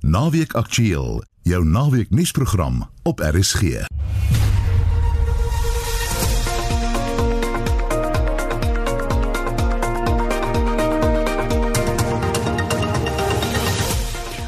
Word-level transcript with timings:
Naweek 0.00 0.52
Aktueel, 0.52 1.22
jou 1.42 1.64
naweek 1.64 2.10
nuusprogram 2.10 2.90
op 3.02 3.20
RSG. 3.20 3.60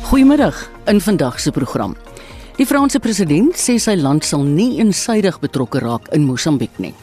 Goeiemiddag 0.02 0.70
in 0.84 1.00
vandag 1.00 1.40
se 1.40 1.50
program. 1.50 1.96
Die 2.56 2.66
Franse 2.66 2.98
president 2.98 3.52
sê 3.56 3.76
sy 3.76 3.94
land 4.00 4.24
sal 4.24 4.48
nie 4.48 4.78
eensydig 4.78 5.36
betrokke 5.40 5.84
raak 5.84 6.08
in 6.16 6.24
Mosambiek 6.24 6.78
nie. 6.78 6.94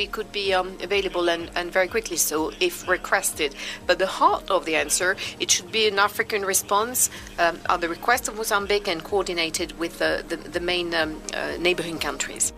We 0.00 0.06
could 0.16 0.30
be 0.32 0.46
um, 0.58 0.68
available 0.88 1.28
and, 1.34 1.44
and 1.58 1.66
very 1.78 1.88
quickly 1.94 2.16
so 2.16 2.36
if 2.60 2.88
requested. 2.88 3.50
But 3.86 3.96
the 3.98 4.10
heart 4.20 4.50
of 4.50 4.64
the 4.64 4.74
answer, 4.84 5.10
it 5.42 5.48
should 5.50 5.70
be 5.78 5.82
an 5.92 5.98
African 5.98 6.42
response 6.54 6.98
um, 7.38 7.56
on 7.68 7.80
the 7.80 7.88
request 7.96 8.28
of 8.28 8.32
Mozambique 8.36 8.88
and 8.92 9.00
coordinated 9.10 9.68
with 9.78 9.98
the, 9.98 10.12
the, 10.30 10.36
the 10.36 10.60
main 10.60 10.94
um, 10.94 11.10
uh, 11.34 11.56
neighboring 11.66 11.98
countries. 12.08 12.52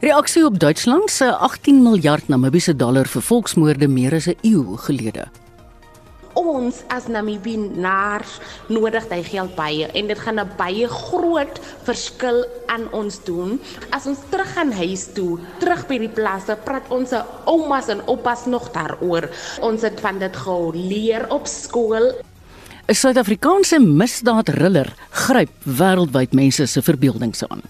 Reaksie 0.00 0.44
op 0.44 0.58
Duitsland 0.58 1.10
se 1.10 1.32
18 1.32 1.82
miljard 1.82 2.28
Namibiese 2.28 2.76
dollar 2.76 3.06
vir 3.08 3.22
volksmoorde 3.22 3.88
meer 3.88 4.14
as 4.14 4.26
'n 4.26 4.36
eeu 4.42 4.76
gelede. 4.86 5.28
Ons 6.38 6.82
as 6.88 7.08
Namibiënaars 7.08 8.38
nodig 8.68 9.06
daai 9.10 9.22
geld 9.24 9.54
baie 9.56 9.88
en 9.94 10.06
dit 10.06 10.18
gaan 10.18 10.40
'n 10.40 10.50
baie 10.56 10.88
groot 10.88 11.60
verskil 11.84 12.44
aan 12.66 12.86
ons 12.92 13.24
doen. 13.24 13.60
As 13.90 14.06
ons 14.06 14.18
terug 14.30 14.52
gaan 14.54 14.72
huis 14.72 15.12
toe, 15.14 15.38
terug 15.58 15.86
by 15.86 15.98
die 15.98 16.08
plase, 16.08 16.56
praat 16.64 16.88
ons 16.90 17.12
oumas 17.46 17.88
en 17.88 18.00
oupas 18.06 18.46
nog 18.46 18.70
daaroor. 18.72 19.28
Ons 19.60 19.82
het 19.82 20.00
van 20.00 20.18
dit 20.18 20.36
geleer 20.36 21.26
op 21.30 21.46
skool. 21.46 22.12
'n 22.88 22.94
Suid-Afrikaanse 22.94 23.78
misdaadriller 23.78 24.88
gryp 25.10 25.50
wêreldwyd 25.64 26.32
mense 26.32 26.66
se 26.66 26.82
verbeeldings 26.82 27.44
aan. 27.48 27.62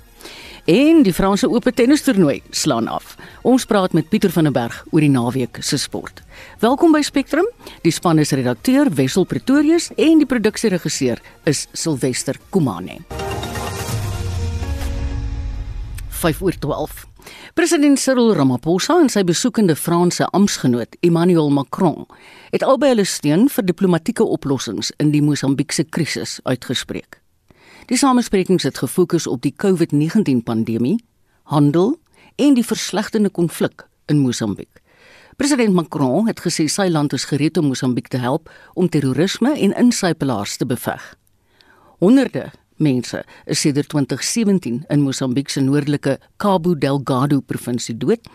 En 0.65 1.03
die 1.03 1.13
Franse 1.13 1.49
Ope 1.49 1.73
tennistoernooi 1.73 2.43
slaan 2.51 2.89
af. 2.89 3.17
Ons 3.43 3.65
praat 3.65 3.93
met 3.93 4.09
Pieter 4.09 4.31
van 4.31 4.45
der 4.45 4.53
Berg 4.53 4.85
oor 4.91 5.01
die 5.01 5.11
naweek 5.11 5.59
se 5.65 5.79
sport. 5.79 6.23
Welkom 6.61 6.93
by 6.93 7.01
Spectrum. 7.03 7.49
Die 7.83 7.93
span 7.93 8.19
is 8.19 8.33
redakteur 8.37 8.91
Wessel 8.95 9.25
Pretorius 9.25 9.91
en 9.97 10.21
die 10.21 10.29
produksieregisseur 10.29 11.21
is 11.49 11.67
Silwester 11.73 12.37
Komane. 12.51 12.99
5 16.09 16.43
oor 16.43 16.59
12. 16.59 17.07
President 17.55 17.99
Cyril 17.99 18.35
Ramaphosa 18.37 18.99
en 19.01 19.09
sy 19.09 19.25
besoekende 19.25 19.77
Franse 19.77 20.29
amptgenoot 20.37 20.97
Emmanuel 21.01 21.49
Macron 21.51 22.05
het 22.51 22.65
albei 22.67 22.93
hulle 22.93 23.09
steun 23.09 23.49
vir 23.49 23.65
diplomatieke 23.65 24.25
oplossings 24.25 24.93
in 25.01 25.15
die 25.15 25.25
Mosambiekse 25.25 25.89
krisis 25.89 26.39
uitgespreek. 26.45 27.21
Die 27.87 27.97
samesprekings 27.97 28.63
het 28.63 28.79
gefokus 28.79 29.27
op 29.27 29.43
die 29.43 29.55
COVID-19 29.57 30.43
pandemie, 30.45 30.99
handel 31.43 31.97
en 32.37 32.55
die 32.55 32.65
verslegtende 32.65 33.31
konflik 33.31 33.87
in 34.07 34.19
Mosambiek. 34.19 34.81
President 35.37 35.75
Macron 35.75 36.27
het 36.29 36.43
gesê 36.45 36.67
sy 36.69 36.89
land 36.93 37.13
is 37.17 37.25
gereed 37.25 37.57
om 37.57 37.71
Mosambiek 37.73 38.09
te 38.13 38.21
help 38.21 38.51
om 38.75 38.89
terrorisme 38.89 39.55
en 39.57 39.73
insypelaars 39.73 40.57
te 40.57 40.67
beveg. 40.67 41.15
Honderde 41.99 42.51
mense 42.77 43.23
is 43.45 43.61
sedert 43.61 43.89
2017 43.89 44.85
in 44.89 45.01
Mosambiek 45.01 45.49
se 45.49 45.61
noordelike 45.61 46.19
Cabo 46.37 46.75
Delgado 46.75 47.41
provinsie 47.41 47.97
dood 47.97 48.29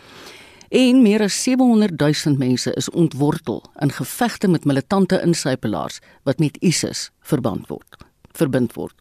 en 0.69 1.01
meer 1.01 1.21
as 1.25 1.37
700 1.43 1.93
000 2.01 2.37
mense 2.41 2.73
is 2.73 2.89
ontwortel 2.89 3.63
in 3.81 3.93
gevegte 3.93 4.47
met 4.47 4.65
militante 4.65 5.21
insypelaars 5.21 6.01
wat 6.23 6.41
met 6.41 6.57
ISIS 6.61 7.09
verband 7.21 7.69
word 7.69 8.04
verbind 8.37 8.73
word. 8.73 8.93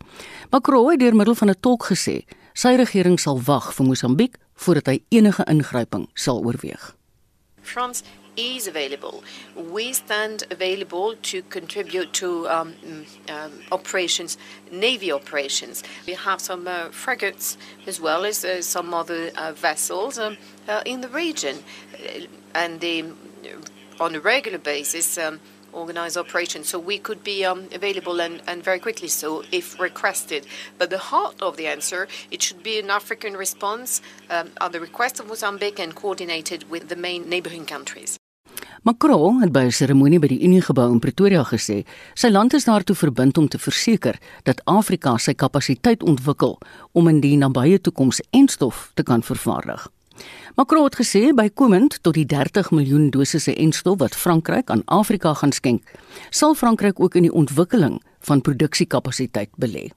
Macron 0.51 0.91
het 0.91 1.01
deur 1.01 1.17
middel 1.17 1.35
van 1.35 1.51
'n 1.51 1.61
tolk 1.61 1.91
gesê 1.93 2.25
sy 2.53 2.75
regering 2.79 3.21
sal 3.21 3.41
wag 3.43 3.73
vir 3.75 3.87
Mosambiek 3.87 4.37
voordat 4.55 4.87
hy 4.87 5.03
enige 5.09 5.45
ingryping 5.45 6.09
sal 6.15 6.45
oorweeg. 6.45 6.95
France 7.63 8.03
is 8.37 8.67
available. 8.67 9.23
We 9.55 9.93
stand 9.93 10.45
available 10.51 11.15
to 11.23 11.43
contribute 11.43 12.13
to 12.15 12.49
um, 12.49 12.75
um, 13.29 13.53
operations, 13.71 14.37
navy 14.71 15.13
operations. 15.13 15.83
We 16.07 16.15
have 16.15 16.41
some 16.41 16.67
uh, 16.67 16.91
frigates 16.91 17.57
as 17.87 18.01
well 18.01 18.25
as 18.25 18.45
uh, 18.45 18.63
some 18.63 18.95
other 18.95 19.31
uh, 19.37 19.53
vessels 19.53 20.19
um, 20.19 20.37
uh, 20.69 20.83
in 20.85 21.01
the 21.01 21.09
region, 21.09 21.57
and 22.55 22.81
they, 22.81 23.05
on 24.01 24.15
a 24.15 24.21
regular 24.21 24.59
basis. 24.59 25.19
Organize 25.75 26.17
operations 26.17 26.69
so 26.69 26.79
we 26.79 26.99
could 26.99 27.25
be 27.25 27.45
um, 27.45 27.69
available 27.73 28.21
and, 28.21 28.41
and 28.47 28.63
very 28.63 28.79
quickly 28.79 29.09
so 29.09 29.43
if 29.51 29.79
requested 29.81 30.47
but 30.79 30.89
the 30.91 30.99
heart 30.99 31.43
of 31.43 31.57
the 31.57 31.67
answer 31.67 32.07
it 32.31 32.41
should 32.43 32.63
be 32.63 32.79
an 32.79 32.91
african 32.91 33.35
response 33.37 34.01
um, 34.31 34.51
on 34.61 34.71
the 34.73 34.81
request 34.81 35.21
of 35.21 35.27
mozambique 35.27 35.81
and 35.81 35.95
coordinated 35.95 36.71
with 36.71 36.89
the 36.89 36.97
main 36.97 37.29
neighboring 37.29 37.67
countries 37.67 38.17
Macron 38.83 39.41
het 39.41 39.53
by 39.53 39.65
'n 39.65 39.73
seremonie 39.73 40.19
by 40.19 40.27
die 40.27 40.45
Uniegebou 40.45 40.93
in 40.93 40.99
Pretoria 40.99 41.43
gesê 41.45 41.85
sy 42.15 42.29
land 42.29 42.55
is 42.55 42.65
daartoe 42.65 42.97
verbind 42.97 43.39
om 43.39 43.49
te 43.49 43.59
verseker 43.59 44.19
dat 44.43 44.61
Afrika 44.65 45.17
sy 45.19 45.35
kapasiteit 45.35 46.03
ontwikkel 46.03 46.59
om 46.93 47.09
in 47.09 47.21
die 47.21 47.37
nabye 47.37 47.81
toekoms 47.81 48.21
enstof 48.31 48.91
te 48.95 49.03
kan 49.03 49.23
vervaardig. 49.23 49.94
Macron 50.55 50.85
het 50.85 50.95
gesê 51.01 51.33
bykomend 51.35 51.99
tot 52.03 52.15
die 52.15 52.27
30 52.27 52.71
miljoen 52.71 53.11
dosisse 53.11 53.55
enstof 53.55 53.99
wat 53.99 54.15
Frankryk 54.15 54.71
aan 54.71 54.83
Afrika 54.85 55.35
gaan 55.35 55.53
skenk, 55.53 55.91
sal 56.31 56.55
Frankryk 56.55 57.01
ook 57.01 57.15
in 57.15 57.27
die 57.27 57.33
ontwikkeling 57.33 58.03
van 58.21 58.41
produksiekapasiteit 58.41 59.51
belê. 59.57 59.91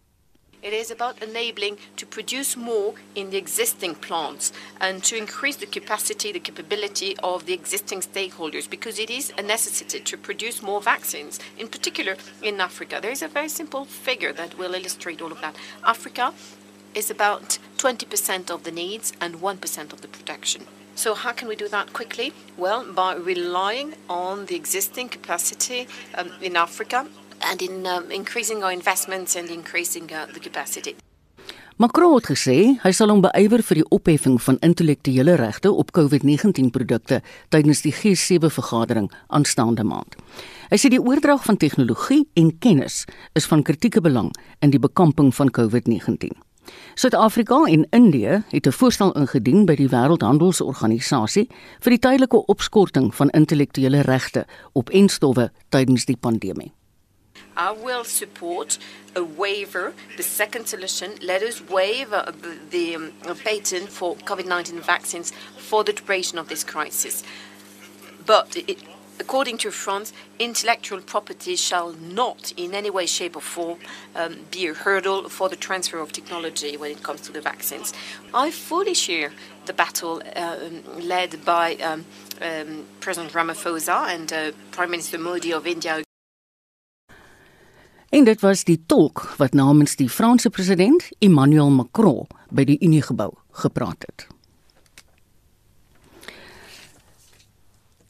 It 0.67 0.73
is 0.73 0.91
about 0.91 1.21
enabling 1.21 1.77
to 1.95 2.05
produce 2.05 2.57
more 2.57 2.93
in 3.13 3.29
the 3.29 3.37
existing 3.37 3.95
plants 3.95 4.51
and 4.81 5.03
to 5.03 5.15
increase 5.15 5.55
the 5.57 5.65
capacity, 5.65 6.33
the 6.33 6.39
capability 6.39 7.15
of 7.23 7.45
the 7.45 7.53
existing 7.53 8.01
stakeholders 8.01 8.67
because 8.67 8.99
it 8.99 9.09
is 9.09 9.31
a 9.37 9.43
necessity 9.43 9.99
to 9.99 10.17
produce 10.17 10.61
more 10.61 10.81
vaccines, 10.81 11.39
in 11.57 11.67
particular 11.67 12.17
in 12.41 12.59
Africa. 12.59 12.99
There 12.99 13.11
is 13.11 13.21
a 13.21 13.27
very 13.27 13.49
simple 13.49 13.85
figure 13.85 14.33
that 14.33 14.57
will 14.57 14.73
illustrate 14.73 15.21
all 15.21 15.31
of 15.31 15.39
that. 15.41 15.55
Africa 15.85 16.33
is 16.93 17.09
about 17.09 17.59
20% 17.77 18.49
of 18.49 18.63
the 18.63 18.71
needs 18.71 19.13
and 19.21 19.35
1% 19.41 19.93
of 19.93 20.01
the 20.01 20.07
production. 20.07 20.65
So, 20.95 21.13
how 21.13 21.31
can 21.31 21.47
we 21.47 21.55
do 21.55 21.67
that 21.69 21.93
quickly? 21.93 22.33
Well, 22.57 22.83
by 22.83 23.13
relying 23.15 23.93
on 24.09 24.47
the 24.47 24.55
existing 24.55 25.09
capacity 25.09 25.87
um, 26.15 26.31
in 26.41 26.55
Africa 26.55 27.05
and 27.41 27.61
in 27.61 27.85
um, 27.85 28.11
increasing 28.11 28.63
our 28.63 28.71
investments 28.71 29.35
and 29.35 29.49
increasing 29.49 30.11
uh, 30.11 30.25
the 30.33 30.39
capacity. 30.39 30.95
Macron 31.77 32.15
het 32.15 32.25
gesê 32.25 32.55
hy 32.81 32.91
sal 32.97 33.11
hom 33.13 33.19
beywer 33.21 33.61
vir 33.61 33.77
die 33.77 33.85
opheffing 33.93 34.39
van 34.41 34.57
intellektuele 34.65 35.35
regte 35.37 35.69
op 35.69 35.91
COVID-19 35.93 36.71
produkte 36.73 37.19
tydens 37.53 37.83
die 37.85 37.93
G7 37.93 38.49
vergadering 38.49 39.11
aanstaande 39.29 39.85
maand. 39.85 40.17
Hy 40.71 40.81
sê 40.81 40.89
die 40.89 40.97
oordrag 40.97 41.45
van 41.45 41.61
tegnologie 41.61 42.23
en 42.33 42.49
kennis 42.57 43.03
is 43.37 43.45
van 43.45 43.61
kritieke 43.61 44.01
belang 44.01 44.33
in 44.65 44.73
die 44.73 44.81
bekamping 44.81 45.29
van 45.37 45.53
COVID-19. 45.53 46.33
Suid-Afrika 46.95 47.63
en 47.63 47.87
Indië 47.89 48.43
het 48.49 48.67
'n 48.67 48.71
voorstel 48.71 49.11
ingedien 49.13 49.65
by 49.65 49.75
die 49.75 49.89
Wêreldhandelsorganisasie 49.89 51.47
vir 51.79 51.89
die 51.89 51.99
tydelike 51.99 52.45
opskorting 52.45 53.15
van 53.15 53.29
intellektuele 53.29 54.01
regte 54.01 54.45
op 54.73 54.89
enstowwe 54.89 55.51
tydens 55.69 56.05
die 56.05 56.17
pandemie. 56.17 56.73
I 57.57 57.71
will 57.71 58.03
support 58.03 58.77
a 59.15 59.23
waiver, 59.23 59.93
the 60.15 60.23
second 60.23 60.67
solution. 60.67 61.11
Let 61.21 61.41
us 61.41 61.61
waive 61.69 62.13
uh, 62.13 62.31
the 62.69 62.95
um, 62.95 63.11
patent 63.43 63.89
for 63.89 64.15
COVID 64.15 64.45
19 64.45 64.81
vaccines 64.81 65.31
for 65.55 65.83
the 65.83 65.93
duration 65.93 66.37
of 66.37 66.47
this 66.47 66.63
crisis. 66.63 67.23
But 68.25 68.55
it, 68.55 68.77
according 69.19 69.57
to 69.59 69.71
France, 69.71 70.13
intellectual 70.39 71.01
property 71.01 71.55
shall 71.55 71.93
not 71.93 72.53
in 72.57 72.73
any 72.73 72.89
way, 72.89 73.05
shape, 73.05 73.35
or 73.35 73.41
form 73.41 73.79
um, 74.15 74.37
be 74.51 74.67
a 74.67 74.73
hurdle 74.73 75.29
for 75.29 75.49
the 75.49 75.55
transfer 75.55 75.99
of 75.99 76.11
technology 76.11 76.77
when 76.77 76.91
it 76.91 77.03
comes 77.03 77.21
to 77.21 77.31
the 77.31 77.41
vaccines. 77.41 77.93
I 78.33 78.51
fully 78.51 78.93
share 78.93 79.31
the 79.65 79.73
battle 79.73 80.21
uh, 80.35 80.57
led 80.99 81.43
by 81.45 81.75
um, 81.75 82.05
um, 82.41 82.85
President 82.99 83.33
Ramaphosa 83.33 84.07
and 84.13 84.31
uh, 84.31 84.51
Prime 84.71 84.91
Minister 84.91 85.17
Modi 85.17 85.53
of 85.53 85.65
India 85.65 86.03
En 88.09 88.23
dit 88.23 88.39
was 88.41 88.63
die 88.63 88.83
tolk 88.85 89.33
wat 89.37 89.53
namens 89.53 89.95
die 89.99 90.09
Franse 90.09 90.49
president 90.49 91.09
Emmanuel 91.19 91.69
Macron 91.69 92.27
by 92.49 92.63
die 92.63 92.77
Uniegebou 92.79 93.33
gepraat 93.51 94.05
het. 94.07 94.27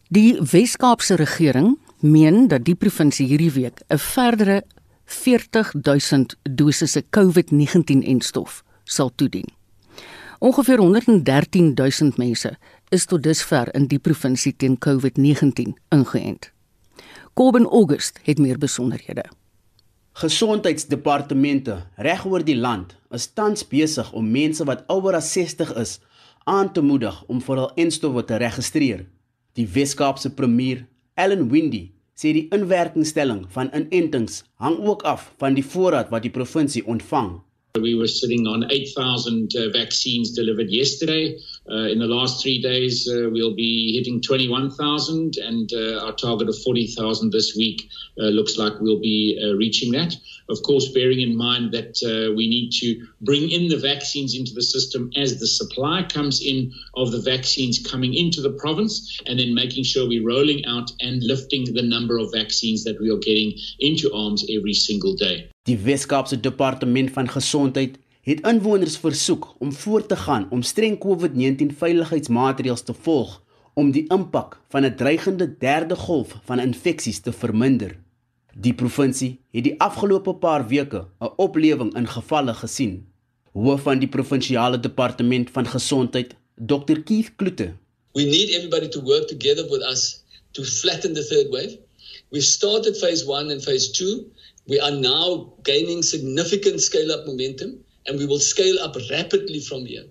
Die 0.08 0.38
Wes-Kaapse 0.40 1.16
regering 1.16 1.74
meen 2.00 2.46
dat 2.48 2.64
die 2.64 2.76
provinsie 2.80 3.26
hierdie 3.28 3.52
week 3.52 3.82
'n 3.92 3.98
verdere 4.00 4.64
40000 5.06 6.38
dosisse 6.44 7.04
COVID-19-enstof 7.10 8.64
sal 8.84 9.12
toedien. 9.16 9.52
Ongeveer 10.40 10.80
113000 10.80 12.18
mense 12.18 12.58
is 12.90 13.06
tot 13.06 13.24
dusver 13.24 13.76
in 13.76 13.88
die 13.88 14.00
provinsie 14.00 14.56
teen 14.56 14.78
COVID-19 14.78 15.76
ingeënt. 15.90 16.52
Corbin 17.34 17.66
August 17.66 18.20
het 18.24 18.40
meer 18.40 18.58
besonderhede. 18.58 19.26
Gesondheidsdepartemente 20.14 21.86
regoor 21.96 22.44
die 22.44 22.58
land 22.58 22.96
is 23.10 23.28
tans 23.34 23.68
besig 23.68 24.14
om 24.14 24.32
mense 24.32 24.64
wat 24.64 24.84
ouer 24.88 25.16
as 25.16 25.32
60 25.32 25.76
is 25.76 26.00
aan 26.44 26.72
te 26.72 26.82
moedig 26.82 27.24
om 27.28 27.42
vir 27.42 27.56
hul 27.56 27.72
enstowwe 27.76 28.24
te 28.24 28.36
registreer. 28.36 29.06
Die 29.58 29.66
Weskaapse 29.66 30.30
premier, 30.30 30.86
Ellen 31.16 31.48
Windy, 31.50 31.88
sê 32.14 32.30
die 32.36 32.44
inwerkingstelling 32.54 33.40
van 33.56 33.72
inentings 33.74 34.44
hang 34.62 34.76
ook 34.86 35.02
af 35.10 35.32
van 35.42 35.58
die 35.58 35.64
voorraad 35.66 36.12
wat 36.14 36.28
die 36.28 36.34
provinsie 36.36 36.84
ontvang. 36.86 37.32
We 37.82 37.96
were 37.98 38.10
sitting 38.10 38.46
on 38.46 38.68
8,000 38.70 39.56
uh, 39.58 39.72
vaccines 39.74 40.36
delivered 40.38 40.70
yesterday. 40.70 41.40
Uh, 41.70 41.88
in 41.88 42.00
the 42.00 42.08
last 42.08 42.42
three 42.42 42.62
days, 42.62 43.10
uh, 43.10 43.30
we'll 43.30 43.54
be 43.54 43.98
hitting 43.98 44.22
21,000, 44.22 45.36
and 45.38 45.72
uh, 45.74 46.06
our 46.06 46.14
target 46.14 46.48
of 46.48 46.58
40,000 46.64 47.32
this 47.32 47.56
week 47.58 47.90
uh, 48.20 48.26
looks 48.26 48.58
like 48.58 48.74
we'll 48.80 49.02
be 49.02 49.38
uh, 49.44 49.54
reaching 49.56 49.92
that. 49.92 50.16
Of 50.50 50.62
course, 50.64 50.88
bearing 50.94 51.20
in 51.20 51.36
mind 51.36 51.74
that 51.74 52.00
we 52.38 52.48
need 52.48 52.72
to 52.80 53.06
bring 53.22 53.50
in 53.52 53.68
the 53.68 53.76
vaccines 53.76 54.34
into 54.34 54.54
the 54.54 54.62
system 54.62 55.12
as 55.18 55.40
the 55.40 55.48
supply 55.48 56.04
comes 56.04 56.42
in 56.42 56.72
of 56.96 57.12
the 57.12 57.20
vaccines 57.20 57.80
coming 57.80 58.14
into 58.14 58.42
the 58.42 58.52
province, 58.52 59.20
and 59.26 59.40
then 59.40 59.54
making 59.54 59.84
sure 59.84 60.08
we're 60.08 60.26
rolling 60.26 60.66
out 60.66 60.90
and 61.02 61.22
lifting 61.22 61.66
the 61.74 61.82
number 61.82 62.18
of 62.18 62.32
vaccines 62.32 62.86
that 62.86 62.98
we 63.02 63.12
are 63.12 63.20
getting 63.20 63.54
into 63.80 64.14
arms 64.14 64.46
every 64.50 64.74
single 64.74 65.16
day. 65.16 65.50
Die 65.64 65.78
Weskaapse 65.84 66.40
Departement 66.40 67.12
van 67.12 67.28
Gesondheid 67.28 67.98
het 68.28 68.42
inwoners 68.50 68.98
versoek 69.00 69.46
om 69.64 69.70
voort 69.72 70.08
te 70.12 70.16
gaan 70.20 70.48
om 70.52 70.62
streng 70.62 70.98
COVID-19 71.04 71.70
veiligheidsmaatreëls 71.82 72.84
te 72.90 72.96
volg 73.06 73.38
om 73.80 73.92
die 73.96 74.04
impak 74.16 74.58
van 74.74 74.86
'n 74.86 74.96
dreigende 75.00 75.48
derde 75.60 75.96
golf 75.96 76.34
van 76.50 76.60
infeksies 76.60 77.20
te 77.20 77.32
verminder. 77.32 77.96
Die 78.56 78.74
provinsie 78.74 79.40
het 79.52 79.64
die 79.64 79.80
afgelope 79.80 80.34
paar 80.36 80.68
weke 80.68 81.06
'n 81.22 81.34
oplewing 81.46 81.96
in 81.96 82.08
gevalle 82.08 82.54
gesien. 82.54 83.08
Hoof 83.54 83.82
van 83.82 84.00
die 84.00 84.10
provinsiale 84.10 84.80
departement 84.80 85.50
van 85.50 85.68
gesondheid, 85.68 86.36
Dr 86.56 87.00
Keith 87.04 87.36
Kloete. 87.36 87.74
We 88.14 88.24
need 88.24 88.50
everybody 88.50 88.88
to 88.88 89.02
work 89.02 89.28
together 89.28 89.70
with 89.70 89.82
us 89.82 90.24
to 90.52 90.64
flatten 90.64 91.14
the 91.14 91.26
third 91.26 91.50
wave. 91.50 91.78
We 92.30 92.42
started 92.42 92.98
phase 92.98 93.26
1 93.26 93.52
and 93.52 93.64
phase 93.64 93.92
2 93.92 94.26
We 94.68 94.82
are 94.82 94.96
now 94.96 95.54
gaining 95.64 96.04
significant 96.04 96.82
scale 96.82 97.14
up 97.14 97.26
momentum 97.26 97.86
and 98.08 98.20
we 98.20 98.26
will 98.26 98.40
scale 98.40 98.78
up 98.80 98.96
rapidly 99.10 99.60
from 99.60 99.86
here. 99.86 100.06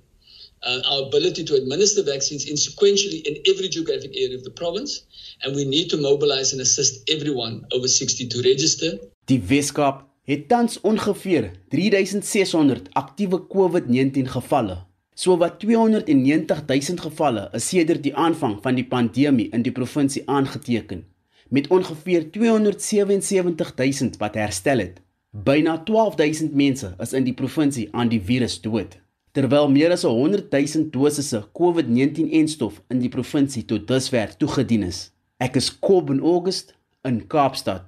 Uh, 0.62 0.80
our 0.90 1.02
ability 1.06 1.44
to 1.44 1.54
administer 1.54 2.02
vaccines 2.02 2.44
in 2.46 2.56
sequentially 2.56 3.20
in 3.28 3.36
every 3.50 3.68
geographic 3.68 4.16
area 4.16 4.36
of 4.36 4.44
the 4.44 4.50
province 4.50 5.02
and 5.42 5.54
we 5.54 5.64
need 5.64 5.88
to 5.90 5.96
mobilize 5.96 6.52
and 6.52 6.60
assist 6.60 7.08
everyone 7.10 7.64
over 7.72 7.88
60 7.88 8.26
to 8.26 8.42
register. 8.42 8.98
Die 9.24 9.40
Weskaap 9.48 10.04
het 10.26 10.48
tans 10.48 10.80
ongeveer 10.80 11.52
3600 11.68 12.88
aktiewe 12.92 13.46
COVID-19 13.46 14.26
gevalle. 14.32 14.78
So 15.14 15.36
wat 15.36 15.60
290 15.60 16.64
000 16.66 17.00
gevalle 17.00 17.48
is 17.52 17.68
sedert 17.68 18.02
die 18.02 18.14
aanvang 18.14 18.58
van 18.62 18.74
die 18.74 18.86
pandemie 18.86 19.48
in 19.52 19.62
die 19.62 19.72
provinsie 19.72 20.22
aangeteken 20.26 21.06
met 21.48 21.68
ongeveer 21.68 22.30
277000 22.30 24.16
wat 24.16 24.34
herstel 24.34 24.78
het. 24.78 25.00
Byna 25.44 25.82
12000 25.84 26.54
mense 26.54 26.94
is 26.98 27.12
in 27.12 27.26
die 27.26 27.34
provinsie 27.36 27.90
aan 27.92 28.08
die 28.08 28.20
virus 28.24 28.54
dood, 28.64 28.94
terwyl 29.36 29.66
meer 29.68 29.92
as 29.92 30.06
100000 30.08 30.88
dosisse 30.94 31.42
COVID-19-enstof 31.58 32.78
in 32.88 33.02
die 33.02 33.10
provinsie 33.12 33.66
tot 33.68 33.84
dusver 33.90 34.32
toegedien 34.40 34.86
is. 34.86 35.10
Ek 35.36 35.58
is 35.60 35.68
Kobben 35.68 36.22
August 36.24 36.72
in 37.04 37.20
Kaapstad. 37.28 37.84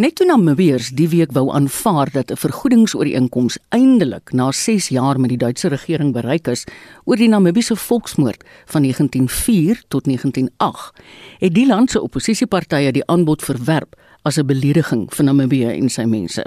Net 0.00 0.16
toe 0.16 0.24
Namibiërs 0.26 0.94
die 0.96 1.10
week 1.12 1.34
wou 1.36 1.52
aanvaar 1.52 2.08
dat 2.10 2.32
'n 2.32 2.40
vergoedingsooreenkoms 2.40 3.58
eindelik 3.68 4.32
na 4.32 4.50
6 4.52 4.88
jaar 4.88 5.20
met 5.20 5.28
die 5.28 5.42
Duitse 5.44 5.68
regering 5.68 6.12
bereik 6.12 6.48
is 6.48 6.64
oor 7.04 7.16
die 7.16 7.28
Namibiese 7.28 7.76
volksmoord 7.76 8.44
van 8.64 8.82
1904 8.82 9.82
tot 9.88 10.04
1908, 10.04 10.92
het 11.38 11.54
die 11.54 11.66
land 11.66 11.90
se 11.90 12.00
oppositiepartye 12.00 12.92
die 12.92 13.06
aanbod 13.06 13.42
verwerp 13.42 13.94
as 14.24 14.38
'n 14.38 14.46
belediging 14.46 15.08
vir 15.14 15.24
Namibië 15.24 15.70
en 15.76 15.88
sy 15.88 16.04
mense. 16.04 16.44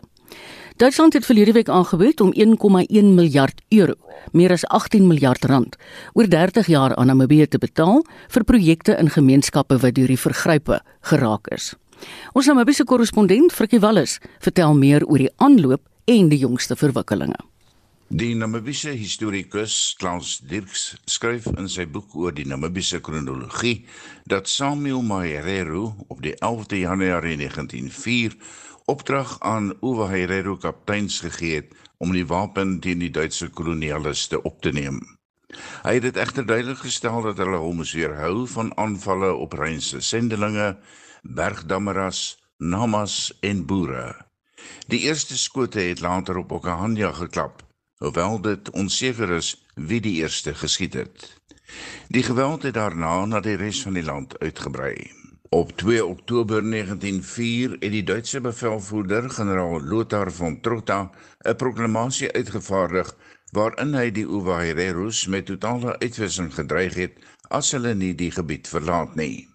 Duitsland 0.78 1.14
het 1.14 1.26
verlede 1.26 1.52
week 1.52 1.70
aangebied 1.70 2.22
om 2.22 2.34
1,1 2.34 3.14
miljard 3.16 3.62
euro, 3.70 3.94
meer 4.32 4.52
as 4.52 4.66
18 4.66 5.08
miljard 5.08 5.46
rand, 5.46 5.76
oor 6.14 6.28
30 6.30 6.68
jaar 6.68 6.96
aan 6.96 7.08
Namibië 7.08 7.48
te 7.48 7.58
betaal 7.58 8.06
vir 8.28 8.44
projekte 8.44 8.98
in 8.98 9.10
gemeenskappe 9.10 9.78
wat 9.78 9.96
deur 9.96 10.08
die 10.08 10.20
vergrype 10.20 10.82
geraak 11.02 11.48
is. 11.48 11.74
Ons 12.34 12.46
Namibiese 12.46 12.84
korrespondent 12.84 13.54
Frikkie 13.54 13.80
Wallis 13.80 14.20
vertel 14.40 14.76
meer 14.78 15.06
oor 15.06 15.18
die 15.18 15.34
aanloop 15.38 15.82
en 16.06 16.30
die 16.30 16.38
jongste 16.38 16.76
verwikkelinge. 16.76 17.40
Die 18.10 18.36
Namibiese 18.36 18.94
historikus 18.96 19.96
Klaus 20.00 20.38
Dirks 20.40 20.94
skryf 21.12 21.50
in 21.52 21.66
sy 21.68 21.84
boek 21.92 22.14
oor 22.16 22.32
die 22.32 22.46
Namibiese 22.48 23.02
kronologie 23.04 23.82
dat 24.32 24.48
Samuel 24.48 25.04
Maherero 25.04 25.90
op 26.08 26.22
die 26.24 26.32
11de 26.40 26.80
Januarie 26.86 27.36
1904 27.36 28.38
opdrag 28.88 29.36
aan 29.44 29.74
Uwe 29.84 30.08
Herero 30.08 30.56
kapteins 30.56 31.20
gegee 31.26 31.60
het 31.60 31.76
om 32.00 32.16
die 32.16 32.24
wapen 32.24 32.80
teen 32.80 33.04
die 33.04 33.12
Duitse 33.12 33.50
kolonialiste 33.52 34.40
op 34.40 34.64
te 34.64 34.72
neem. 34.72 35.04
Hy 35.84 36.00
het 36.00 36.08
dit 36.08 36.24
egter 36.24 36.48
duidelik 36.48 36.86
gestel 36.88 37.22
dat 37.28 37.44
hulle 37.44 37.60
hom 37.60 37.84
moes 37.84 37.92
weerhou 37.92 38.48
van 38.56 38.72
aanvalle 38.80 39.36
op 39.36 39.60
Rynse 39.60 40.00
sendelinge 40.00 40.78
bergdammeras, 41.28 42.40
namas 42.56 43.36
en 43.44 43.68
boere. 43.68 44.14
Die 44.88 45.04
eerste 45.12 45.36
skote 45.36 45.84
het 45.92 46.00
later 46.00 46.40
op 46.40 46.56
Okahanja 46.56 47.12
geklap, 47.12 47.67
hoewel 47.98 48.42
dit 48.42 48.70
onseker 48.70 49.30
is 49.30 49.56
wie 49.76 50.02
die 50.02 50.16
eerste 50.22 50.54
geskiet 50.54 50.94
het. 50.94 51.28
Die 52.08 52.24
geweld 52.24 52.64
het 52.64 52.74
daarna 52.74 53.26
na 53.26 53.40
die 53.44 53.58
res 53.58 53.82
van 53.82 53.94
die 53.98 54.04
land 54.04 54.40
uitgebrei. 54.40 54.96
Op 55.50 55.72
2 55.78 56.06
Oktober 56.06 56.62
1904 56.62 57.72
het 57.80 57.92
die 57.92 58.04
Duitse 58.04 58.42
bevelvoerder, 58.42 59.30
generaal 59.30 59.82
Lothar 59.82 60.32
von 60.32 60.62
Trotha, 60.62 61.12
'n 61.44 61.56
proklamasie 61.56 62.32
uitgevaardig 62.32 63.16
waarin 63.52 63.94
hy 63.96 64.12
die 64.12 64.26
Uwahirerus 64.26 65.28
met 65.28 65.46
totale 65.46 65.98
uitwissing 66.00 66.54
gedreig 66.54 66.94
het 66.94 67.14
as 67.50 67.72
hulle 67.72 67.94
nie 67.96 68.14
die 68.16 68.32
gebied 68.32 68.68
verlaat 68.68 69.16
nie. 69.16 69.48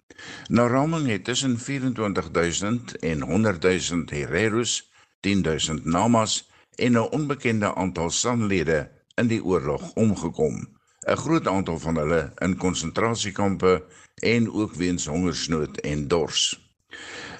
Na 0.49 0.67
raming 0.67 1.07
het 1.07 1.23
tussen 1.23 1.59
24000 1.59 2.97
en 2.99 3.19
100000 3.19 4.09
hereros, 4.09 4.91
10000 5.19 5.85
namas 5.85 6.52
en 6.75 6.91
'n 6.91 7.09
onbekende 7.17 7.75
aantal 7.75 8.09
sanlede 8.09 8.89
in 9.15 9.27
die 9.27 9.43
oorlog 9.43 9.93
omgekom. 9.93 10.67
'n 11.07 11.17
Groot 11.17 11.47
aantal 11.47 11.79
van 11.79 11.95
hulle 11.95 12.31
in 12.37 12.57
konsentrasiekampe 12.57 13.83
en 14.15 14.51
ook 14.51 14.73
weens 14.73 15.05
hongersnood 15.05 15.77
en 15.77 16.07
dors. 16.07 16.59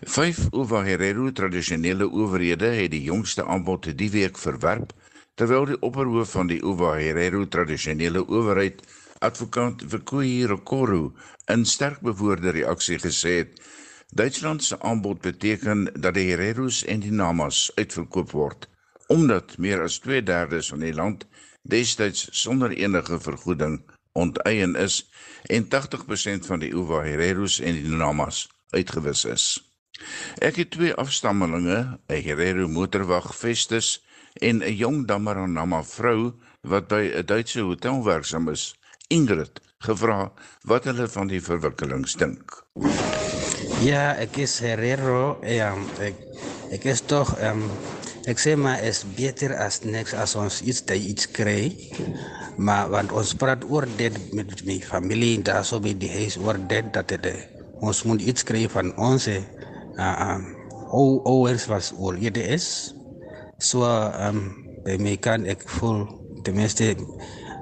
Vyf 0.04 0.40
Uwaherero 0.52 1.32
tradisionele 1.32 2.10
owerhede 2.12 2.66
het 2.66 2.92
die 2.92 3.04
jongste 3.04 3.46
aanbod 3.46 3.98
die 3.98 4.10
week 4.12 4.38
verwerp 4.38 4.92
terwyl 5.36 5.66
die 5.66 5.80
opperhoof 5.80 6.32
van 6.32 6.48
die 6.48 6.60
Uwaherero 6.62 7.48
tradisionele 7.48 8.25
owerheid 8.28 8.84
advokaat 9.20 9.86
Vikoyi 9.88 10.46
Rokoro 10.46 11.13
in 11.46 11.66
sterk 11.66 12.02
bewoorde 12.02 12.50
reaksie 12.50 13.00
gesê 13.00 13.38
het 13.44 13.62
Duitsland 14.13 14.63
se 14.63 14.80
aanbod 14.80 15.22
beteken 15.22 15.88
dat 15.94 16.13
die 16.13 16.28
Hereros 16.30 16.84
en 16.86 17.00
die 17.00 17.12
Namas 17.12 17.72
uitverkoop 17.75 18.32
word 18.32 18.68
omdat 19.13 19.58
meer 19.58 19.84
as 19.86 20.00
2/3 20.01 20.70
van 20.74 20.79
die 20.79 20.93
land 20.93 21.27
destyds 21.62 22.27
sonder 22.32 22.72
enige 22.72 23.20
vergoeding 23.20 23.82
onteien 24.12 24.75
is 24.75 25.10
en 25.46 25.67
80% 25.67 26.46
van 26.46 26.60
die 26.60 26.72
Uwa 26.74 27.03
Hereros 27.03 27.60
en 27.60 27.77
die 27.77 27.96
Namas 28.01 28.48
uitgewis 28.70 29.25
is. 29.25 29.46
Ek 30.41 30.58
het 30.58 30.72
twee 30.74 30.93
afstammelinge, 30.93 32.00
'n 32.10 32.22
Herero 32.25 32.67
motorwag 32.67 33.36
Festus 33.36 34.03
en 34.34 34.63
'n 34.63 34.75
jong 34.75 35.08
Damaranama 35.08 35.84
vrou 35.84 36.34
wat 36.62 36.88
by 36.88 37.12
'n 37.13 37.25
Duitse 37.25 37.62
hotel 37.62 38.03
werksaam 38.03 38.50
is 38.50 38.74
Ingrid 39.08 39.62
gevra 39.77 40.32
wat 40.62 40.84
hulle 40.84 41.08
van 41.08 41.27
die 41.27 41.41
verwikkelings 41.41 42.15
dink. 42.15 42.63
Ja, 43.84 44.15
ek 44.15 44.38
is 44.38 44.60
Herrero, 44.60 45.38
ja, 45.43 45.75
ek 46.00 46.15
ek 46.72 46.84
is 46.84 47.01
tog 47.01 47.38
ehm 47.38 47.62
um, 47.62 47.70
ek 48.30 48.39
sê 48.39 48.56
maar 48.56 48.80
is 48.88 49.03
beter 49.18 49.51
as 49.60 49.82
niks 49.84 50.13
as 50.15 50.36
ons 50.39 50.62
iets 50.63 50.84
te 50.88 50.96
iets 50.96 51.27
kry. 51.27 51.74
Maar 52.58 52.89
want 52.94 53.12
ons 53.12 53.34
praat 53.36 53.63
oor 53.68 53.88
dit 54.00 54.15
met 54.38 54.50
my 54.68 54.80
familie 54.86 55.36
en 55.38 55.46
daar 55.50 55.65
so 55.68 55.82
by 55.84 55.96
die 55.98 56.12
huis 56.12 56.38
oor 56.39 56.58
dit 56.58 56.92
dat 56.96 57.12
dit 57.12 57.34
ons 57.84 58.03
moet 58.08 58.22
iets 58.22 58.46
kry 58.48 58.63
van 58.72 58.94
ons 58.96 59.27
eh 59.27 59.42
uh, 60.00 60.36
um, 60.36 60.44
o 60.94 61.22
ouers 61.25 61.65
was 61.68 61.92
oor 61.98 62.15
dit 62.15 62.38
is. 62.38 62.94
So 63.58 63.84
um, 63.84 64.53
by 64.86 64.98
my 65.00 65.15
kan 65.18 65.46
ek 65.46 65.65
voel 65.80 66.06
ten 66.44 66.56
minste 66.56 66.96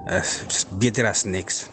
is 0.10 0.66
beter 0.82 1.06
as 1.08 1.24
niks. 1.26 1.70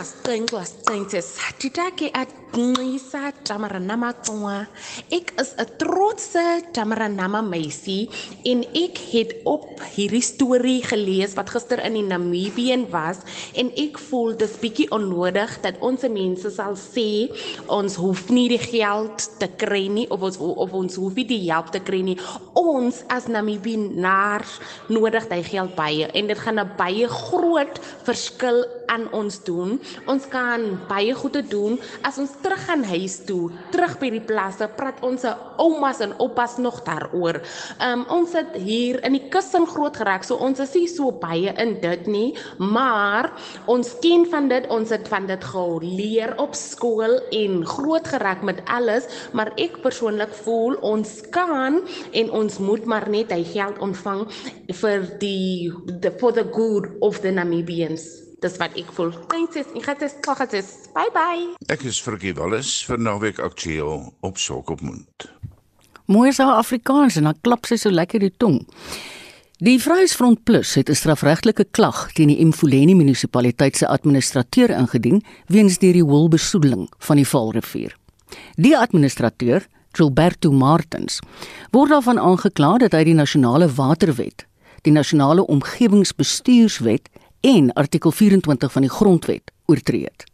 Enkla 0.00 0.08
klas 0.08 0.24
teng 0.24 0.46
klas 0.48 0.70
teng 0.88 1.04
ses 1.12 1.26
ditake 1.60 2.08
at 2.16 2.30
ngisa 2.56 3.30
tamaranama 3.46 4.10
tswa 4.24 4.66
ek 5.12 5.36
is 5.38 5.52
'n 5.60 5.68
trotse 5.76 6.46
tamaranama 6.72 7.44
meisie 7.44 8.08
en 8.48 8.64
ek 8.72 8.96
het 9.12 9.30
op 9.44 9.78
hierdie 9.94 10.24
storie 10.24 10.80
gelees 10.82 11.36
wat 11.36 11.52
gister 11.52 11.78
in 11.84 11.94
die 11.94 12.08
Namibian 12.08 12.88
was 12.90 13.20
en 13.54 13.70
ek 13.76 14.00
voel 14.08 14.32
dis 14.40 14.56
bietjie 14.62 14.88
onnodig 14.90 15.60
dat 15.60 15.76
ons 15.84 16.02
mense 16.08 16.48
sal 16.50 16.74
sê 16.80 17.28
ons 17.68 17.92
hoef 18.00 18.30
nie 18.32 18.48
die 18.48 18.64
geld 18.72 19.28
kry 19.60 19.86
nie 19.92 20.08
of 20.10 20.22
ons 20.22 20.40
of 20.40 20.72
ons 20.72 20.96
hoef 20.96 21.14
nie 21.14 21.28
die 21.28 21.52
te 21.70 21.80
kry 21.80 22.00
nie. 22.02 22.18
Ons 22.54 23.04
as 23.08 23.28
Namibianaars 23.28 24.60
nodig 24.88 25.28
daai 25.28 25.44
geld 25.44 25.76
baie 25.76 26.08
en 26.08 26.26
dit 26.26 26.38
gaan 26.38 26.58
'n 26.58 26.70
baie 26.76 27.06
groot 27.06 27.76
verskil 28.08 28.64
aan 28.88 29.06
ons 29.12 29.44
doen 29.44 29.78
ons 30.10 30.26
kan 30.30 30.64
baie 30.88 31.14
goede 31.16 31.42
doen 31.46 31.78
as 32.06 32.18
ons 32.22 32.32
terug 32.42 32.62
gaan 32.66 32.84
huis 32.84 33.18
toe, 33.28 33.50
terug 33.74 33.96
by 34.00 34.10
die 34.14 34.22
plase, 34.24 34.68
praat 34.76 35.00
ons 35.06 35.24
se 35.24 35.32
oumas 35.60 36.00
en 36.04 36.14
oupas 36.22 36.56
nog 36.62 36.80
daaroor. 36.86 37.40
Um 37.84 38.04
ons 38.10 38.34
het 38.36 38.54
hier 38.60 39.00
in 39.06 39.16
die 39.16 39.26
kusin 39.32 39.66
groot 39.68 39.96
geraak, 39.96 40.24
so 40.26 40.38
ons 40.40 40.60
is 40.62 40.74
nie 40.76 40.88
so 40.90 41.12
baie 41.22 41.52
in 41.62 41.76
dit 41.82 42.06
nie, 42.10 42.28
maar 42.58 43.30
ons 43.70 43.92
ken 44.04 44.26
van 44.30 44.48
dit, 44.50 44.66
ons 44.72 44.90
het 44.92 45.08
van 45.10 45.28
dit 45.30 45.44
geleer 45.52 46.34
op 46.42 46.56
skool 46.58 47.18
en 47.36 47.60
groot 47.66 48.06
geraak 48.14 48.44
met 48.46 48.62
alles, 48.70 49.08
maar 49.36 49.52
ek 49.60 49.80
persoonlik 49.84 50.32
voel 50.44 50.78
ons 50.86 51.18
kan 51.34 51.80
en 52.12 52.32
ons 52.42 52.58
moet 52.62 52.86
maar 52.88 53.08
net 53.10 53.32
hy 53.34 53.42
geld 53.52 53.78
ontvang 53.82 54.26
vir 54.80 55.06
die 55.20 55.70
the, 56.00 56.10
for 56.18 56.32
the 56.32 56.44
good 56.44 56.90
of 57.00 57.20
the 57.20 57.32
Namibians. 57.32 58.29
Dis 58.40 58.56
wat 58.56 58.72
ek 58.80 58.88
voel. 58.96 59.10
Prinses, 59.28 59.68
ek 59.76 59.84
het 59.90 60.00
dit 60.00 60.14
gehad. 60.24 60.54
Bye 60.96 61.10
bye. 61.12 61.42
Ek 61.68 61.82
is 61.84 61.98
Frikkie 62.00 62.32
Wallis 62.38 62.78
vir 62.88 62.96
naweek 62.96 63.40
aktueel 63.44 64.06
op 64.24 64.38
Sok 64.40 64.70
op 64.72 64.80
Mond. 64.80 65.26
Mooi 66.08 66.30
is 66.30 66.40
haar 66.40 66.56
Afrikaans 66.56 67.18
en 67.20 67.28
dan 67.28 67.36
klap 67.44 67.68
sy 67.68 67.76
so 67.76 67.92
lekker 67.92 68.24
die 68.24 68.32
tong. 68.32 68.62
Die 69.60 69.76
Vryheidsfront 69.76 70.40
Plus 70.48 70.72
het 70.74 70.88
'n 70.88 70.96
strafregtelike 70.96 71.66
klag 71.70 72.12
teen 72.16 72.32
die 72.32 72.40
Imfuleni 72.40 72.94
munisipaliteit 72.94 73.76
se 73.76 73.86
administrateur 73.86 74.70
ingedien 74.70 75.22
weens 75.46 75.78
die 75.78 75.92
rioolbesoedeling 75.92 76.88
van 76.98 77.16
die 77.16 77.28
Vaalrivier. 77.28 77.96
Die 78.56 78.78
administrateur, 78.78 79.66
Gilberto 79.92 80.50
Martins, 80.52 81.20
word 81.70 81.90
daarvan 81.90 82.18
aangekla 82.18 82.78
dat 82.78 82.92
hy 82.92 83.04
die 83.04 83.14
nasionale 83.14 83.68
waterwet, 83.68 84.46
die 84.82 84.92
nasionale 84.92 85.46
omgewingsbestuurswet 85.46 87.08
en 87.40 87.72
artikel 87.72 88.12
24 88.12 88.72
van 88.72 88.82
die 88.82 88.90
grondwet 88.90 89.52
oortree 89.66 90.04
het. 90.04 90.24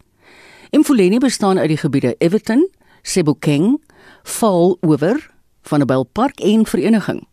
Imfuleni 0.71 1.19
bestaan 1.19 1.59
uit 1.59 1.69
die 1.69 1.81
gebiede 1.81 2.15
Everton, 2.19 2.69
Sebokeng, 3.03 3.83
Vaalower, 4.23 5.31
Vanderbijl 5.63 6.05
Park 6.13 6.41
en 6.41 6.67
Vereniging. 6.67 7.27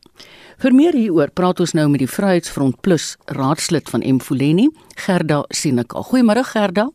Vir 0.62 0.76
meer 0.76 0.96
hieroor 0.96 1.32
praat 1.34 1.60
ons 1.60 1.74
nou 1.74 1.88
met 1.90 2.04
die 2.04 2.10
Vryheidsfront 2.10 2.82
Plus 2.86 3.16
raadslid 3.26 3.90
van 3.90 4.02
Imfuleni, 4.06 4.70
Gerda 5.06 5.44
Sineka. 5.50 6.04
Goeiemôre 6.08 6.44
Gerda. 6.54 6.90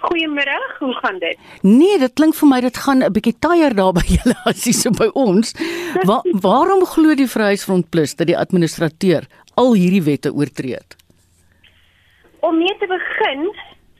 Goeiemôre, 0.00 0.56
hoe 0.78 0.94
gaan 1.02 1.18
dit? 1.20 1.36
Nee, 1.66 1.98
dit 2.00 2.14
klink 2.16 2.34
vir 2.38 2.48
my 2.48 2.60
dit 2.60 2.76
gaan 2.76 3.02
'n 3.04 3.12
bietjie 3.12 3.36
taier 3.38 3.74
daar 3.74 3.92
by 3.98 4.06
julle 4.06 4.36
as 4.46 4.64
jy 4.64 4.72
so 4.72 4.90
by 4.90 5.10
ons. 5.14 5.52
Wa 6.06 6.22
waarom 6.32 6.86
glo 6.86 7.14
die 7.14 7.28
Vryheidsfront 7.28 7.90
Plus 7.90 8.14
dat 8.14 8.26
die 8.26 8.38
administrateur 8.38 9.28
al 9.56 9.74
hierdie 9.74 10.02
wette 10.02 10.32
oortree 10.32 10.74
het? 10.78 10.99
Om 12.40 12.58
mee 12.58 12.76
te 12.78 12.86
begin, 12.86 13.54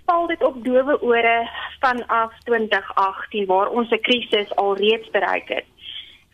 val 0.07 0.27
dit 0.27 0.43
op 0.45 0.65
dowe 0.65 1.01
ore 1.01 1.49
vanaf 1.81 2.33
2018 2.45 3.47
waar 3.47 3.69
ons 3.69 3.91
'n 3.91 4.01
krisis 4.01 4.55
alreeds 4.57 5.11
bereik 5.11 5.49
het. 5.49 5.65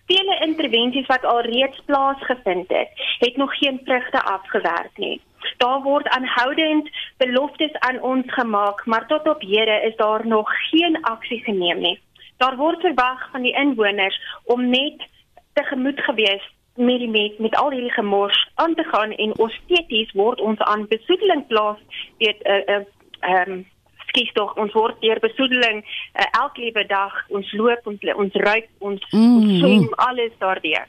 Vele 0.06 0.38
intervensies 0.46 1.06
wat 1.06 1.24
alreeds 1.24 1.82
plaasgevind 1.84 2.68
het, 2.68 2.90
het 3.18 3.36
nog 3.36 3.58
geen 3.58 3.80
vrugte 3.84 4.22
afgewerk 4.22 4.96
nie. 4.96 5.20
Daar 5.56 5.82
word 5.82 6.08
aanhoudend 6.08 6.90
beloftes 7.16 7.72
aan 7.72 8.00
ons 8.00 8.32
gemaak, 8.32 8.86
maar 8.86 9.06
tot 9.06 9.28
op 9.28 9.40
hede 9.40 9.80
is 9.82 9.96
daar 9.96 10.26
nog 10.26 10.50
geen 10.70 11.02
aksie 11.02 11.42
geneem 11.42 11.78
nie. 11.78 12.00
Daar 12.36 12.56
word 12.56 12.80
verwag 12.80 13.30
van 13.30 13.42
die 13.42 13.54
inwoners 13.54 14.20
om 14.44 14.68
net 14.68 15.08
tegemoet 15.52 16.00
gewees 16.00 16.54
met 16.76 16.98
die 16.98 17.08
met, 17.08 17.38
met 17.38 17.56
al 17.56 17.70
hierdie 17.70 17.92
gemors 17.92 18.50
aan 18.54 18.74
te 18.74 18.82
gaan 18.82 19.12
en 19.12 19.32
esteties 19.32 20.12
word 20.12 20.40
ons 20.40 20.58
aan 20.58 20.86
besoedeling 20.88 21.46
plaas 21.46 21.78
weet 22.18 22.42
'n 22.42 22.50
uh, 22.50 22.62
'n 22.66 22.70
uh, 22.70 22.84
ehm 23.20 23.52
um, 23.52 23.66
skies 24.06 24.32
tog 24.32 24.54
ons 24.54 24.72
word 24.72 25.00
deur 25.00 25.18
besoedeling 25.20 25.84
uh, 25.84 26.24
elke 26.30 26.60
liewe 26.60 26.86
dag 26.86 27.12
ons 27.28 27.52
loop 27.52 27.86
ons 27.86 28.00
ons 28.16 28.34
ruik 28.34 28.68
ons 28.78 29.06
mm. 29.10 29.36
ons 29.36 29.58
swem 29.58 29.88
alles 30.08 30.32
daardeur. 30.38 30.86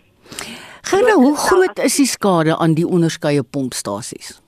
Gerda, 0.82 1.14
hoe 1.14 1.36
groot 1.36 1.80
is 1.80 1.96
die 1.96 2.08
skade 2.08 2.58
aan 2.58 2.74
die 2.74 2.88
onderskeie 2.88 3.44
pompstasies? 3.44 4.47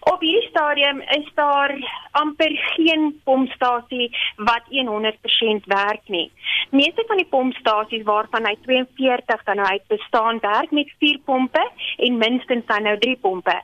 Op 0.00 0.20
hierdie 0.20 0.48
stadium 0.48 1.00
is 1.00 1.30
daar 1.34 1.74
amper 2.10 2.50
geen 2.74 3.20
pompstasie 3.24 4.16
wat 4.36 4.62
100% 4.70 5.64
werk 5.64 6.02
nie. 6.06 6.32
Meeste 6.70 7.04
van 7.06 7.16
die 7.16 7.26
pompstasies 7.26 8.04
waarvan 8.04 8.46
hy 8.46 8.56
42 8.62 9.44
dan 9.44 9.56
nou 9.56 9.68
uit 9.68 9.86
bestaan 9.86 10.38
werk 10.40 10.70
met 10.70 10.92
4 10.98 11.18
pompe 11.24 11.70
en 11.96 12.18
minstens 12.18 12.66
dan 12.66 12.82
nou 12.82 12.98
3 12.98 13.16
pompe. 13.16 13.62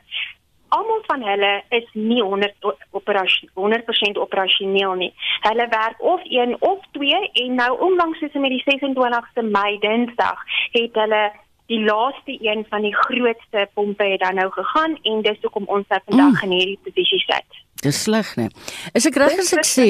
Almal 0.68 1.02
van 1.06 1.22
hulle 1.22 1.62
is 1.68 1.88
nie 1.92 2.22
100 2.22 2.54
operasie 2.90 3.50
100% 3.54 4.18
operasioneel 4.18 4.94
nie. 4.94 5.12
Hulle 5.40 5.68
werk 5.68 6.02
of 6.02 6.24
1 6.24 6.56
of 6.60 6.78
2 6.90 7.30
en 7.32 7.54
nou 7.54 7.80
onlangs 7.80 8.18
soos 8.18 8.32
met 8.32 8.50
die 8.50 8.64
26ste 8.66 9.46
Mei 9.50 9.78
Dinsdag 9.78 10.42
het 10.72 10.94
hulle 10.94 11.24
die 11.72 11.80
laaste 11.84 12.36
een 12.40 12.64
van 12.68 12.82
die 12.84 12.94
grootste 12.94 13.68
pompe 13.74 14.04
het 14.04 14.20
dan 14.20 14.34
nou 14.34 14.50
gegaan 14.52 14.98
en 15.02 15.22
dis 15.22 15.38
hoekom 15.42 15.64
ons 15.66 15.86
nou 15.88 16.00
vandag 16.04 16.42
mm. 16.42 16.50
in 16.50 16.58
hierdie 16.58 16.80
posisie 16.84 17.20
sit. 17.24 17.60
Dis 17.84 18.02
sleg, 18.02 18.30
né? 18.36 18.48
Is 18.96 19.06
ek 19.08 19.16
reg 19.20 19.38
as 19.40 19.52
ek 19.56 19.66
sê 19.68 19.86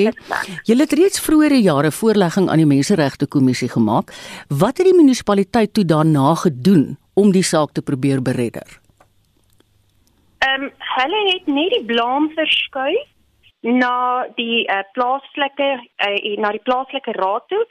julle 0.67 0.87
het 0.87 0.95
reeds 0.99 1.23
vroeëre 1.23 1.61
jare 1.63 1.91
voorlegging 1.95 2.49
aan 2.51 2.63
die 2.63 2.69
Menseregte 2.71 3.27
Kommissie 3.31 3.71
gemaak. 3.71 4.15
Wat 4.49 4.79
het 4.79 4.87
die 4.87 4.97
munisipaliteit 4.97 5.75
toe 5.75 5.85
daarna 5.85 6.35
gedoen 6.45 6.95
om 7.15 7.35
die 7.35 7.47
saak 7.47 7.75
te 7.75 7.83
probeer 7.83 8.23
beredder? 8.23 8.81
Ehm 10.47 10.69
um, 10.69 10.71
hulle 10.95 11.21
het 11.33 11.47
net 11.51 11.75
die 11.75 11.85
blame 11.91 12.31
verskuif 12.37 13.11
na 13.65 14.27
die 14.37 14.65
uh, 14.69 14.83
plaaslike 14.93 15.69
uh, 16.07 16.37
na 16.37 16.51
die 16.53 16.63
plaaslike 16.69 17.13
raad 17.17 17.47
toe 17.49 17.63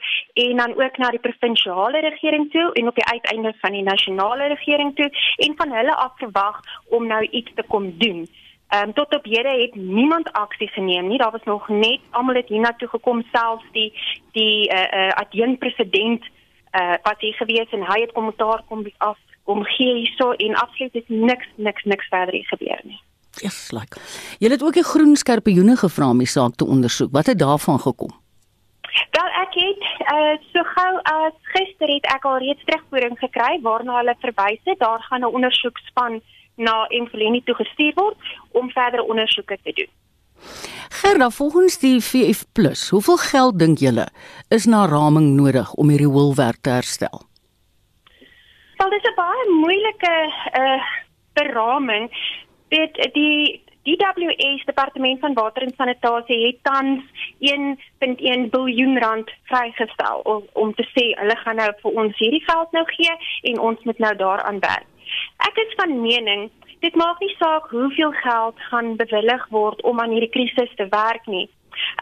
en 0.44 0.56
dan 0.56 0.74
ook 0.74 0.96
na 0.98 1.10
die 1.14 1.22
provinsiale 1.22 2.00
regering 2.00 2.50
toe 2.50 2.72
en 2.72 2.88
op 2.88 2.94
die 2.94 3.06
uiteinde 3.06 3.54
van 3.60 3.72
die 3.72 3.82
nasionale 3.82 4.48
regering 4.54 4.94
toe 4.96 5.10
en 5.36 5.54
van 5.56 5.72
hulle 5.72 5.94
af 5.94 6.16
verwag 6.18 6.60
om 6.88 7.06
nou 7.06 7.22
iets 7.30 7.54
te 7.54 7.62
kom 7.68 7.92
doen. 7.98 8.26
Ehm 8.68 8.88
um, 8.88 8.92
tot 8.92 9.14
op 9.14 9.24
hede 9.24 9.54
het 9.60 9.74
niemand 9.74 10.32
aksie 10.32 10.68
geneem 10.68 11.06
nie. 11.06 11.18
Daar 11.18 11.30
was 11.30 11.44
nog 11.44 11.68
net 11.68 12.00
almal 12.10 12.34
het 12.34 12.48
hiernatoe 12.48 12.88
gekom 12.88 13.22
selfs 13.32 13.70
die 13.72 13.92
die 14.32 14.72
uh, 14.72 14.80
uh, 14.80 15.08
adjunkt 15.08 15.58
president 15.58 16.24
uh, 16.24 16.94
wat 17.02 17.20
hier 17.20 17.34
gewees 17.34 17.70
en 17.70 17.86
hy 17.86 18.00
het 18.00 18.12
kommentaar 18.12 18.62
kom 18.68 18.86
af 18.98 19.18
om 19.44 19.64
gee 19.64 19.94
hierso 19.94 20.30
en 20.30 20.54
absoluut 20.54 20.94
is 20.94 21.08
niks 21.08 21.46
niks 21.56 21.82
niks 21.84 22.08
verder 22.08 22.44
gebeur 22.44 22.80
nie. 22.82 23.00
Yes, 23.42 23.70
like. 23.72 23.98
Jy 24.38 24.50
het 24.50 24.62
ook 24.62 24.76
die 24.76 24.84
groen 24.84 25.16
skorpioene 25.16 25.76
gevra 25.76 26.10
om 26.10 26.18
die 26.18 26.30
saak 26.30 26.54
te 26.56 26.66
ondersoek. 26.66 27.10
Wat 27.12 27.26
het 27.26 27.38
daarvan 27.38 27.80
gekom? 27.80 28.12
Wel 29.10 29.30
ek 29.42 29.54
het 29.54 29.82
uh, 30.12 30.34
so 30.52 30.62
gou 30.74 30.92
as 31.02 31.34
gister 31.54 31.90
het 31.90 32.06
ek 32.14 32.24
al 32.24 32.38
reeds 32.38 32.64
terugvoering 32.64 33.18
gekry 33.18 33.58
waarna 33.62 33.98
hulle 34.00 34.14
verwys 34.20 34.60
het. 34.64 34.78
Daar 34.78 35.02
gaan 35.08 35.20
'n 35.20 35.34
ondersoekspan 35.34 36.20
na 36.56 36.86
Emfuleni 36.86 37.42
toe 37.44 37.54
gestuur 37.54 37.92
word 37.94 38.16
om 38.50 38.70
verdere 38.70 39.02
ondersoeke 39.02 39.58
te 39.62 39.72
doen. 39.72 39.90
Gerda, 40.88 41.30
volgens 41.30 41.78
die 41.78 42.00
VF+, 42.00 42.44
hoeveel 42.90 43.16
geld 43.16 43.58
dink 43.58 43.78
julle 43.78 44.06
is 44.48 44.64
na 44.64 44.86
raming 44.86 45.34
nodig 45.36 45.72
om 45.72 45.88
hierdie 45.88 46.10
wolwerk 46.10 46.60
te 46.60 46.70
herstel? 46.70 47.22
Wel, 48.76 48.90
dis 48.90 49.02
'n 49.02 49.14
baie 49.16 49.50
moeilike 49.50 50.14
uh 50.58 50.82
beraming 51.34 52.10
weet 52.68 53.00
die 53.14 53.62
DWS 53.84 54.64
departement 54.64 55.20
van 55.20 55.34
water 55.34 55.62
en 55.62 55.74
sanitasie 55.76 56.46
het 56.46 56.62
tans 56.62 57.04
1.1 57.38 58.48
biljoen 58.50 58.98
rand 58.98 59.30
vrygestel 59.50 60.20
om, 60.24 60.42
om 60.52 60.74
te 60.74 60.86
sê 60.94 61.10
hulle 61.20 61.36
gaan 61.42 61.60
nou 61.60 61.70
vir 61.82 61.98
ons 62.02 62.18
hierdie 62.18 62.44
geld 62.46 62.72
nou 62.72 62.84
gee 62.94 63.16
en 63.52 63.60
ons 63.70 63.82
moet 63.84 63.98
nou 63.98 64.14
daaraan 64.16 64.60
werk. 64.64 64.88
Ek 65.48 65.60
is 65.66 65.76
van 65.80 66.00
mening 66.00 66.48
dit 66.80 66.96
maak 67.00 67.20
nie 67.20 67.34
saak 67.36 67.68
hoeveel 67.72 68.12
geld 68.22 68.64
gaan 68.70 68.96
bewillig 68.96 69.44
word 69.52 69.82
om 69.82 70.00
aan 70.00 70.16
hierdie 70.16 70.32
krisis 70.32 70.72
te 70.80 70.88
werk 70.88 71.26
nie. 71.26 71.46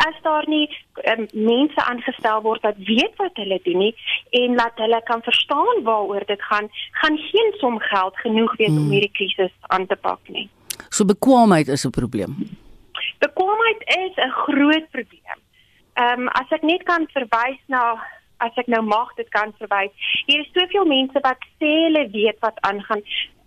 As 0.06 0.16
daar 0.22 0.48
nie 0.48 0.66
um, 1.12 1.26
mense 1.32 1.84
aangestel 1.84 2.42
word 2.42 2.62
wat 2.62 2.76
weet 2.76 3.14
wat 3.16 3.36
hulle 3.40 3.60
doen 3.64 3.78
nie 3.78 3.94
en 4.42 4.54
laat 4.54 4.78
hulle 4.84 5.00
kan 5.04 5.22
verstaan 5.22 5.82
waaroor 5.82 6.26
dit 6.26 6.42
gaan, 6.42 6.68
gaan 7.02 7.18
geen 7.18 7.52
som 7.60 7.78
geld 7.78 8.16
genoeg 8.16 8.56
wees 8.56 8.74
hmm. 8.74 8.84
om 8.86 8.90
hierdie 8.90 9.12
krisis 9.12 9.54
aan 9.68 9.86
te 9.86 9.96
pak 9.96 10.20
nie. 10.28 10.48
So 10.88 11.04
bekwaamheid 11.04 11.68
is 11.68 11.86
'n 11.86 11.90
probleem. 11.90 12.36
Bekwaamheid 13.18 13.82
is 13.86 14.14
'n 14.16 14.30
groot 14.46 14.90
probleem. 14.90 15.38
Ehm 15.94 16.20
um, 16.20 16.28
as 16.28 16.48
ek 16.50 16.62
net 16.62 16.82
kan 16.82 17.06
verwys 17.12 17.60
na 17.66 18.00
as 18.42 18.56
ek 18.56 18.66
nou 18.66 18.82
mag 18.82 19.14
dit 19.16 19.28
kan 19.34 19.52
verwys. 19.60 19.92
Hier 20.26 20.40
is 20.40 20.50
soveel 20.56 20.88
mense 20.90 21.20
wat 21.26 21.38
sê 21.60 21.72
hulle 21.86 22.08
weet 22.10 22.38
wat 22.40 22.58
aangaan. 22.68 23.02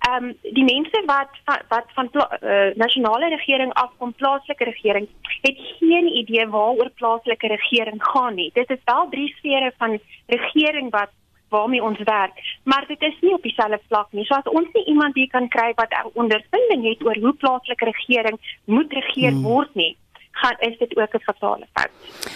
Ehm 0.06 0.24
um, 0.24 0.38
die 0.42 0.64
mense 0.64 1.02
wat 1.06 1.32
wat 1.68 1.88
van 1.98 2.10
uh, 2.14 2.76
nasionale 2.76 3.30
regering 3.30 3.74
afkom, 3.74 4.14
plaaslike 4.14 4.64
regering, 4.64 5.08
het 5.42 5.58
geen 5.80 6.08
idee 6.22 6.48
waaroor 6.48 6.90
plaaslike 6.96 7.48
regering 7.48 8.04
gaan 8.04 8.36
nie. 8.36 8.50
Dit 8.54 8.70
is 8.70 8.84
wel 8.86 9.08
drie 9.10 9.36
sfere 9.38 9.74
van 9.78 10.00
regering 10.26 10.92
wat 10.92 11.10
waarmee 11.50 11.84
ons 11.84 12.00
werk, 12.04 12.34
maar 12.64 12.86
dit 12.88 13.02
is 13.02 13.18
nie 13.22 13.34
op 13.34 13.42
dieselfde 13.42 13.80
vlak 13.88 14.08
nie. 14.12 14.26
So 14.26 14.36
as 14.36 14.50
ons 14.60 14.70
nie 14.74 14.86
iemand 14.86 15.16
hier 15.16 15.30
kan 15.30 15.48
kry 15.48 15.72
wat 15.76 15.94
ondervinding 16.14 16.86
het 16.90 17.06
oor 17.06 17.18
hoe 17.26 17.34
plaaslike 17.34 17.86
regering 17.86 18.40
moet 18.66 18.94
regeer 18.94 19.32
hmm. 19.32 19.42
word 19.42 19.74
nie, 19.74 19.96
gaan 20.32 20.58
is 20.60 20.78
dit 20.78 20.98
ook 20.98 21.14
'n 21.14 21.26
fatale 21.30 21.68
fout. 21.74 21.92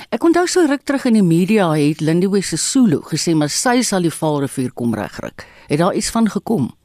Ek 0.10 0.24
onthou 0.24 0.48
so 0.48 0.66
ruk 0.66 0.82
terug 0.82 1.06
in 1.06 1.14
die 1.14 1.30
media 1.38 1.72
het 1.72 2.02
Lindiwe 2.02 2.42
Sisulu 2.42 3.02
gesê 3.14 3.36
maar 3.36 3.50
sy 3.50 3.82
sal 3.82 4.02
die 4.02 4.18
Vaalrivier 4.20 4.74
kom 4.74 4.94
regryk. 4.94 5.46
Het 5.68 5.80
daar 5.80 5.94
iets 5.94 6.12
van 6.12 6.30
gekom? 6.30 6.79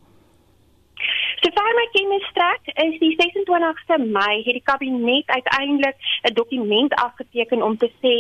Sover 1.44 1.72
my 1.76 1.84
kennis 1.92 2.24
strek, 2.30 2.68
is 2.86 2.94
die 3.02 3.10
26ste 3.20 3.98
Mei 4.00 4.36
het 4.46 4.56
die 4.56 4.62
kabinet 4.64 5.28
uiteindelik 5.28 5.96
'n 6.22 6.32
dokument 6.32 6.94
afgeteken 6.94 7.62
om 7.62 7.76
te 7.76 7.90
sê, 8.00 8.14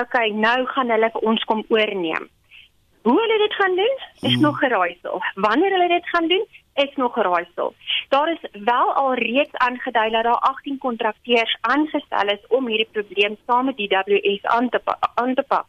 okay, 0.00 0.28
nou 0.28 0.66
gaan 0.66 0.90
hulle 0.90 1.10
vir 1.10 1.22
ons 1.22 1.44
kom 1.44 1.64
oorneem." 1.68 2.28
Hoe 3.02 3.20
hulle 3.20 3.38
dit 3.38 3.54
gaan 3.54 3.76
doen, 3.76 3.96
is 4.20 4.32
hmm. 4.32 4.42
nog 4.42 4.58
geraaisel. 4.58 5.22
Wanneer 5.34 5.70
hulle 5.70 5.88
dit 5.88 6.08
gaan 6.08 6.28
doen, 6.28 6.46
is 6.84 6.96
nog 6.96 7.12
geraaisel. 7.12 7.74
Daar 8.08 8.32
is 8.32 8.42
wel 8.64 8.92
al 9.02 9.14
reeds 9.14 9.52
aangedui 9.52 10.10
dat 10.10 10.22
daar 10.22 10.42
18 10.50 10.78
kontrakteurs 10.78 11.56
aangestel 11.60 12.28
is 12.28 12.44
om 12.48 12.66
hierdie 12.66 12.88
probleem 12.92 13.36
saam 13.46 13.64
met 13.64 13.76
die 13.76 13.88
WS 13.88 14.42
aan 14.42 14.68
te 14.68 14.80
aan 15.14 15.34
te 15.34 15.42
pak. 15.42 15.66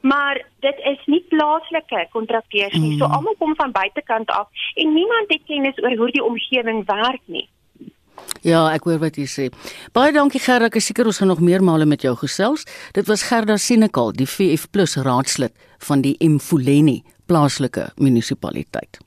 Maar 0.00 0.44
dit 0.60 0.78
is 0.92 1.00
nie 1.06 1.24
plaaslike 1.28 2.06
kontrakteurs 2.10 2.74
nie. 2.74 2.98
So 2.98 3.04
hmm. 3.04 3.14
almal 3.14 3.34
kom 3.38 3.54
van 3.56 3.72
buitekant 3.72 4.30
af 4.30 4.48
en 4.74 4.92
niemand 4.92 5.28
het 5.28 5.42
kennis 5.46 5.82
oor 5.82 5.96
hoe 5.96 6.10
die 6.10 6.24
omgewing 6.24 6.86
werk 6.86 7.22
nie. 7.24 7.48
Ja, 8.40 8.70
ek 8.72 8.86
hoor 8.88 9.00
wat 9.02 9.18
jy 9.20 9.26
sê. 9.28 9.48
Baie 9.96 10.12
dankie 10.16 10.40
Gerda, 10.40 10.70
ek 10.70 10.78
is 10.80 10.88
seker 10.88 11.08
ons 11.08 11.20
gaan 11.20 11.28
nog 11.32 11.42
meermale 11.44 11.86
met 11.88 12.04
jou 12.04 12.14
gesels. 12.22 12.64
Dit 12.96 13.08
was 13.08 13.26
Gerda 13.28 13.56
Senekal, 13.60 14.14
die 14.16 14.28
VF+ 14.28 14.68
raadslid 15.04 15.52
van 15.88 16.04
die 16.04 16.16
Mfuleni 16.20 17.02
plaaslike 17.28 17.90
munisipaliteit. 18.00 19.00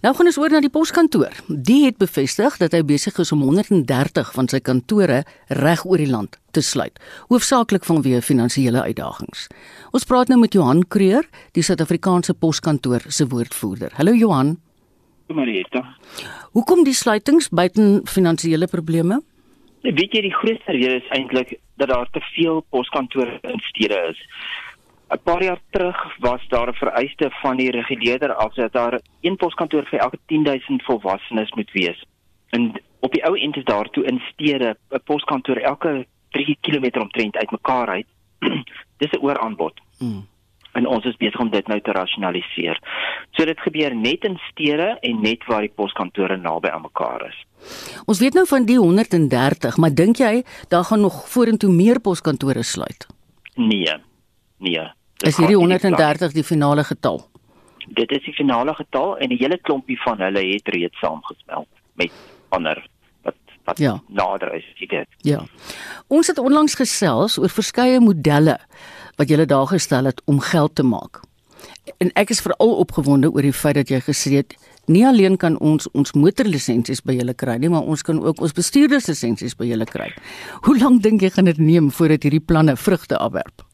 Nou 0.00 0.14
gaan 0.16 0.30
ons 0.30 0.38
oor 0.40 0.48
na 0.48 0.62
die 0.64 0.72
poskantoor. 0.72 1.34
Die 1.48 1.82
het 1.84 1.98
bevestig 2.00 2.54
dat 2.56 2.72
hy 2.72 2.78
besig 2.88 3.18
is 3.20 3.32
om 3.34 3.42
130 3.44 4.30
van 4.32 4.46
sy 4.48 4.60
kantore 4.64 5.18
reg 5.60 5.82
oor 5.84 6.00
die 6.00 6.08
land 6.08 6.38
te 6.56 6.62
sluit, 6.64 6.96
hoofsaaklik 7.28 7.84
vanweë 7.84 8.22
finansiële 8.24 8.80
uitdagings. 8.88 9.50
Ons 9.92 10.08
praat 10.08 10.32
nou 10.32 10.38
met 10.40 10.56
Johan 10.56 10.80
Kreur, 10.88 11.28
die 11.52 11.62
Suid-Afrikaanse 11.62 12.32
poskantoor 12.32 13.04
se 13.12 13.28
woordvoerder. 13.28 13.92
Hallo 14.00 14.16
Johan. 14.16 14.56
Marieta. 15.28 15.84
Hoekom 16.56 16.80
die 16.88 16.96
sluitings 16.96 17.50
buiten 17.52 18.00
finansiële 18.08 18.72
probleme? 18.72 19.20
Weet 19.84 20.16
jy 20.16 20.24
die 20.30 20.34
grootste 20.34 20.72
rede 20.80 20.96
is 20.96 21.12
eintlik 21.12 21.58
dat 21.76 21.92
daar 21.92 22.08
te 22.12 22.24
veel 22.32 22.64
poskantore 22.72 23.38
in 23.52 23.60
stede 23.68 24.00
is. 24.08 24.24
'n 25.10 25.22
Paar 25.22 25.42
jaar 25.42 25.60
terug 25.70 26.16
was 26.18 26.48
daar 26.48 26.68
'n 26.68 26.74
vereiste 26.74 27.30
van 27.30 27.56
die 27.56 27.70
reguleerder 27.70 28.34
af 28.34 28.54
dat 28.54 28.72
daar 28.72 29.00
een 29.20 29.36
poskantoor 29.36 29.86
vir 29.86 29.98
elke 29.98 30.18
10000 30.26 30.82
volwassenes 30.82 31.50
moet 31.52 31.70
wees. 31.72 32.04
En 32.48 32.82
op 33.00 33.12
die 33.12 33.24
ou 33.24 33.38
end 33.38 33.56
is 33.56 33.64
daar 33.64 33.90
toe 33.90 34.04
in 34.04 34.22
stede 34.32 34.76
'n 34.90 35.00
poskantoor 35.04 35.56
elke 35.56 36.06
3 36.30 36.58
km 36.60 37.00
omtrent 37.00 37.36
uitmekaar 37.36 37.88
uit. 37.88 38.06
Dis 38.98 39.10
'n 39.10 39.22
ooraanbod. 39.22 39.80
Hmm 39.98 40.28
en 40.72 40.86
ons 40.86 41.04
is 41.04 41.16
besig 41.20 41.40
om 41.40 41.50
dit 41.50 41.66
nou 41.70 41.78
te 41.82 41.94
rasionaliseer. 41.94 42.78
So 43.36 43.46
dit 43.48 43.64
gebeur 43.66 43.94
net 43.96 44.24
in 44.28 44.38
stede 44.50 44.92
en 45.06 45.22
net 45.22 45.44
waar 45.50 45.66
die 45.66 45.72
poskantore 45.74 46.36
naby 46.36 46.70
aan 46.70 46.86
mekaar 46.86 47.26
is. 47.28 47.38
Ons 48.06 48.22
weet 48.22 48.38
nou 48.38 48.46
van 48.48 48.66
die 48.68 48.78
130, 48.78 49.76
maar 49.82 49.94
dink 49.94 50.22
jy 50.22 50.42
daar 50.68 50.86
gaan 50.88 51.04
nog 51.04 51.22
vorentoe 51.28 51.72
meer 51.72 52.00
poskantore 52.00 52.62
sluit? 52.62 53.06
Nee. 53.54 53.98
Nee. 54.58 54.86
Is 55.20 55.36
hierdie 55.36 55.56
130 55.56 56.32
die 56.32 56.44
finale 56.44 56.84
getal? 56.84 57.20
Dit 57.96 58.12
is 58.14 58.22
die 58.24 58.32
finale 58.32 58.74
getal 58.74 59.16
en 59.18 59.28
'n 59.28 59.38
hele 59.38 59.58
klompie 59.58 60.00
van 60.02 60.20
hulle 60.20 60.42
het 60.52 60.68
reeds 60.68 60.98
saamgesmelt 60.98 61.68
met 61.94 62.12
ander 62.48 62.88
wat 63.22 63.36
wat 63.64 63.78
ja. 63.78 64.02
nader 64.08 64.54
is, 64.54 64.64
jy 64.76 64.86
weet. 64.86 65.08
Ja. 65.18 65.44
Ons 66.08 66.26
het 66.26 66.38
onlangs 66.38 66.74
gesels 66.74 67.38
oor 67.38 67.48
verskeie 67.48 68.00
modelle 68.00 68.58
wat 69.16 69.28
jy 69.28 69.44
daar 69.44 69.66
gestel 69.66 70.04
het 70.04 70.22
om 70.24 70.40
geld 70.40 70.74
te 70.74 70.82
maak. 70.82 71.20
En 71.98 72.10
ek 72.14 72.30
is 72.30 72.40
veral 72.40 72.76
opgewonde 72.76 73.30
oor 73.30 73.42
die 73.42 73.52
feit 73.52 73.74
dat 73.74 73.88
jy 73.88 74.00
gesê 74.00 74.30
het 74.40 74.56
nie 74.86 75.06
alleen 75.06 75.36
kan 75.36 75.58
ons 75.58 75.90
ons 75.92 76.12
motorlisensies 76.12 77.02
by 77.06 77.12
julle 77.12 77.34
kry 77.34 77.56
nie, 77.56 77.68
maar 77.68 77.82
ons 77.82 78.02
kan 78.02 78.22
ook 78.22 78.40
ons 78.40 78.52
bestuurderslisensies 78.52 79.56
by 79.58 79.68
julle 79.70 79.84
kry. 79.84 80.08
Hoe 80.66 80.78
lank 80.78 81.02
dink 81.02 81.20
jy 81.20 81.30
gaan 81.30 81.44
dit 81.44 81.58
neem 81.58 81.90
voordat 81.90 82.22
hierdie 82.22 82.40
planne 82.40 82.76
vrugte 82.76 83.18
afwerp? 83.18 83.69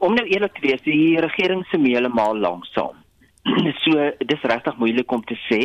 Om 0.00 0.16
nou 0.16 0.26
eerlik 0.26 0.56
te 0.56 0.64
wees, 0.64 0.82
die 0.86 1.20
regering 1.20 1.64
se 1.68 1.78
mee 1.78 1.94
heeltemal 1.94 2.38
lanksaam. 2.40 2.96
so 3.84 4.10
dis 4.32 4.48
regtig 4.52 4.76
moeilik 4.80 5.12
om 5.12 5.22
te 5.24 5.36
sê. 5.48 5.60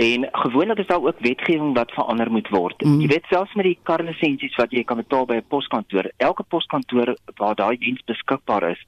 En 0.00 0.28
gewoonlik 0.32 0.78
is 0.78 0.86
daar 0.86 1.02
ook 1.02 1.18
wetgewing 1.20 1.74
wat 1.76 1.92
verander 1.92 2.30
moet 2.30 2.48
word. 2.48 2.82
Mm. 2.86 3.00
Jy 3.02 3.08
weet 3.10 3.26
selfs 3.28 3.54
met 3.58 3.66
die 3.68 3.78
karlisensies 3.82 4.56
wat 4.56 4.72
jy 4.72 4.84
kan 4.86 5.02
betaal 5.02 5.26
by 5.28 5.40
'n 5.42 5.48
poskantoor, 5.52 6.10
elke 6.16 6.42
poskantoor 6.42 7.16
waar 7.36 7.54
daai 7.54 7.76
diens 7.76 8.02
beskikbaar 8.06 8.70
is, 8.70 8.80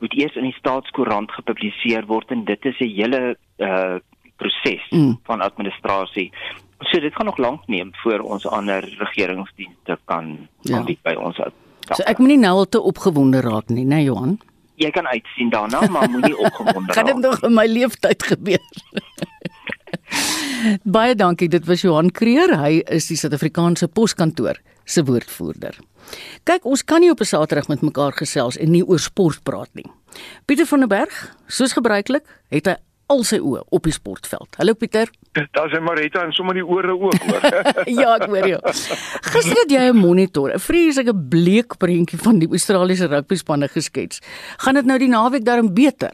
moet 0.00 0.14
eers 0.14 0.36
in 0.36 0.48
die 0.48 0.58
staatskoerant 0.58 1.32
gepubliseer 1.32 2.06
word 2.06 2.30
en 2.30 2.44
dit 2.44 2.64
is 2.64 2.80
'n 2.80 2.94
hele 2.96 3.36
uh 3.58 3.98
proses 4.38 4.84
mm. 4.90 5.18
van 5.26 5.40
administrasie. 5.40 6.30
So 6.80 7.00
dit 7.00 7.14
gaan 7.14 7.26
nog 7.26 7.38
lank 7.38 7.66
neem 7.66 7.90
voor 7.92 8.20
ons 8.20 8.46
ander 8.46 8.86
regeringsdienste 8.98 9.98
kan 10.04 10.48
ja. 10.60 10.84
by 11.02 11.14
ons 11.18 11.40
uit. 11.40 11.54
So 11.94 12.04
ek 12.04 12.18
moenie 12.18 12.38
nou 12.38 12.54
al 12.60 12.68
te 12.68 12.80
opgewonde 12.80 13.40
raak 13.44 13.72
nie, 13.72 13.84
né 13.84 13.96
nee, 13.96 14.08
Johan? 14.08 14.38
Jy 14.78 14.90
kan 14.94 15.06
uitsien 15.06 15.50
daarna, 15.50 15.86
maar 15.90 16.10
moenie 16.10 16.36
opgewonde 16.46 16.92
raak. 16.92 16.94
Kan 16.94 17.06
dit 17.06 17.20
nog 17.24 17.42
in 17.42 17.54
my 17.54 17.66
lewenstyd 17.66 18.22
gebeur? 18.22 18.64
Baie 20.96 21.14
dankie. 21.14 21.48
Dit 21.48 21.66
was 21.66 21.84
Johan 21.86 22.10
Kreer. 22.10 22.56
Hy 22.58 22.80
is 22.90 23.06
die 23.10 23.16
Suid-Afrikaanse 23.16 23.88
Poskantoor 23.88 24.58
se 24.88 25.04
woordvoerder. 25.04 25.76
Kyk, 26.48 26.64
ons 26.64 26.84
kan 26.84 27.04
nie 27.04 27.10
op 27.12 27.20
'n 27.20 27.28
Saterdag 27.28 27.68
met 27.68 27.82
mekaar 27.82 28.12
gesels 28.12 28.56
en 28.56 28.70
nie 28.70 28.84
oor 28.84 28.98
sport 28.98 29.42
praat 29.42 29.68
nie. 29.72 29.86
Pieter 30.46 30.66
van 30.66 30.78
der 30.78 30.88
Berg, 30.88 31.36
soos 31.46 31.72
gebruiklik, 31.72 32.24
het 32.48 32.66
hy 32.66 32.76
al 33.12 33.24
sy 33.24 33.38
oë 33.40 33.64
op 33.74 33.86
die 33.88 33.94
sportveld. 33.94 34.58
Hallo 34.60 34.76
Pieter. 34.78 35.10
Daar's 35.56 35.74
hy 35.74 35.80
Marita 35.84 36.22
en 36.24 36.32
sommer 36.36 36.58
die 36.58 36.64
ore 36.64 36.94
ook 36.94 37.16
hoor. 37.28 37.46
ja, 38.00 38.14
ek 38.16 38.26
hoor 38.28 38.48
jou. 38.52 38.60
Gister 39.32 39.60
het 39.62 39.72
jy 39.72 39.84
'n 39.88 39.96
monitor, 39.96 40.52
'n 40.52 40.60
vreeslike 40.60 41.14
bleek 41.30 41.78
prentjie 41.78 42.18
van 42.18 42.38
die 42.42 42.48
Australiese 42.48 43.08
rugbyspanne 43.08 43.68
geskets. 43.68 44.20
Gaan 44.64 44.74
dit 44.74 44.84
nou 44.84 44.98
die 44.98 45.08
naweek 45.08 45.44
daarin 45.44 45.72
beter? 45.74 46.12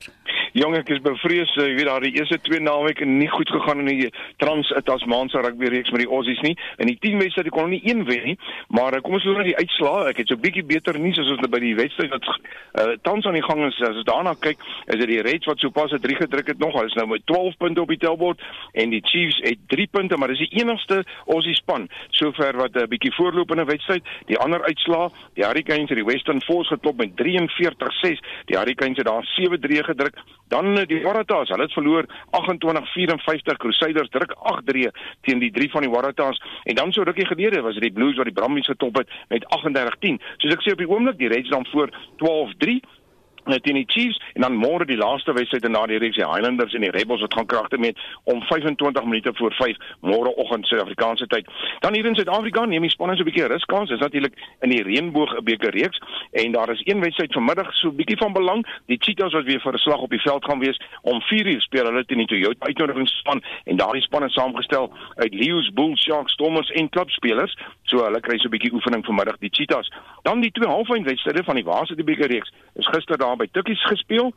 Jong 0.55 0.77
ek 0.79 0.93
is 0.95 1.01
bevrees, 1.03 1.51
jy 1.59 1.73
weet 1.75 1.89
daar 1.89 2.05
die 2.05 2.13
eerste 2.15 2.37
twee 2.47 2.61
naweke 2.63 3.03
nie 3.11 3.27
goed 3.27 3.51
gegaan 3.51 3.81
in 3.83 3.89
die 3.89 4.11
Trans-Tasmaanse 4.39 5.41
rugby 5.43 5.67
reeks 5.73 5.91
met 5.91 6.05
die 6.05 6.07
Aussies 6.07 6.39
nie. 6.47 6.53
In 6.79 6.87
die 6.87 6.95
10 7.03 7.19
wedstryde 7.19 7.51
kon 7.51 7.65
hulle 7.67 7.81
nie 7.81 7.91
een 7.91 8.05
wen 8.07 8.29
nie, 8.29 8.35
maar 8.71 8.95
kom 9.03 9.17
ons 9.19 9.27
loop 9.27 9.41
na 9.41 9.49
die 9.49 9.57
uitslae. 9.59 10.13
Ek 10.13 10.21
het 10.23 10.31
so 10.31 10.39
bietjie 10.39 10.63
beter 10.63 10.95
nuus 11.03 11.19
as 11.19 11.33
ons 11.35 11.43
by 11.51 11.59
die 11.59 11.73
wedstryd 11.75 12.15
wat 12.15 12.29
uh, 12.31 12.85
tans 13.03 13.27
aan 13.27 13.35
die 13.35 13.43
gang 13.43 13.65
is. 13.67 13.81
As 13.83 13.99
ons 13.99 14.07
daarna 14.07 14.37
kyk, 14.47 14.63
is 14.95 15.01
dit 15.01 15.11
die 15.11 15.25
Reds 15.27 15.51
wat 15.51 15.65
sopas 15.65 15.97
'n 15.99 16.05
3 16.07 16.21
gedruk 16.21 16.53
het 16.55 16.63
nog. 16.63 16.79
Hulle 16.79 16.93
is 16.93 16.95
nou 17.01 17.09
met 17.17 17.27
12 17.27 17.59
punte 17.59 17.83
op 17.83 17.91
die 17.91 17.99
tellbord 17.99 18.47
en 18.79 18.95
die 18.95 19.03
Chiefs 19.03 19.41
het 19.43 19.59
3 19.75 19.89
punte, 19.91 20.17
maar 20.17 20.31
dis 20.31 20.47
die 20.47 20.63
enigste 20.63 21.03
Aussie 21.27 21.57
span 21.59 21.89
sover 22.11 22.55
wat 22.63 22.79
'n 22.79 22.87
uh, 22.87 22.93
bietjie 22.95 23.15
voorloop 23.19 23.51
in 23.51 23.65
'n 23.65 23.73
wedstryd. 23.75 24.07
Die 24.31 24.39
ander 24.39 24.63
uitslae, 24.63 25.11
die 25.35 25.43
Hurricanes 25.45 25.91
het 25.91 25.99
die 25.99 26.07
Western 26.07 26.41
Force 26.47 26.71
geklop 26.71 27.03
met 27.03 27.19
43-6. 27.19 28.23
Die 28.47 28.57
Hurricanes 28.57 29.03
het 29.03 29.11
daar 29.11 29.27
7-3 29.27 29.83
gedruk. 29.91 30.23
Dan 30.49 30.79
eh, 30.79 30.87
die 30.87 31.03
Waratahs, 31.03 31.49
hulle 31.49 31.63
het 31.63 31.73
verloor 31.73 32.09
28-54 32.31 33.57
Crusaders 33.63 34.11
druk 34.15 34.35
8-3 34.55 34.91
teen 35.27 35.39
die 35.39 35.53
drie 35.53 35.71
van 35.71 35.87
die 35.87 35.91
Waratahs 35.91 36.43
en 36.65 36.75
dan 36.75 36.93
so 36.93 37.03
rukkie 37.03 37.27
gelede 37.27 37.63
was 37.65 37.79
dit 37.79 37.89
die 37.89 37.93
Blues 37.93 38.17
wat 38.17 38.29
die 38.31 38.37
Brumbies 38.37 38.67
getop 38.67 38.99
het 38.99 39.11
met 39.29 39.47
38-10. 39.57 40.21
Soos 40.37 40.57
ek 40.57 40.67
sê 40.67 40.75
op 40.77 40.83
die 40.83 40.91
oomblik, 40.91 41.19
die 41.19 41.33
Reds 41.33 41.53
dan 41.53 41.67
voor 41.73 41.93
12-3 42.23 42.77
uh, 42.77 43.03
teen 43.45 43.75
die 43.75 43.87
Chiefs 43.87 44.21
en 44.35 44.41
dan 44.41 44.57
môre 44.57 44.85
die 44.85 44.97
laaste 44.97 45.33
wedstryd 45.33 45.65
daardie 45.75 45.99
reeks 45.99 46.17
die 46.17 46.27
Highlanders 46.27 46.75
en 46.75 46.81
die 46.81 46.91
Rebels 46.91 47.21
wat 47.21 47.35
gaan 47.35 47.47
kragte 47.47 47.79
met 47.79 47.99
om 48.25 48.43
25 48.43 49.05
minute 49.05 49.33
voor 49.35 49.53
5 49.53 49.77
môreoggend 50.01 50.67
Suid-Afrikaanse 50.67 51.27
tyd. 51.27 51.49
Dan 51.81 51.95
hier 51.95 52.07
in 52.07 52.15
Suid-Afrika 52.15 52.65
neem 52.65 52.83
die 52.83 52.91
spanning 52.91 53.19
so 53.19 53.25
'n 53.25 53.31
bietjie 53.31 53.49
ruskans. 53.49 53.89
Dis 53.89 54.01
natuurlik 54.01 54.35
in 54.61 54.71
die 54.71 54.83
Reënboog 54.83 55.43
beker 55.43 55.71
reeks 55.71 56.01
en 56.33 56.53
daar 56.53 56.71
is 56.71 56.83
een 56.85 57.01
wedstryd 57.01 57.33
vanmiddag 57.33 57.75
so 57.75 57.89
'n 57.89 57.97
bietjie 57.97 58.17
van 58.17 58.33
belang. 58.33 58.67
Die 58.87 58.99
Cheetahs 59.01 59.33
wat 59.33 59.45
weer 59.45 59.61
vir 59.61 59.73
'n 59.73 59.79
slag 59.79 60.01
op 60.01 60.11
die 60.11 60.21
veld 60.21 60.45
gaan 60.45 60.59
wees 60.59 60.81
om 61.03 61.21
4 61.21 61.47
uur 61.47 61.61
speel 61.61 61.85
hulle 61.85 62.05
teen 62.05 62.19
die 62.19 62.27
Toyota 62.27 62.67
uitnodigingsspan 62.67 63.43
en 63.65 63.77
daardie 63.77 64.03
span 64.03 64.25
is 64.25 64.33
saamgestel 64.33 64.93
uit 65.17 65.35
Lions, 65.35 65.71
Bulls, 65.73 66.03
Sharks, 66.03 66.33
Stormers 66.33 66.71
en 66.71 66.89
klubspelers. 66.89 67.57
So 67.83 68.05
hulle 68.05 68.21
kry 68.21 68.39
so 68.39 68.49
'n 68.49 68.51
bietjie 68.51 68.73
oefening 68.73 69.05
vanmiddag 69.05 69.37
die 69.39 69.51
Cheetahs. 69.53 69.91
Dan 70.23 70.41
die 70.41 70.51
twee 70.51 70.69
halfeindwedstryde 70.69 71.45
van 71.45 71.55
die 71.55 71.65
Waasde 71.65 72.05
beker 72.05 72.27
reeks 72.27 72.53
is 72.75 72.87
gister 72.87 73.19
daar 73.19 73.34
by 73.37 73.49
Tukkies 73.53 73.83
gespeel. 73.91 74.33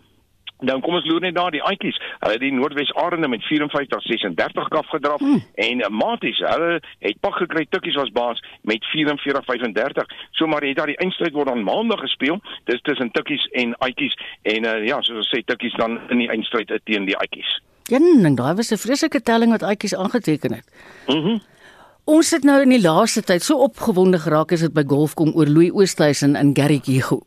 Nou 0.66 0.80
kom 0.82 0.96
ons 0.98 1.06
loer 1.06 1.22
net 1.22 1.36
daar 1.36 1.54
die 1.54 1.62
Aitjies. 1.62 1.98
Hulle 2.20 2.34
het 2.34 2.42
die 2.42 2.54
Noordwes 2.54 2.90
Arende 2.98 3.28
met 3.30 3.44
54-36 3.46 4.72
afgedraf 4.80 5.22
hmm. 5.22 5.44
en 5.54 5.84
uh, 5.86 5.90
Maties, 5.94 6.40
hulle 6.42 6.80
het 7.06 7.20
pak 7.22 7.38
gekry 7.38 7.68
Tukkies 7.70 7.98
was 8.00 8.10
baas 8.12 8.42
met 8.62 8.86
44-35. 8.96 10.16
So 10.32 10.50
maar 10.50 10.66
het 10.66 10.80
daar 10.80 10.90
die 10.90 10.98
eindstryd 10.98 11.38
word 11.38 11.52
aan 11.54 11.64
Maandag 11.64 12.02
gespeel. 12.02 12.42
Dis 12.66 12.82
tussen 12.82 13.12
Tukkies 13.12 13.46
en 13.62 13.76
Aitjies 13.86 14.18
en 14.42 14.66
uh, 14.66 14.80
ja, 14.88 15.02
soos 15.02 15.22
ons 15.22 15.30
sê 15.34 15.44
Tukkies 15.46 15.78
dan 15.78 16.00
in 16.10 16.26
die 16.26 16.32
eindstryd 16.34 16.74
teen 16.90 17.06
die 17.06 17.18
Aitjies. 17.18 17.60
Ja, 17.88 18.02
en 18.02 18.36
daai 18.36 18.56
was 18.58 18.74
'n 18.74 18.82
vreeslike 18.82 19.22
telling 19.22 19.52
wat 19.52 19.64
Aitjies 19.64 19.96
aangeteken 19.96 20.54
het. 20.54 20.66
Mhm. 21.08 21.38
Mm 21.38 21.40
Ons 22.08 22.30
het 22.32 22.46
nou 22.48 22.62
in 22.64 22.72
die 22.72 22.80
laaste 22.80 23.20
tyd 23.28 23.44
so 23.44 23.60
opgewonde 23.66 24.22
geraak 24.24 24.54
as 24.56 24.62
dit 24.64 24.72
by 24.72 24.86
golf 24.88 25.12
kom 25.20 25.34
oor 25.36 25.50
Louis 25.52 25.74
Oosthuizen 25.76 26.38
en 26.40 26.54
Gary 26.56 26.78
Kigo. 26.80 27.18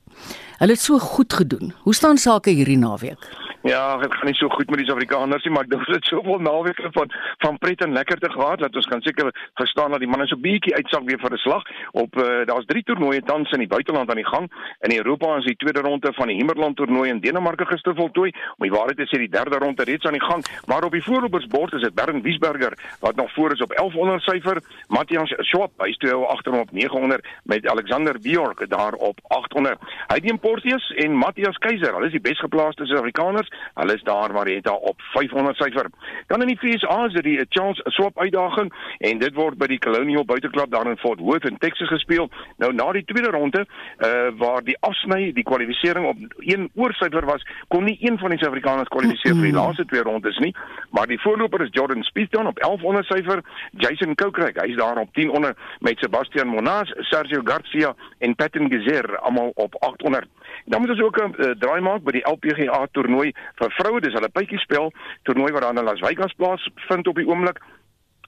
Hulle 0.56 0.72
het 0.72 0.80
so 0.80 0.96
goed 0.98 1.36
gedoen. 1.36 1.74
Hoe 1.84 1.92
staan 1.94 2.16
sake 2.16 2.54
hierdie 2.56 2.78
naweek? 2.80 3.26
Ja, 3.62 3.96
dit 3.96 4.14
gaan 4.14 4.24
nie 4.24 4.34
so 4.34 4.48
goed 4.48 4.70
met 4.70 4.78
die 4.80 4.86
Suid-Afrikaners 4.86 5.44
nie, 5.44 5.52
maar 5.52 5.66
dit 5.68 5.80
het 5.86 6.04
soveel 6.04 6.38
naweke 6.40 6.88
van 6.92 7.10
van 7.38 7.58
pret 7.58 7.82
en 7.84 7.92
lekker 7.92 8.18
te 8.18 8.30
gehad 8.30 8.58
dat 8.58 8.76
ons 8.76 8.86
kan 8.86 9.02
seker 9.02 9.28
verstaan 9.54 9.90
dat 9.90 10.00
die 10.00 10.08
manne 10.08 10.26
so 10.26 10.36
bietjie 10.36 10.74
uitsak 10.74 11.04
weer 11.04 11.18
vir 11.20 11.32
'n 11.32 11.36
slag 11.36 11.64
op 11.92 12.16
uh, 12.16 12.46
daar's 12.48 12.64
drie 12.64 12.82
toernooie 12.82 13.22
tans 13.22 13.50
in 13.50 13.58
die 13.58 13.68
buiteland 13.68 14.10
aan 14.10 14.16
die 14.16 14.26
gang. 14.26 14.48
In 14.80 14.96
Europa 14.96 15.36
is 15.36 15.44
die 15.44 15.56
tweede 15.56 15.80
ronde 15.80 16.12
van 16.12 16.26
die 16.26 16.36
Himmerland 16.36 16.76
toernooi 16.76 17.10
in 17.10 17.20
Denemarke 17.20 17.66
gister 17.66 17.94
voltooi. 17.94 18.32
Om 18.56 18.68
die 18.68 18.70
waarheid 18.70 18.96
te 18.96 19.06
sê, 19.06 19.18
die 19.18 19.28
derde 19.28 19.58
ronde 19.58 19.84
reeds 19.84 20.06
aan 20.06 20.16
die 20.16 20.24
gang, 20.24 20.44
maar 20.66 20.84
op 20.84 20.92
die 20.92 21.04
voorlopersbord 21.04 21.72
is 21.72 21.82
dit 21.82 21.94
Bernd 21.94 22.22
Wiesberger 22.22 22.72
wat 23.00 23.16
nog 23.16 23.32
voor 23.32 23.52
is 23.52 23.60
op 23.60 23.76
1100 23.76 24.22
syfer, 24.22 24.62
Matthias 24.88 25.34
Schwab, 25.36 25.70
hy 25.76 25.92
toe 25.92 26.26
agter 26.26 26.52
hom 26.52 26.60
op 26.60 26.72
900 26.72 27.26
met 27.44 27.68
Alexander 27.68 28.20
Bjork 28.20 28.68
daar 28.68 28.92
op 28.92 29.20
800. 29.28 29.78
Heidi 30.06 30.38
Porteus 30.38 30.90
en 30.90 31.12
Matthias 31.12 31.58
Keiser, 31.58 31.92
hulle 31.92 32.06
is 32.06 32.12
die 32.12 32.20
besgeplaaste 32.20 32.86
Suid-Afrikaners 32.86 33.48
Hulle 33.74 33.94
is 33.94 34.02
daar 34.02 34.32
waar 34.32 34.48
daar 34.60 34.74
op 34.74 35.00
500 35.00 35.56
syfer. 35.56 35.90
Dan 36.26 36.42
in 36.42 36.46
die 36.46 36.58
FSA 36.58 37.04
is 37.06 37.12
dit 37.12 37.24
die 37.24 37.46
Charles 37.48 37.80
Swap 37.84 38.18
uitdaging 38.18 38.72
en 38.98 39.18
dit 39.18 39.34
word 39.34 39.58
by 39.58 39.66
die 39.66 39.78
Colonial 39.78 40.24
Buiteklub 40.24 40.70
daar 40.70 40.86
in 40.86 40.96
Fort 40.96 41.18
Worth 41.18 41.48
in 41.48 41.58
Texas 41.58 41.88
gespeel. 41.88 42.30
Nou 42.56 42.72
na 42.72 42.92
die 42.92 43.04
tweede 43.04 43.30
ronde 43.30 43.66
uh 43.98 44.28
waar 44.38 44.62
die 44.64 44.76
afsny 44.80 45.32
die 45.32 45.42
kwalifikasie 45.44 45.70
op 45.80 46.16
een 46.38 46.70
oorsyfer 46.74 47.24
was, 47.26 47.46
kon 47.68 47.84
nie 47.84 47.96
een 48.00 48.18
van 48.18 48.30
die 48.30 48.38
Suid-Afrikaners 48.38 48.88
kwalifiseer 48.88 49.34
vir 49.34 49.48
die 49.48 49.56
laaste 49.56 49.84
twee 49.90 50.02
rondes 50.06 50.38
nie, 50.38 50.52
maar 50.90 51.08
die 51.10 51.20
voorloper 51.20 51.64
is 51.64 51.72
Jordan 51.76 52.02
Spieth 52.02 52.32
dan 52.32 52.46
op 52.46 52.58
1100 52.60 53.06
syfer, 53.06 53.42
Jason 53.82 54.14
Kokrak, 54.14 54.60
hy's 54.62 54.76
daar 54.76 54.98
op 55.02 55.14
10 55.14 55.30
onder 55.30 55.56
met 55.78 55.98
Sebastian 55.98 56.48
Monas, 56.48 56.92
Sergio 57.10 57.40
Garcia 57.44 57.94
en 58.18 58.34
Patton 58.34 58.70
Gezer 58.72 59.18
almal 59.18 59.52
op 59.54 59.76
800. 59.78 60.28
Dan 60.64 60.80
moet 60.80 60.90
ons 60.90 61.02
ook 61.02 61.16
'n 61.22 61.34
uh, 61.38 61.50
draai 61.58 61.80
maak 61.80 62.02
by 62.02 62.12
die 62.12 62.26
LPGA 62.28 62.86
toernooi 62.92 63.32
vir 63.54 63.70
vroue, 63.70 64.00
dis 64.00 64.12
hulle 64.12 64.28
pypiespel 64.28 64.92
toernooi 65.22 65.52
wat 65.52 65.62
daar 65.62 65.76
in 65.76 65.84
Las 65.84 66.00
Vegas 66.00 66.32
plaasvind 66.32 67.06
op 67.06 67.16
die 67.16 67.26
oomblik. 67.26 67.58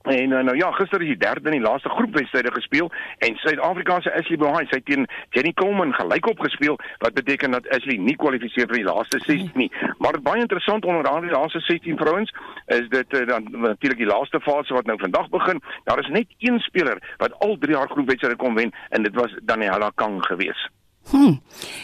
En 0.02 0.30
uh, 0.30 0.42
nou 0.42 0.56
ja, 0.56 0.70
gister 0.70 1.00
is 1.00 1.06
die 1.06 1.16
derde 1.16 1.50
en 1.50 1.54
die 1.54 1.68
laaste 1.68 1.88
groepwedstryde 1.88 2.52
gespeel 2.52 2.90
en 3.18 3.36
Suid-Afrika 3.36 4.00
se 4.00 4.12
Ashley 4.12 4.38
Bohai 4.38 4.64
sy 4.66 4.80
teen 4.84 5.06
Jenny 5.30 5.52
Coleman 5.52 5.94
gelyk 5.94 6.26
op 6.26 6.42
gespeel 6.42 6.78
wat 6.98 7.14
beteken 7.14 7.54
dat 7.54 7.68
Ashley 7.68 7.96
nie 7.96 8.16
kwalifiseer 8.16 8.66
vir 8.66 8.80
die 8.80 8.88
laaste 8.88 9.22
16 9.22 9.54
nie. 9.54 9.70
Maar 10.02 10.18
baie 10.22 10.42
interessant 10.42 10.84
onder 10.84 11.06
daardie 11.06 11.30
laaste 11.30 11.62
16 11.68 12.02
vrouens 12.02 12.34
is 12.66 12.88
dit 12.90 13.14
uh, 13.14 13.26
dan 13.30 13.46
natuurlik 13.50 14.02
die 14.02 14.10
laaste 14.10 14.40
fase 14.40 14.74
wat 14.74 14.90
nou 14.90 14.98
vandag 14.98 15.30
begin. 15.30 15.62
Daar 15.84 16.02
is 16.02 16.10
net 16.10 16.34
een 16.38 16.58
speler 16.66 16.98
wat 17.22 17.38
al 17.38 17.56
drie 17.58 17.76
jaar 17.78 17.90
groepwedstryde 17.94 18.36
kon 18.36 18.58
wen 18.58 18.74
en 18.90 19.02
dit 19.02 19.14
was 19.14 19.38
Daniela 19.42 19.92
Kang 19.94 20.24
geweest. 20.26 20.81
Hm. 21.10 21.40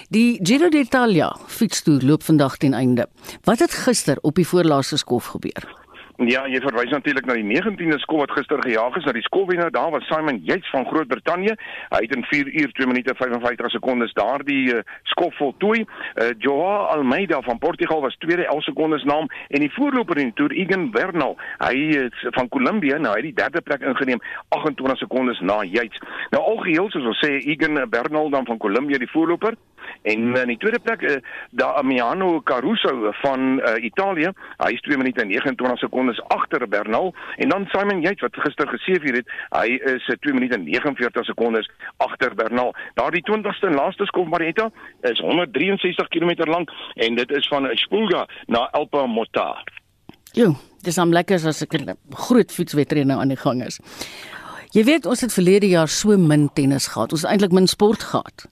Die 0.08 0.38
Giro 0.42 0.68
d'Italia 0.68 1.36
fietstoer 1.46 2.02
loop 2.02 2.22
vandag 2.22 2.56
ten 2.56 2.74
einde. 2.74 3.08
Wat 3.44 3.58
het 3.58 3.72
gister 3.72 4.18
op 4.20 4.34
die 4.34 4.46
voorlaaste 4.46 4.96
skof 4.96 5.26
gebeur? 5.34 5.87
Ja, 6.26 6.40
jy 6.50 6.58
verwys 6.58 6.90
natuurlik 6.90 7.28
na 7.30 7.36
die 7.38 7.44
19de 7.46 8.00
skof 8.02 8.24
wat 8.24 8.32
gister 8.34 8.58
gejaag 8.58 8.96
is, 8.98 9.04
na 9.06 9.12
die 9.14 9.22
skofwenner 9.22 9.68
daar 9.70 9.92
was 9.94 10.06
Simon 10.10 10.40
Yates 10.42 10.66
van 10.74 10.86
Groot-Brittanje. 10.88 11.52
Hy 11.92 12.00
het 12.02 12.14
in 12.16 12.24
4 12.26 12.48
uur 12.58 12.72
2 12.74 12.88
minute 12.90 13.14
55 13.14 13.70
sekondes 13.70 14.16
daardie 14.18 14.64
uh, 14.74 14.80
skof 15.12 15.36
voltooi. 15.38 15.84
Uh, 15.84 16.32
Joao 16.42 16.88
Almeida 16.90 17.38
van 17.46 17.62
Portugal 17.62 18.02
was 18.02 18.18
tweede 18.18 18.48
11 18.48 18.66
sekondes 18.66 19.06
na 19.06 19.20
hom 19.20 19.30
en 19.46 19.62
die 19.62 19.70
voorloper 19.76 20.18
in 20.18 20.32
die 20.32 20.36
toer 20.40 20.56
Egan 20.58 20.90
Bernal, 20.90 21.38
hy 21.62 21.86
is 22.02 22.26
van 22.34 22.50
Kolumbie, 22.50 22.96
nou 22.98 23.14
hy 23.14 23.22
het 23.22 23.30
die 23.30 23.38
derde 23.38 23.62
plek 23.62 23.86
ingeneem 23.86 24.18
28 24.58 24.98
sekondes 25.04 25.38
na 25.38 25.60
Yates. 25.62 26.02
Nou 26.34 26.42
algeheel 26.42 26.90
soos 26.90 27.06
ons 27.14 27.22
sê 27.22 27.36
Egan 27.46 27.78
Bernal 27.94 28.34
dan 28.34 28.50
van 28.50 28.58
Kolumbie 28.58 28.98
die 28.98 29.12
voorloper 29.14 29.54
en 30.02 30.36
in 30.36 30.52
die 30.52 30.56
tweede 30.56 30.78
plek 30.78 31.02
uh, 31.02 31.16
Damiano 31.50 32.40
Caruso 32.42 33.12
van 33.22 33.60
uh, 33.60 33.74
Italië, 33.84 34.32
hy 34.62 34.70
is 34.72 34.84
2 34.86 34.96
minute 35.00 35.24
29 35.24 35.78
sekondes 35.78 36.20
agter 36.34 36.68
Bernal 36.68 37.14
en 37.36 37.48
dan 37.48 37.66
Simon 37.72 38.02
Yates 38.02 38.26
wat 38.26 38.38
gister 38.44 38.68
geseëvier 38.68 39.20
het, 39.20 39.34
hy 39.56 39.78
is 39.94 40.06
2 40.08 40.34
minute 40.34 40.58
49 40.58 41.24
sekondes 41.24 41.70
agter 41.96 42.34
Bernal. 42.34 42.74
Daardie 42.94 43.24
20ste 43.30 43.70
en 43.70 43.78
laaste 43.78 44.06
skof 44.06 44.28
Marietta 44.28 44.70
is 45.10 45.20
163 45.20 46.08
km 46.08 46.50
lank 46.50 46.72
en 46.94 47.14
dit 47.14 47.30
is 47.30 47.48
van 47.48 47.68
Spulga 47.74 48.26
na 48.46 48.68
Alpa 48.72 49.06
Mota. 49.06 49.50
Jo, 50.36 50.52
dis 50.84 50.98
am 50.98 51.12
lekker 51.12 51.40
as 51.46 51.62
'n 51.62 51.96
groot 52.10 52.52
fietswedren 52.52 53.06
nou 53.06 53.20
aan 53.20 53.28
die 53.28 53.36
gang 53.36 53.64
is. 53.64 53.80
Jy 54.76 54.82
weet 54.84 55.06
ons 55.08 55.20
het 55.24 55.32
verlede 55.32 55.68
jaar 55.68 55.88
so 55.88 56.16
min 56.20 56.50
tennis 56.52 56.90
gehad. 56.92 57.12
Ons 57.12 57.22
het 57.22 57.30
eintlik 57.30 57.54
min 57.56 57.66
sport 57.66 58.02
gehad. 58.02 58.44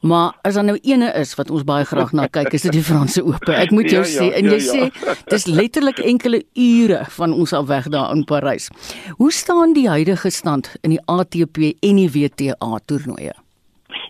Maar 0.00 0.36
as 0.42 0.54
daar 0.54 0.64
nou 0.64 0.78
ene 0.82 1.10
is 1.18 1.34
wat 1.34 1.50
ons 1.50 1.64
baie 1.66 1.84
graag 1.84 2.12
na 2.14 2.28
kyk, 2.30 2.52
is 2.54 2.62
dit 2.68 2.76
die 2.76 2.84
Franse 2.86 3.22
Ope. 3.24 3.50
Ek 3.50 3.72
moet 3.74 3.90
jou 3.90 4.04
ja, 4.04 4.10
ja, 4.10 4.20
sê 4.20 4.28
en 4.38 4.46
jy 4.46 4.60
ja, 4.60 4.74
ja. 4.74 4.86
sê 4.86 5.24
dis 5.32 5.48
letterlik 5.50 5.98
enkele 5.98 6.44
ure 6.54 7.02
van 7.16 7.34
ons 7.34 7.52
af 7.52 7.66
weg 7.66 7.90
daar 7.90 8.14
in 8.14 8.22
Parys. 8.28 8.70
Hoe 9.18 9.32
staan 9.34 9.74
die 9.74 9.88
huidige 9.90 10.30
stand 10.30 10.70
in 10.86 10.94
die 10.94 11.02
ATP 11.10 11.74
en 11.82 11.98
die 11.98 12.10
WTA 12.14 12.78
toernooie? 12.86 13.34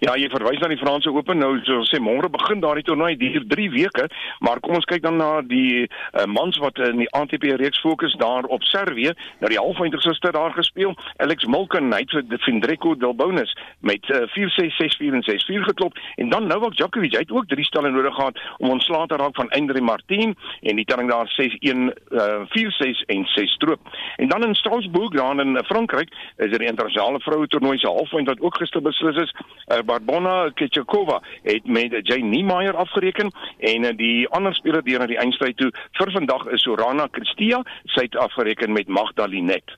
Ja, 0.05 0.15
jy 0.15 0.29
verwys 0.31 0.61
na 0.63 0.69
die 0.71 0.79
Franse 0.79 1.11
Open. 1.11 1.41
Nou 1.43 1.57
so 1.67 1.83
sê 1.91 1.99
môre 2.03 2.31
begin 2.31 2.63
daardie 2.63 2.87
toernooi 2.87 3.17
duur 3.19 3.47
3 3.51 3.69
weke, 3.75 4.07
maar 4.45 4.61
kom 4.63 4.79
ons 4.79 4.87
kyk 4.87 5.03
dan 5.03 5.19
na 5.19 5.41
die 5.43 5.87
uh, 5.89 6.27
mans 6.31 6.59
wat 6.63 6.79
in 6.87 7.03
die 7.03 7.11
ATP 7.19 7.49
reeks 7.59 7.81
fokus 7.83 8.15
daar 8.23 8.47
op 8.47 8.63
Servië. 8.69 9.15
Nou 9.43 9.51
die 9.51 9.59
halfeindig 9.59 10.03
gister 10.07 10.33
daar 10.33 10.55
gespeel. 10.55 10.95
Alex 11.25 11.49
Molken 11.51 11.91
het 11.97 12.15
vir 12.15 12.43
Findreko 12.45 12.95
Delbonis 12.95 13.55
met 13.83 14.07
uh, 14.15 14.25
4-6 14.37 14.79
6-4 14.79 15.19
en 15.19 15.25
6-4 15.27 15.67
geklop 15.71 15.99
en 16.17 16.29
dan 16.29 16.47
Novak 16.47 16.77
Djokovic 16.77 17.17
het 17.19 17.31
ook 17.31 17.49
drie 17.49 17.65
stelle 17.65 17.91
nodig 17.91 18.15
gehad 18.15 18.39
om 18.59 18.71
ontslae 18.71 19.07
te 19.07 19.17
raak 19.17 19.35
van 19.35 19.49
Andre 19.49 19.81
Martin 19.81 20.37
en 20.61 20.77
die 20.77 20.85
telling 20.85 21.11
daar 21.11 21.27
6-1 21.41 21.47
uh, 21.59 22.47
4-6 22.55 23.03
en 23.07 23.25
6 23.25 23.53
stroop. 23.53 23.81
En 24.17 24.29
dan 24.29 24.47
in 24.47 24.55
Strasbourg 24.55 25.11
daar 25.11 25.41
in 25.41 25.59
Frankryk 25.65 26.11
is 26.37 26.53
er 26.53 26.59
die 26.59 26.69
internasionale 26.69 27.21
vroue 27.21 27.47
toernooi 27.47 27.79
se 27.79 27.87
halfeind 27.87 28.29
wat 28.29 28.41
ook 28.41 28.57
gister 28.57 28.83
beslis 28.83 29.17
is. 29.17 29.35
Uh, 29.35 29.79
Barbona 29.89 30.51
Kechakova 30.55 31.21
het 31.43 31.67
met 31.67 31.97
Jay 32.03 32.21
Niemeyer 32.21 32.77
afgereken 32.77 33.33
en 33.59 33.85
eh, 33.85 33.97
die 33.97 34.29
ander 34.37 34.55
speler 34.55 34.85
deur 34.85 35.03
na 35.03 35.11
die 35.11 35.21
eindstryd 35.21 35.57
toe 35.57 35.71
vir 35.99 36.13
vandag 36.13 36.47
is 36.55 36.65
Sorana 36.67 37.09
Christia, 37.13 37.63
sy 37.95 38.09
het 38.09 38.17
afgereken 38.21 38.73
met 38.77 38.89
Magdalinet. 38.89 39.77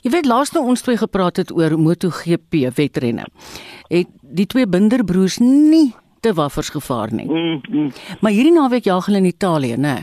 Jy 0.00 0.12
weet 0.14 0.28
laas 0.28 0.54
nou 0.56 0.64
ons 0.72 0.82
twee 0.82 0.96
gepraat 0.96 1.42
het 1.42 1.50
oor 1.52 1.76
MotoGP 1.76 2.70
wedrenne. 2.76 3.26
Het 3.92 4.08
die 4.20 4.46
twee 4.48 4.68
Binderbroers 4.68 5.40
nie 5.44 5.90
te 6.24 6.32
waffers 6.36 6.72
gevaar 6.72 7.12
nie. 7.12 7.28
Mm, 7.28 7.60
mm. 7.68 7.92
Maar 8.20 8.32
hierdie 8.36 8.56
naweek 8.56 8.88
jaag 8.88 9.08
hulle 9.08 9.20
in 9.20 9.28
Italië, 9.28 9.76
né? 9.76 9.98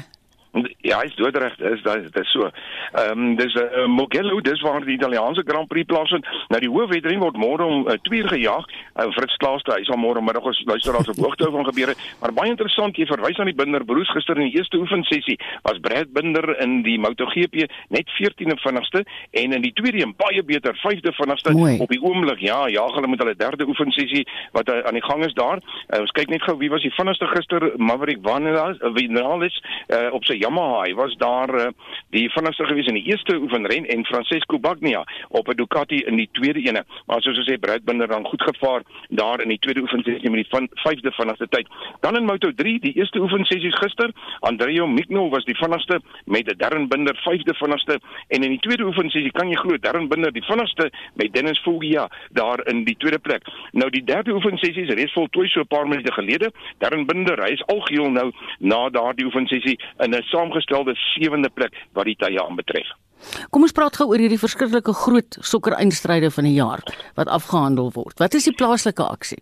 Ja, 0.82 1.02
hy's 1.04 1.16
doodreg, 1.20 1.56
dis 1.60 1.84
dit 1.84 2.16
is 2.22 2.32
so. 2.32 2.50
Ehm 2.98 3.20
um, 3.20 3.36
dis 3.36 3.54
'n 3.54 3.68
uh, 3.80 3.88
Mugello, 3.88 4.42
dis 4.42 4.62
waar 4.62 4.86
die 4.86 4.96
Italiaanse 4.96 5.44
Grand 5.46 5.68
Prix 5.68 5.86
plaasvind. 5.86 6.26
Nou 6.48 6.60
die 6.62 6.70
hoofwedren 6.70 7.20
word 7.20 7.38
môre 7.38 7.64
om 7.64 7.84
2 7.86 8.18
uh, 8.18 8.24
uur 8.24 8.30
gejaag. 8.30 8.66
Uh, 8.98 9.12
Fritz 9.14 9.36
Klaaste, 9.38 9.74
hy 9.76 9.84
sal 9.86 10.00
môre 10.02 10.22
middag 10.26 10.46
ons 10.50 10.60
luisteraars 10.66 11.10
op 11.14 11.20
hoogte 11.22 11.50
van 11.54 11.66
gebeure. 11.68 11.94
Maar 12.22 12.34
baie 12.34 12.50
interessant, 12.50 12.98
jy 12.98 13.06
verwys 13.06 13.38
aan 13.38 13.50
die 13.52 13.58
Binder 13.58 13.84
Broers 13.86 14.10
gister 14.16 14.40
in 14.40 14.50
die 14.50 14.58
eerste 14.58 14.80
oefensessie 14.82 15.38
was 15.68 15.78
Brad 15.84 16.10
Binder 16.16 16.48
in 16.64 16.80
die 16.86 16.98
MotoGP 17.02 17.68
net 17.94 18.10
14de 18.18 18.58
vinnigste 18.64 19.04
en 19.42 19.54
in 19.54 19.62
die 19.62 19.74
tweede 19.78 20.02
een 20.02 20.16
baie 20.18 20.42
beter 20.44 20.74
5de 20.82 21.14
vinnigste 21.14 21.54
op 21.54 21.94
die 21.94 22.02
oomblik. 22.02 22.42
Ja, 22.42 22.66
ja, 22.74 22.88
hulle 22.96 23.12
met 23.12 23.22
hulle 23.22 23.36
derde 23.38 23.68
oefensessie 23.70 24.24
wat 24.58 24.72
uh, 24.74 24.80
aan 24.90 24.98
die 24.98 25.06
gang 25.06 25.26
is 25.26 25.36
daar. 25.38 25.62
Uh, 25.62 26.02
ons 26.02 26.16
kyk 26.18 26.34
net 26.34 26.46
gou 26.48 26.58
wie 26.58 26.72
was 26.74 26.86
die 26.86 26.94
vinnigste 26.98 27.30
gister, 27.36 27.70
Maverick 27.78 28.24
Vinales, 28.26 28.82
uh, 28.82 28.94
Vinales 28.98 29.62
uh, 29.94 30.08
op 30.18 30.26
sy 30.26 30.40
Yamaha 30.42 30.88
hy 30.88 30.98
was 30.98 31.14
daar 31.22 31.54
uh, 31.54 31.70
die 32.16 32.26
vinnigste 32.34 32.66
gewees 32.66 32.90
in 32.90 32.98
die 32.98 33.06
eerste 33.12 33.38
oefenren 33.38 33.86
en 33.86 34.06
Francesco 34.10 34.60
Bagnaia 34.60 35.04
op 35.30 35.50
'n 35.54 35.58
Ducati 35.62 36.02
in 36.10 36.18
die 36.18 36.30
tweede 36.32 36.66
ene. 36.66 36.86
Maar 37.06 37.22
soos 37.22 37.38
ons 37.38 37.50
sê 37.50 37.60
Brad 37.60 37.86
Binder 37.86 38.08
dan 38.08 38.26
goed 38.26 38.42
gevaar 38.42 38.87
daar 39.10 39.42
in 39.42 39.50
die 39.50 39.60
tweede 39.60 39.82
oefensessie 39.82 40.30
met 40.30 40.44
die 40.44 40.50
van, 40.50 40.70
vyfde 40.84 41.12
vinnigste 41.12 41.48
tyd. 41.50 41.68
Dan 42.02 42.16
in 42.16 42.30
Moto3, 42.30 42.78
die 42.86 42.94
eerste 42.94 43.20
oefensessies 43.20 43.76
gister, 43.76 44.12
Andrea 44.40 44.86
Mikno 44.86 45.30
was 45.30 45.46
die 45.46 45.56
vinnigste 45.56 46.02
met 46.26 46.48
'n 46.52 46.58
Darren 46.58 46.88
Binder 46.88 47.16
vyfde 47.24 47.54
vinnigste 47.54 48.00
en 48.28 48.44
in 48.44 48.50
die 48.50 48.60
tweede 48.60 48.86
oefensessie 48.86 49.32
kan 49.32 49.50
jy 49.50 49.56
glo 49.56 49.78
Darren 49.78 50.08
Binder 50.08 50.32
die 50.32 50.46
vinnigste 50.46 50.92
met 51.16 51.34
Dennis 51.34 51.60
Foggia 51.60 52.10
daar 52.32 52.68
in 52.68 52.84
die 52.84 52.98
tweede 52.98 53.20
plek. 53.20 53.44
Nou 53.72 53.90
die 53.90 54.04
derde 54.04 54.34
oefensessie 54.34 54.84
is 54.84 54.94
reeds 54.94 55.14
voltooi 55.14 55.48
so 55.48 55.60
'n 55.60 55.68
paar 55.68 55.88
minute 55.88 56.14
gelede. 56.14 56.52
Darren 56.78 57.06
Binder, 57.06 57.44
hy 57.44 57.52
is 57.52 57.66
algeheel 57.66 58.12
nou 58.12 58.32
na 58.60 58.90
daardie 58.90 59.26
oefensessie 59.26 59.80
in 60.00 60.14
'n 60.14 60.24
saamgestel 60.24 60.78
gestelde 60.78 60.96
sewende 60.96 61.50
plek 61.50 61.74
wat 61.94 62.06
die 62.06 62.16
tye 62.16 62.42
aanbetref. 62.44 63.07
Kom 63.52 63.66
ons 63.66 63.76
praat 63.76 63.98
gou 64.00 64.10
oor 64.12 64.22
hierdie 64.22 64.40
verskriklike 64.42 64.94
groot 64.94 65.38
sokkereindstryde 65.42 66.32
van 66.32 66.48
die 66.50 66.56
jaar 66.58 66.84
wat 67.20 67.32
afgehandel 67.34 67.92
word. 67.96 68.20
Wat 68.20 68.38
is 68.38 68.48
die 68.50 68.56
plaaslike 68.56 69.04
aksie? 69.04 69.40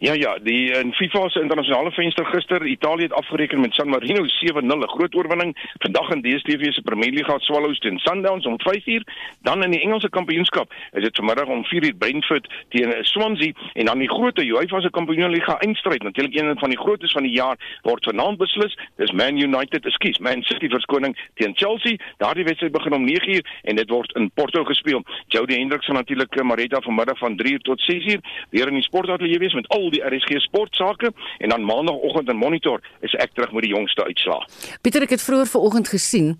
Ja 0.00 0.12
ja, 0.12 0.38
die 0.38 0.70
in 0.70 0.92
FIFA 0.92 1.28
se 1.28 1.40
internasionale 1.40 1.90
venster 1.90 2.26
gister, 2.26 2.66
Italië 2.66 3.02
het 3.02 3.12
afgereken 3.12 3.60
met 3.60 3.74
San 3.74 3.88
Marino 3.88 4.24
7-0, 4.26 4.78
'n 4.78 4.88
groot 4.88 5.14
oorwinning. 5.14 5.72
Vandag 5.78 6.10
in 6.10 6.22
DStv 6.22 6.72
se 6.72 6.82
Premier 6.82 7.10
League 7.10 7.30
gaan 7.30 7.40
Swallows 7.40 7.78
teen 7.78 7.98
Sundowns 7.98 8.46
om 8.46 8.56
5uur. 8.60 9.02
Dan 9.42 9.62
in 9.64 9.70
die 9.70 9.80
Engelse 9.80 10.08
Kampioenskap 10.08 10.72
is 10.92 11.02
dit 11.02 11.16
vanmiddag 11.16 11.46
om 11.46 11.64
4uur 11.64 11.94
Brentford 11.98 12.46
teen 12.68 12.94
Swansea 13.00 13.52
en 13.72 13.84
dan 13.84 13.98
die 13.98 14.08
groot 14.08 14.38
UEFA 14.38 14.80
se 14.80 14.90
Kampioenligga 14.90 15.58
eindstryd. 15.58 16.02
Natuurlik 16.02 16.40
een 16.40 16.58
van 16.58 16.68
die 16.68 16.78
grootes 16.78 17.12
van 17.12 17.22
die 17.22 17.32
jaar 17.32 17.78
word 17.82 18.04
vanaand 18.04 18.38
beslis. 18.38 18.78
Dis 18.96 19.10
Man 19.10 19.40
United, 19.40 19.86
ekskuus, 19.86 20.18
Man 20.18 20.42
City 20.42 20.68
verskoning 20.68 21.18
teen 21.34 21.56
Chelsea. 21.56 21.96
Daardie 22.16 22.44
wedstryd 22.44 22.72
begin 22.72 22.92
om 22.92 23.08
9uur 23.08 23.60
en 23.62 23.76
dit 23.76 23.88
word 23.90 24.12
in 24.14 24.30
Porto 24.34 24.64
gespeel. 24.64 25.02
Jody 25.26 25.54
Hendricks 25.54 25.86
natuurlik 25.86 26.34
eh, 26.34 26.44
Marita 26.44 26.80
vanmiddag 26.80 27.18
van 27.18 27.40
3uur 27.42 27.58
tot 27.58 27.90
6uur 27.92 28.20
weer 28.50 28.66
in 28.66 28.74
die 28.74 28.82
sportateljee 28.82 29.38
wees 29.38 29.54
met 29.54 29.68
al 29.68 29.87
die 29.90 30.02
RSG 30.04 30.40
sportsake 30.46 31.12
en 31.38 31.48
dan 31.54 31.64
maandagooggend 31.64 32.28
in 32.28 32.36
monitor 32.36 32.80
is 33.00 33.14
ek 33.14 33.34
terug 33.34 33.52
met 33.52 33.62
die 33.62 33.74
jongste 33.74 34.04
uitslae. 34.04 34.44
Pieter 34.82 35.02
ek 35.02 35.16
het 35.16 35.22
vroeër 35.22 35.46
vanoggend 35.46 35.88
gesien 35.88 36.36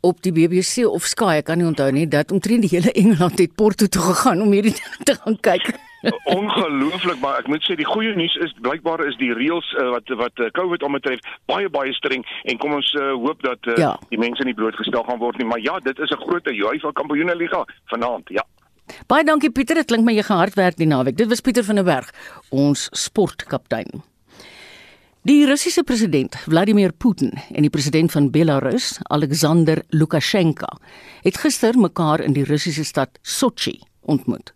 op 0.00 0.22
die 0.24 0.32
BBC 0.32 0.86
of 0.88 1.04
Sky, 1.04 1.36
ek 1.40 1.50
kan 1.50 1.60
nie 1.60 1.68
onthou 1.68 1.90
nie 1.92 2.08
dat 2.08 2.32
omtrent 2.32 2.64
die 2.64 2.72
hele 2.72 2.92
Engeland 2.96 3.38
het 3.38 3.54
Porto 3.54 3.86
toe 3.86 4.02
gegaan 4.02 4.40
om 4.40 4.52
hierdie 4.52 4.76
te 5.04 5.14
gaan 5.14 5.36
kyk. 5.44 5.72
Ongelooflik, 6.40 7.18
maar 7.20 7.42
ek 7.42 7.48
moet 7.52 7.64
sê 7.66 7.76
die 7.76 7.84
goeie 7.84 8.14
nuus 8.16 8.32
is 8.40 8.54
blykbaar 8.64 9.02
is 9.04 9.18
die 9.20 9.34
reëls 9.36 9.68
uh, 9.76 9.90
wat 9.92 10.08
wat 10.16 10.40
uh, 10.40 10.48
COVID 10.56 10.86
omtref 10.88 11.20
baie 11.50 11.68
baie 11.68 11.92
streng 11.92 12.24
en 12.48 12.60
kom 12.62 12.78
ons 12.78 12.94
uh, 12.96 13.10
hoop 13.20 13.44
dat 13.44 13.68
uh, 13.68 13.76
ja. 13.76 13.90
die 14.08 14.20
mense 14.20 14.46
nie 14.48 14.56
blootgestel 14.56 15.04
gaan 15.04 15.20
word 15.20 15.36
nie, 15.36 15.48
maar 15.50 15.60
ja, 15.60 15.76
dit 15.84 15.98
is 15.98 16.10
'n 16.16 16.24
groot 16.24 16.48
UEFA 16.48 16.92
Kampioenligga 16.96 17.66
vanaand, 17.92 18.32
ja. 18.32 18.46
Baie 19.06 19.24
dankie 19.24 19.50
Pieter, 19.50 19.74
dit 19.74 19.86
klink 19.86 20.04
my 20.04 20.12
jy 20.12 20.22
gehard 20.22 20.54
werk 20.54 20.76
die 20.76 20.86
naweek. 20.86 21.16
Dit 21.16 21.28
was 21.28 21.40
Pieter 21.40 21.64
van 21.64 21.80
der 21.80 21.84
Berg, 21.84 22.12
ons 22.50 22.88
sportkaptein. 22.92 24.02
Die 25.28 25.44
Russiese 25.44 25.82
president 25.84 26.36
Vladimir 26.46 26.92
Putin 26.96 27.34
en 27.52 27.62
die 27.62 27.70
president 27.70 28.12
van 28.12 28.30
Belarus, 28.32 28.94
Alexander 29.12 29.82
Lukasjenko, 29.92 30.78
het 31.26 31.36
gister 31.36 31.76
mekaar 31.76 32.24
in 32.24 32.32
die 32.32 32.44
Russiese 32.48 32.84
stad 32.84 33.18
Sochi 33.20 33.82
ontmoet. 34.00 34.54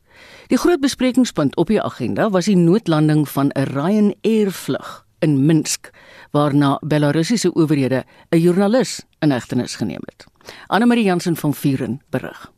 Die 0.48 0.56
groot 0.56 0.80
besprekingspunt 0.80 1.56
op 1.60 1.68
die 1.68 1.82
agenda 1.82 2.30
was 2.30 2.48
die 2.48 2.56
noodlanding 2.56 3.28
van 3.28 3.52
'n 3.52 3.68
Ryanair 3.76 4.52
vlug 4.52 5.04
in 5.18 5.46
Minsk, 5.46 5.90
waarna 6.30 6.78
Belarusiese 6.80 7.52
owerhede 7.54 8.04
'n 8.30 8.38
joernalis 8.38 9.02
in 9.18 9.30
hegtenis 9.30 9.76
geneem 9.76 10.02
het. 10.04 10.24
Anne 10.66 10.86
Marie 10.86 11.04
Jansen 11.04 11.36
van 11.36 11.54
Vuren 11.54 12.00
berig. 12.10 12.53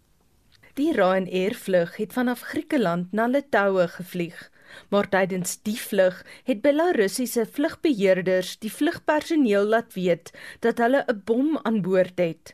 Die 0.76 0.92
Ryanair 0.92 1.54
vlug 1.56 1.94
het 1.96 2.12
vanaf 2.12 2.42
Griekeland 2.50 3.12
na 3.16 3.24
Litouwe 3.26 3.86
gevlieg, 3.88 4.36
maar 4.92 5.06
tydens 5.08 5.54
die 5.64 5.78
vlug 5.80 6.18
het 6.44 6.58
Belarusiese 6.60 7.46
vlugbeheerders 7.48 8.58
die 8.60 8.68
vlugpersoneel 8.68 9.64
laat 9.72 9.94
weet 9.96 10.34
dat 10.66 10.82
hulle 10.84 11.00
'n 11.08 11.22
bom 11.24 11.56
aan 11.62 11.80
boord 11.80 12.20
het. 12.20 12.52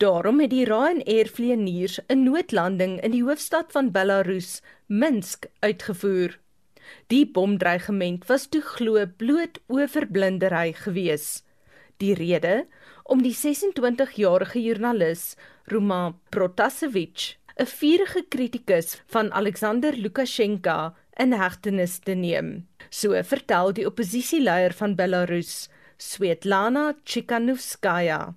Daarom 0.00 0.40
het 0.40 0.50
die 0.50 0.64
Ryanair 0.64 1.28
vlieëniers 1.28 1.98
'n 2.08 2.24
noodlanding 2.24 3.00
in 3.00 3.10
die 3.10 3.22
hoofstad 3.22 3.72
van 3.72 3.92
Belarus, 3.92 4.62
Minsk, 4.86 5.44
uitgevoer. 5.60 6.38
Die 7.06 7.26
bomdreigement 7.26 8.26
was 8.26 8.46
toe 8.46 8.62
glo 8.62 9.06
bloot 9.16 9.60
oorverblindery 9.66 10.72
gewees. 10.72 11.44
Die 11.96 12.14
rede 12.14 12.66
om 13.02 13.22
die 13.22 13.34
26-jarige 13.34 14.62
joernalis 14.62 15.36
Roman 15.64 16.18
Protasevich 16.28 17.41
'n 17.62 17.66
vurige 17.70 18.22
kritikus 18.28 18.88
van 19.14 19.28
Alexander 19.32 19.94
Lukasjenko 19.94 20.78
in 21.22 21.32
hegtenis 21.32 22.00
te 22.02 22.14
neem. 22.18 22.48
So 22.90 23.14
vertel 23.22 23.70
die 23.76 23.86
oppositieleier 23.86 24.74
van 24.74 24.96
Belarus, 24.98 25.68
Svetlana 25.96 26.96
Tsikhanouskaya. 27.04 28.34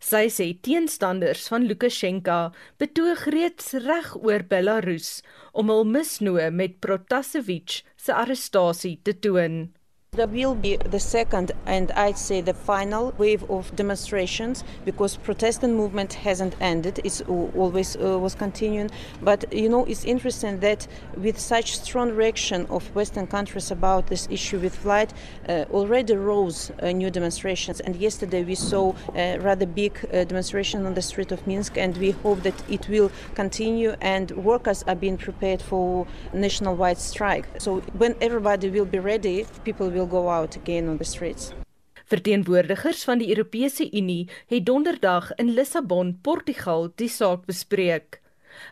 Sy 0.00 0.28
sê 0.28 0.50
teenstanders 0.60 1.48
van 1.48 1.64
Lukasjenko 1.70 2.52
betoog 2.82 3.24
reeds 3.32 3.72
reg 3.86 4.12
oor 4.20 4.44
Belarus 4.52 5.22
om 5.52 5.72
hul 5.72 5.88
misnoë 5.96 6.50
met 6.52 6.80
Protasevich 6.84 7.80
se 7.96 8.12
arrestasie 8.12 8.98
te 9.02 9.16
toon. 9.16 9.70
There 10.12 10.26
will 10.26 10.56
be 10.56 10.76
the 10.76 10.98
second 10.98 11.52
and 11.66 11.92
I'd 11.92 12.18
say 12.18 12.40
the 12.40 12.52
final 12.52 13.14
wave 13.16 13.48
of 13.48 13.76
demonstrations 13.76 14.64
because 14.84 15.16
protesting 15.16 15.76
movement 15.76 16.14
hasn't 16.14 16.56
ended. 16.60 16.98
It's 17.04 17.20
always 17.20 17.94
uh, 17.94 18.18
was 18.18 18.34
continuing. 18.34 18.90
But 19.22 19.52
you 19.52 19.68
know, 19.68 19.84
it's 19.84 20.04
interesting 20.04 20.58
that 20.60 20.88
with 21.16 21.38
such 21.38 21.78
strong 21.78 22.10
reaction 22.10 22.66
of 22.70 22.92
Western 22.92 23.28
countries 23.28 23.70
about 23.70 24.08
this 24.08 24.26
issue 24.32 24.58
with 24.58 24.74
flight, 24.74 25.14
uh, 25.48 25.66
already 25.70 26.16
rose 26.16 26.72
uh, 26.82 26.90
new 26.90 27.10
demonstrations. 27.12 27.78
And 27.78 27.94
yesterday 27.94 28.42
we 28.42 28.56
saw 28.56 28.94
a 29.14 29.38
rather 29.38 29.64
big 29.64 29.96
uh, 30.12 30.24
demonstration 30.24 30.86
on 30.86 30.94
the 30.94 31.02
street 31.02 31.30
of 31.30 31.46
Minsk, 31.46 31.78
and 31.78 31.96
we 31.98 32.10
hope 32.10 32.42
that 32.42 32.68
it 32.68 32.88
will 32.88 33.12
continue. 33.36 33.94
And 34.00 34.32
workers 34.32 34.82
are 34.88 34.96
being 34.96 35.18
prepared 35.18 35.62
for 35.62 36.08
nationwide 36.32 36.98
strike. 36.98 37.46
So 37.58 37.78
when 37.96 38.16
everybody 38.20 38.70
will 38.70 38.86
be 38.86 38.98
ready, 38.98 39.46
people 39.62 39.88
will 39.88 39.99
will 40.00 40.08
go 40.08 40.28
out 40.28 40.56
again 40.56 40.88
on 40.88 40.96
the 40.96 41.04
streets. 41.04 41.52
Verteenwoordigers 42.10 43.04
van 43.04 43.20
die 43.20 43.28
Europese 43.28 43.86
Unie 43.92 44.28
het 44.46 44.66
donderdag 44.66 45.34
in 45.34 45.52
Lissabon, 45.54 46.18
Portugal, 46.22 46.88
die 46.96 47.08
saak 47.08 47.44
bespreek. 47.46 48.18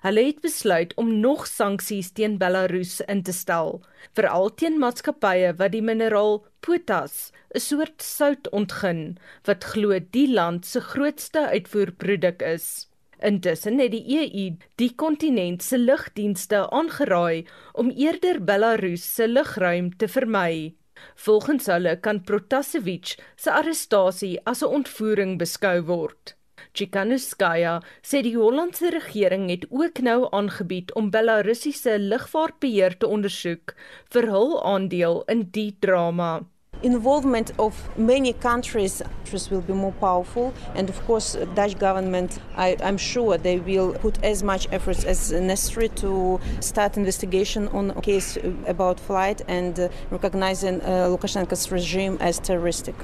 Hulle 0.03 0.25
het 0.27 0.41
besluit 0.43 0.95
om 0.99 1.13
nog 1.21 1.47
sanksies 1.47 2.11
teen 2.13 2.35
Belarus 2.41 2.99
in 3.07 3.23
te 3.23 3.33
stel, 3.33 3.79
veral 4.19 4.51
teen 4.59 4.81
maatskappye 4.83 5.53
wat 5.61 5.73
die 5.77 5.85
mineraal 5.85 6.41
potas, 6.67 7.31
'n 7.55 7.61
soort 7.61 8.03
sout 8.03 8.51
ontgin, 8.51 9.19
wat 9.47 9.65
glo 9.65 10.01
die 10.11 10.29
land 10.33 10.67
se 10.67 10.81
grootste 10.81 11.47
uitvoerproduk 11.55 12.43
is. 12.43 12.89
Intussen 13.19 13.79
het 13.79 13.91
die 13.91 14.05
EU 14.19 14.57
die 14.79 14.95
kontinent 14.95 15.63
se 15.63 15.79
lugdienste 15.79 16.67
aangeraai 16.71 17.47
om 17.73 17.91
eerder 17.91 18.45
Belarus 18.45 19.15
se 19.15 19.29
lugruim 19.29 19.97
te 19.97 20.09
vermy. 20.09 20.78
Volgens 21.15 21.67
hulle 21.67 21.97
kan 22.01 22.23
Protasevich 22.25 23.17
se 23.37 23.51
arrestasie 23.51 24.41
as 24.45 24.63
'n 24.63 24.75
ontvoering 24.81 25.39
beskou 25.39 25.81
word. 25.83 26.35
Chikanuskaya 26.75 27.81
sê 28.03 28.23
die 28.23 28.37
Hollandse 28.37 28.91
regering 28.91 29.49
het 29.51 29.67
ook 29.71 30.03
nou 30.03 30.29
aangebied 30.31 30.93
om 30.95 31.11
Belarusiese 31.11 31.99
lugvaartbeheer 31.99 32.99
te 32.99 33.07
ondersoek 33.07 33.75
vir 34.13 34.31
hul 34.35 34.55
aandeel 34.63 35.23
in 35.35 35.49
die 35.51 35.73
drama. 35.81 36.45
Involvement 36.83 37.53
of 37.59 37.75
many 37.97 38.33
countries 38.33 39.03
will 39.51 39.61
be 39.61 39.73
more 39.73 39.93
powerful 39.93 40.55
and 40.75 40.89
of 40.89 41.07
course 41.07 41.37
dutch 41.55 41.79
government 41.79 42.39
I, 42.57 42.77
i'm 42.83 42.97
sure 42.97 43.37
they 43.37 43.59
will 43.59 43.93
put 43.95 44.25
as 44.25 44.43
much 44.43 44.67
efforts 44.73 45.05
as 45.05 45.33
necessary 45.33 45.91
to 45.97 46.41
start 46.61 46.97
investigation 46.97 47.69
on 47.69 47.91
a 47.91 48.01
case 48.01 48.39
about 48.67 48.99
flight 48.99 49.43
and 49.49 49.79
uh, 49.79 49.89
recognizing 50.11 50.81
uh, 50.81 51.09
lukashenko's 51.09 51.71
regime 51.71 52.17
as 52.21 52.39
terroristic 52.39 52.95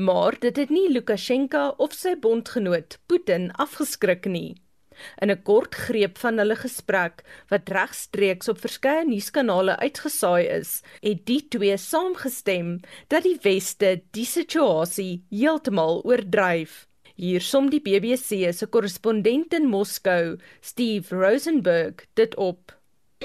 Maar 0.00 0.36
dit 0.38 0.56
het 0.56 0.70
nie 0.70 0.88
Lukasjenko 0.92 1.74
of 1.76 1.92
sy 1.92 2.14
bondgenoot 2.16 2.96
Putin 3.06 3.50
afgeskrik 3.60 4.24
nie. 4.24 4.54
In 5.20 5.30
'n 5.30 5.42
kort 5.42 5.74
greep 5.74 6.18
van 6.18 6.38
hulle 6.38 6.56
gesprek 6.56 7.24
wat 7.48 7.68
regstreeks 7.68 8.48
op 8.48 8.58
verskeie 8.60 9.04
nuuskanale 9.04 9.76
uitgesaai 9.76 10.46
is, 10.46 10.82
het 11.00 11.26
die 11.26 11.48
twee 11.48 11.76
saamgestem 11.76 12.80
dat 13.08 13.22
die 13.22 13.38
weste 13.42 14.00
die 14.10 14.26
situasie 14.26 15.22
heeltemal 15.30 16.02
oordryf. 16.04 16.86
Hier 17.20 17.40
som 17.40 17.70
die 17.70 17.80
BBC 17.80 18.52
se 18.52 18.66
korrespondent 18.66 19.52
in 19.52 19.66
Moskou, 19.68 20.38
Steve 20.60 21.16
Rosenberg, 21.16 22.06
dit 22.14 22.36
op. 22.36 22.72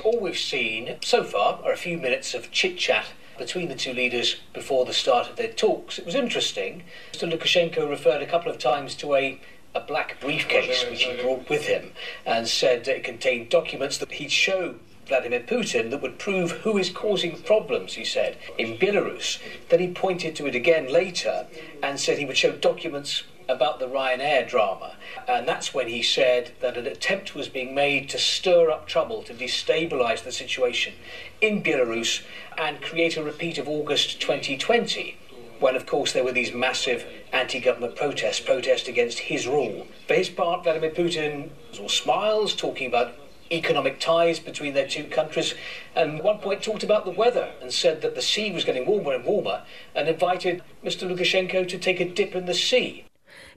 All 0.03 0.19
we've 0.19 0.38
seen 0.38 0.97
so 0.99 1.23
far 1.23 1.63
are 1.63 1.71
a 1.71 1.77
few 1.77 1.97
minutes 1.97 2.35
of 2.35 2.49
chit 2.51 2.77
chat 2.77 3.13
between 3.38 3.69
the 3.69 3.75
two 3.75 3.93
leaders 3.93 4.35
before 4.53 4.85
the 4.85 4.93
start 4.93 5.29
of 5.29 5.35
their 5.35 5.53
talks. 5.53 5.97
It 5.99 6.05
was 6.05 6.15
interesting. 6.15 6.83
Mr. 7.13 7.31
Lukashenko 7.31 7.89
referred 7.89 8.21
a 8.21 8.25
couple 8.25 8.51
of 8.51 8.57
times 8.57 8.95
to 8.95 9.15
a, 9.15 9.39
a 9.75 9.81
black 9.81 10.19
briefcase 10.21 10.85
which 10.89 11.03
he 11.03 11.21
brought 11.21 11.49
with 11.49 11.65
him 11.65 11.91
and 12.25 12.47
said 12.47 12.88
it 12.88 13.03
contained 13.03 13.49
documents 13.49 13.97
that 13.97 14.13
he'd 14.13 14.31
show 14.31 14.75
Vladimir 15.05 15.41
Putin 15.41 15.91
that 15.91 16.01
would 16.01 16.17
prove 16.17 16.51
who 16.51 16.77
is 16.79 16.89
causing 16.89 17.39
problems, 17.43 17.93
he 17.93 18.05
said, 18.05 18.38
in 18.57 18.77
Belarus. 18.77 19.38
Then 19.69 19.79
he 19.79 19.91
pointed 19.91 20.35
to 20.38 20.47
it 20.47 20.55
again 20.55 20.91
later 20.91 21.45
and 21.83 21.99
said 21.99 22.17
he 22.17 22.25
would 22.25 22.38
show 22.38 22.53
documents 22.53 23.23
about 23.47 23.79
the 23.79 23.88
Ryanair 23.88 24.47
drama. 24.47 24.95
And 25.27 25.47
that's 25.47 25.73
when 25.73 25.88
he 25.88 26.01
said 26.01 26.53
that 26.61 26.77
an 26.77 26.88
attempt 26.88 27.35
was 27.35 27.47
being 27.47 27.75
made 27.75 28.09
to 28.09 28.17
stir 28.17 28.71
up 28.71 28.88
trouble, 28.88 29.21
to 29.23 29.33
destabilize 29.33 30.23
the 30.23 30.31
situation 30.31 30.93
in 31.41 31.61
Belarus 31.61 32.23
and 32.57 32.81
create 32.81 33.17
a 33.17 33.23
repeat 33.23 33.59
of 33.59 33.69
August 33.69 34.19
2020. 34.19 35.17
When, 35.59 35.75
of 35.75 35.85
course, 35.85 36.11
there 36.11 36.23
were 36.23 36.33
these 36.33 36.53
massive 36.53 37.05
anti 37.31 37.59
government 37.59 37.95
protests, 37.95 38.39
protests 38.39 38.87
against 38.87 39.19
his 39.19 39.47
rule. 39.47 39.87
For 40.07 40.13
his 40.13 40.29
part, 40.29 40.63
Vladimir 40.63 40.91
Putin 40.91 41.49
was 41.69 41.79
all 41.79 41.89
smiles, 41.89 42.55
talking 42.55 42.87
about 42.87 43.13
economic 43.51 43.99
ties 43.99 44.39
between 44.39 44.73
their 44.73 44.87
two 44.87 45.05
countries, 45.05 45.53
and 45.95 46.21
one 46.21 46.39
point 46.39 46.63
talked 46.63 46.83
about 46.83 47.05
the 47.05 47.11
weather 47.11 47.51
and 47.61 47.71
said 47.71 48.01
that 48.01 48.15
the 48.15 48.21
sea 48.21 48.51
was 48.51 48.63
getting 48.63 48.85
warmer 48.85 49.13
and 49.13 49.23
warmer, 49.23 49.61
and 49.93 50.07
invited 50.07 50.63
Mr. 50.83 51.09
Lukashenko 51.09 51.67
to 51.67 51.77
take 51.77 51.99
a 51.99 52.05
dip 52.05 52.35
in 52.35 52.45
the 52.45 52.53
sea. 52.53 53.04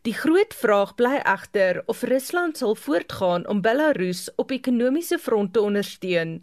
Die 0.06 0.14
groot 0.14 0.54
vraag 0.54 0.92
bly 0.94 1.16
egter 1.26 1.80
of 1.90 2.04
Rusland 2.06 2.60
sal 2.60 2.76
voortgaan 2.78 3.46
om 3.50 3.60
Belarus 3.60 4.28
op 4.38 4.52
ekonomiese 4.54 5.18
front 5.18 5.52
te 5.52 5.60
ondersteun, 5.60 6.36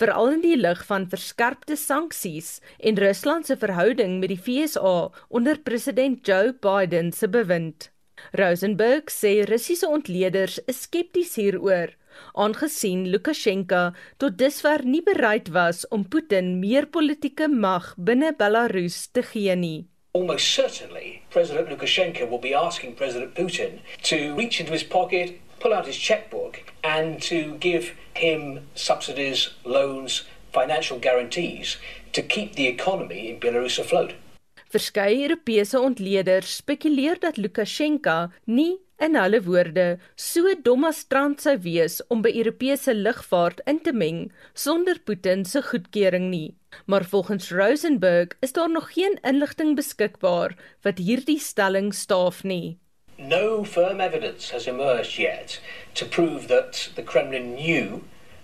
veral 0.00 0.30
in 0.32 0.40
die 0.40 0.56
lig 0.56 0.80
van 0.88 1.04
verskerpte 1.12 1.76
sanksies 1.76 2.54
en 2.80 2.96
Rusland 2.96 3.46
se 3.46 3.56
verhouding 3.60 4.16
met 4.22 4.32
die 4.32 4.40
VSA 4.40 5.10
onder 5.28 5.60
president 5.60 6.26
Joe 6.26 6.54
Biden 6.54 7.12
se 7.12 7.28
bewind. 7.28 7.90
Rosenberg 8.32 9.12
sê 9.12 9.42
Russiese 9.44 9.88
ontleeders 9.88 10.58
is 10.66 10.84
skepties 10.86 11.36
hieroor, 11.36 11.92
aangesien 12.32 13.10
Lukasjenko 13.12 13.90
tot 14.16 14.40
dusver 14.40 14.86
nie 14.88 15.04
bereid 15.04 15.52
was 15.52 15.84
om 15.92 16.08
Putin 16.08 16.54
meer 16.64 16.88
politieke 16.88 17.48
mag 17.48 17.92
binne 17.98 18.32
Belarus 18.32 19.08
te 19.12 19.26
gee 19.34 19.56
nie. 19.56 19.91
Almost 20.14 20.52
certainly, 20.52 21.22
President 21.30 21.70
Lukashenko 21.70 22.28
will 22.28 22.38
be 22.38 22.52
asking 22.52 22.96
President 22.96 23.34
Putin 23.34 23.80
to 24.02 24.34
reach 24.34 24.60
into 24.60 24.72
his 24.72 24.82
pocket, 24.82 25.40
pull 25.58 25.72
out 25.72 25.86
his 25.86 25.96
checkbook, 25.96 26.70
and 26.84 27.22
to 27.22 27.54
give 27.60 27.94
him 28.12 28.68
subsidies, 28.74 29.54
loans, 29.64 30.24
financial 30.52 30.98
guarantees 30.98 31.78
to 32.12 32.20
keep 32.20 32.56
the 32.56 32.66
economy 32.66 33.30
in 33.30 33.40
Belarus 33.40 33.78
afloat. 33.78 34.12
Verskeie 34.70 35.22
Europese 35.24 35.80
ontleeders 35.80 36.58
spekuleer 36.60 37.16
dat 37.20 37.38
Lukasjenko 37.40 38.30
nie 38.44 38.76
in 39.00 39.16
hulle 39.16 39.40
woorde 39.48 39.98
so 40.14 40.52
dom 40.64 40.84
as 40.84 41.04
trant 41.04 41.40
sou 41.40 41.56
wees 41.56 42.02
om 42.12 42.20
by 42.20 42.32
Europese 42.36 42.92
lugvaart 42.92 43.64
in 43.66 43.80
te 43.80 43.92
meng 43.92 44.26
sonder 44.52 45.00
Putin 45.00 45.46
se 45.48 45.64
goedkeuring 45.72 46.28
nie. 46.28 46.52
Maar 46.86 47.04
volgens 47.04 47.50
Rosenberg 47.50 48.28
is 48.40 48.52
daar 48.52 48.70
nog 48.70 48.92
geen 48.92 49.18
inligting 49.22 49.76
beskikbaar 49.76 50.56
wat 50.80 50.98
hierdie 50.98 51.38
stelling 51.38 51.94
staaf 51.94 52.42
nie. 52.42 52.78
No 53.16 53.64
firm 53.64 54.00
evidence 54.00 54.52
has 54.52 54.66
emerged 54.66 55.16
yet 55.16 55.60
to 55.92 56.06
prove 56.06 56.46
that 56.46 56.90
the 56.94 57.02
Kremlin 57.02 57.54
knew 57.54 58.02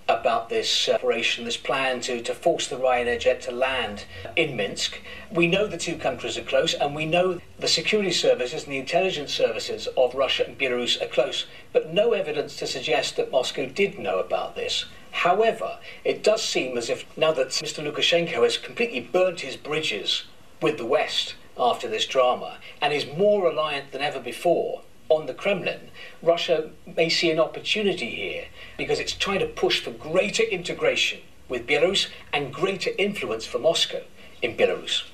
about 0.09 0.49
this 0.49 0.89
uh, 0.89 0.95
operation, 0.95 1.45
this 1.45 1.57
plan 1.57 2.01
to, 2.01 2.21
to 2.23 2.35
force 2.35 2.67
the 2.67 2.77
Ryanair 2.77 3.21
jet 3.21 3.43
to 3.43 3.53
land 3.53 4.05
in 4.37 4.57
Minsk. 4.57 5.01
We 5.31 5.47
know 5.47 5.67
the 5.67 5.77
two 5.77 5.97
countries 5.97 6.39
are 6.39 6.43
close, 6.43 6.73
and 6.73 6.95
we 6.95 7.05
know 7.05 7.41
the 7.59 7.69
security 7.69 8.13
services 8.13 8.65
and 8.65 8.73
the 8.73 8.79
intelligence 8.79 9.35
services 9.35 9.87
of 9.97 10.15
Russia 10.15 10.47
and 10.47 10.59
Belarus 10.59 11.01
are 11.03 11.09
close, 11.09 11.47
but 11.73 11.93
no 11.93 12.13
evidence 12.13 12.57
to 12.57 12.67
suggest 12.67 13.17
that 13.17 13.31
Moscow 13.31 13.67
did 13.67 13.99
know 13.99 14.19
about 14.19 14.57
this. 14.57 14.87
However, 15.13 15.79
it 16.05 16.23
does 16.23 16.43
seem 16.43 16.79
as 16.79 16.89
if 16.89 17.05
now 17.17 17.33
that 17.33 17.49
Mr. 17.49 17.85
Lukashenko 17.85 18.43
has 18.43 18.57
completely 18.57 19.01
burnt 19.01 19.41
his 19.41 19.57
bridges 19.57 20.25
with 20.61 20.79
the 20.79 20.87
West 20.87 21.35
after 21.59 21.89
this 21.89 22.07
drama 22.07 22.59
and 22.81 22.93
is 22.93 23.07
more 23.07 23.45
reliant 23.45 23.93
than 23.93 24.03
ever 24.03 24.21
before 24.21 24.83
on 25.09 25.27
the 25.27 25.35
Kremlin, 25.35 25.91
Russia 26.23 26.71
may 26.87 27.09
see 27.09 27.31
an 27.31 27.41
opportunity 27.41 28.11
here 28.11 28.47
because 28.77 29.01
it's 29.01 29.15
trying 29.15 29.41
to 29.41 29.47
push 29.47 29.81
for 29.81 29.91
greater 29.91 30.43
integration 30.43 31.21
with 31.49 31.67
Belarus 31.67 32.09
and 32.33 32.53
greater 32.53 32.91
influence 32.99 33.47
for 33.47 33.59
Moscow 33.59 34.03
in 34.43 34.57
Belarus. 34.57 35.05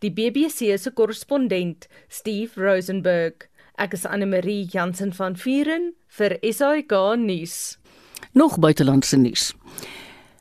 Die 0.00 0.10
BBC 0.10 0.78
se 0.78 0.90
korrespondent, 0.90 1.86
Steve 2.08 2.56
Rosenberg. 2.56 3.48
Ek 3.78 3.94
is 3.94 4.06
Anne 4.06 4.28
Marie 4.28 4.64
Jansen 4.64 5.12
van 5.12 5.34
Vuren 5.34 5.92
vir 6.08 6.38
SAK 6.42 6.92
nuus. 7.18 7.78
Nog 8.32 8.58
buitelandse 8.58 9.16
nuus. 9.16 9.54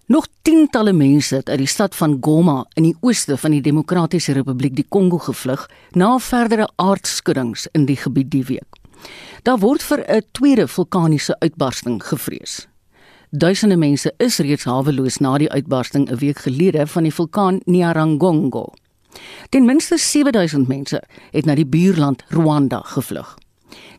Nog 0.06 0.28
tientalle 0.42 0.94
mense 0.94 1.36
het 1.36 1.50
uit 1.50 1.58
die 1.58 1.68
stad 1.68 1.96
van 1.96 2.18
Goma 2.22 2.66
in 2.74 2.84
die 2.84 2.96
ooste 3.00 3.38
van 3.38 3.52
die 3.52 3.62
Demokratiese 3.62 4.32
Republiek 4.32 4.76
die 4.76 4.86
Kongo 4.90 5.18
gevlug 5.18 5.70
na 5.92 6.18
verdere 6.20 6.70
aardskuddings 6.76 7.68
in 7.72 7.86
die 7.86 7.96
gebied 7.96 8.32
die 8.32 8.44
week. 8.46 8.80
Daar 9.44 9.60
word 9.60 9.84
vir 9.84 10.04
'n 10.08 10.22
tweede 10.32 10.68
vulkaniese 10.68 11.40
uitbarsting 11.40 12.04
gevrees. 12.04 12.68
Duisende 13.30 13.78
mense 13.78 14.14
is 14.18 14.38
reeds 14.38 14.64
haweloos 14.64 15.18
na 15.18 15.38
die 15.38 15.52
uitbarsting 15.52 16.10
'n 16.10 16.18
week 16.18 16.38
gelede 16.38 16.88
van 16.88 17.04
die 17.04 17.14
vulkaan 17.14 17.60
Nyiragongo. 17.66 18.74
Ten 19.50 19.66
minste 19.66 19.98
7000 19.98 20.68
mense 20.68 21.04
het 21.32 21.46
na 21.46 21.56
die 21.56 21.66
buurland 21.66 22.24
Rwanda 22.28 22.82
gevlug. 22.84 23.38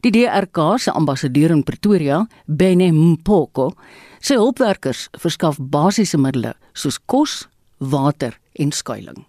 Die 0.05 0.11
DRK 0.11 0.79
se 0.79 0.95
ambassadeur 0.95 1.55
in 1.55 1.63
Pretoria, 1.63 2.23
Bene 2.47 2.91
Mpoko, 2.93 3.73
sê 4.21 4.39
hulpwerkers 4.39 5.09
verskaf 5.23 5.59
basiese 5.59 6.19
middele 6.19 6.55
soos 6.75 6.99
kos, 7.07 7.43
water 7.79 8.39
en 8.59 8.73
skuiling. 8.73 9.27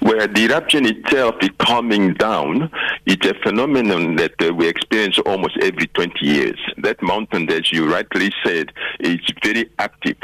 where 0.00 0.26
the 0.26 0.44
eruption 0.44 0.84
itself 0.86 1.34
is 1.40 1.50
calming 1.58 2.14
down, 2.14 2.70
it's 3.06 3.26
a 3.26 3.34
phenomenon 3.42 4.16
that 4.16 4.34
uh, 4.42 4.52
we 4.52 4.68
experience 4.68 5.18
almost 5.20 5.56
every 5.62 5.86
20 5.88 6.24
years. 6.24 6.58
That 6.78 7.00
mountain, 7.02 7.50
as 7.50 7.72
you 7.72 7.90
rightly 7.90 8.30
said, 8.44 8.72
is 9.00 9.18
very 9.42 9.70
active. 9.78 10.18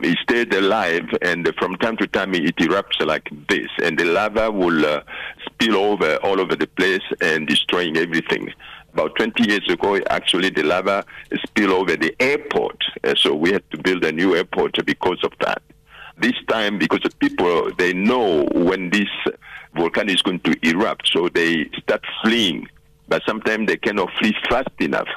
It 0.00 0.18
stays 0.22 0.46
alive, 0.56 1.08
and 1.22 1.50
from 1.58 1.76
time 1.76 1.96
to 1.98 2.06
time 2.06 2.34
it 2.34 2.56
erupts 2.56 3.04
like 3.04 3.28
this, 3.48 3.68
and 3.82 3.98
the 3.98 4.04
lava 4.04 4.50
will 4.50 4.84
uh, 4.84 5.00
spill 5.46 5.76
over 5.76 6.16
all 6.16 6.40
over 6.40 6.54
the 6.54 6.66
place 6.66 7.02
and 7.20 7.48
destroying 7.48 7.96
everything. 7.96 8.52
About 8.96 9.14
20 9.16 9.46
years 9.46 9.68
ago, 9.68 10.00
actually, 10.08 10.48
the 10.48 10.62
lava 10.62 11.04
spilled 11.44 11.72
over 11.72 11.96
the 11.96 12.16
airport, 12.18 12.82
uh, 13.04 13.14
so 13.14 13.34
we 13.34 13.52
had 13.52 13.62
to 13.70 13.76
build 13.76 14.02
a 14.06 14.10
new 14.10 14.34
airport 14.34 14.74
because 14.86 15.22
of 15.22 15.32
that. 15.40 15.60
This 16.16 16.32
time 16.48 16.78
because 16.78 17.00
the 17.02 17.10
people 17.18 17.70
they 17.76 17.92
know 17.92 18.48
when 18.54 18.88
this 18.88 19.10
volcano 19.74 20.10
is 20.14 20.22
going 20.22 20.40
to 20.40 20.56
erupt 20.66 21.10
so 21.12 21.28
they 21.28 21.68
start 21.78 22.02
fleeing. 22.22 22.66
But 23.06 23.22
sometimes 23.26 23.66
they 23.66 23.76
cannot 23.76 24.10
flee 24.18 24.34
fast 24.48 24.70
enough 24.80 25.08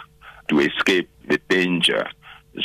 to 0.50 0.60
escape 0.60 1.10
the 1.30 1.40
danger. 1.48 2.06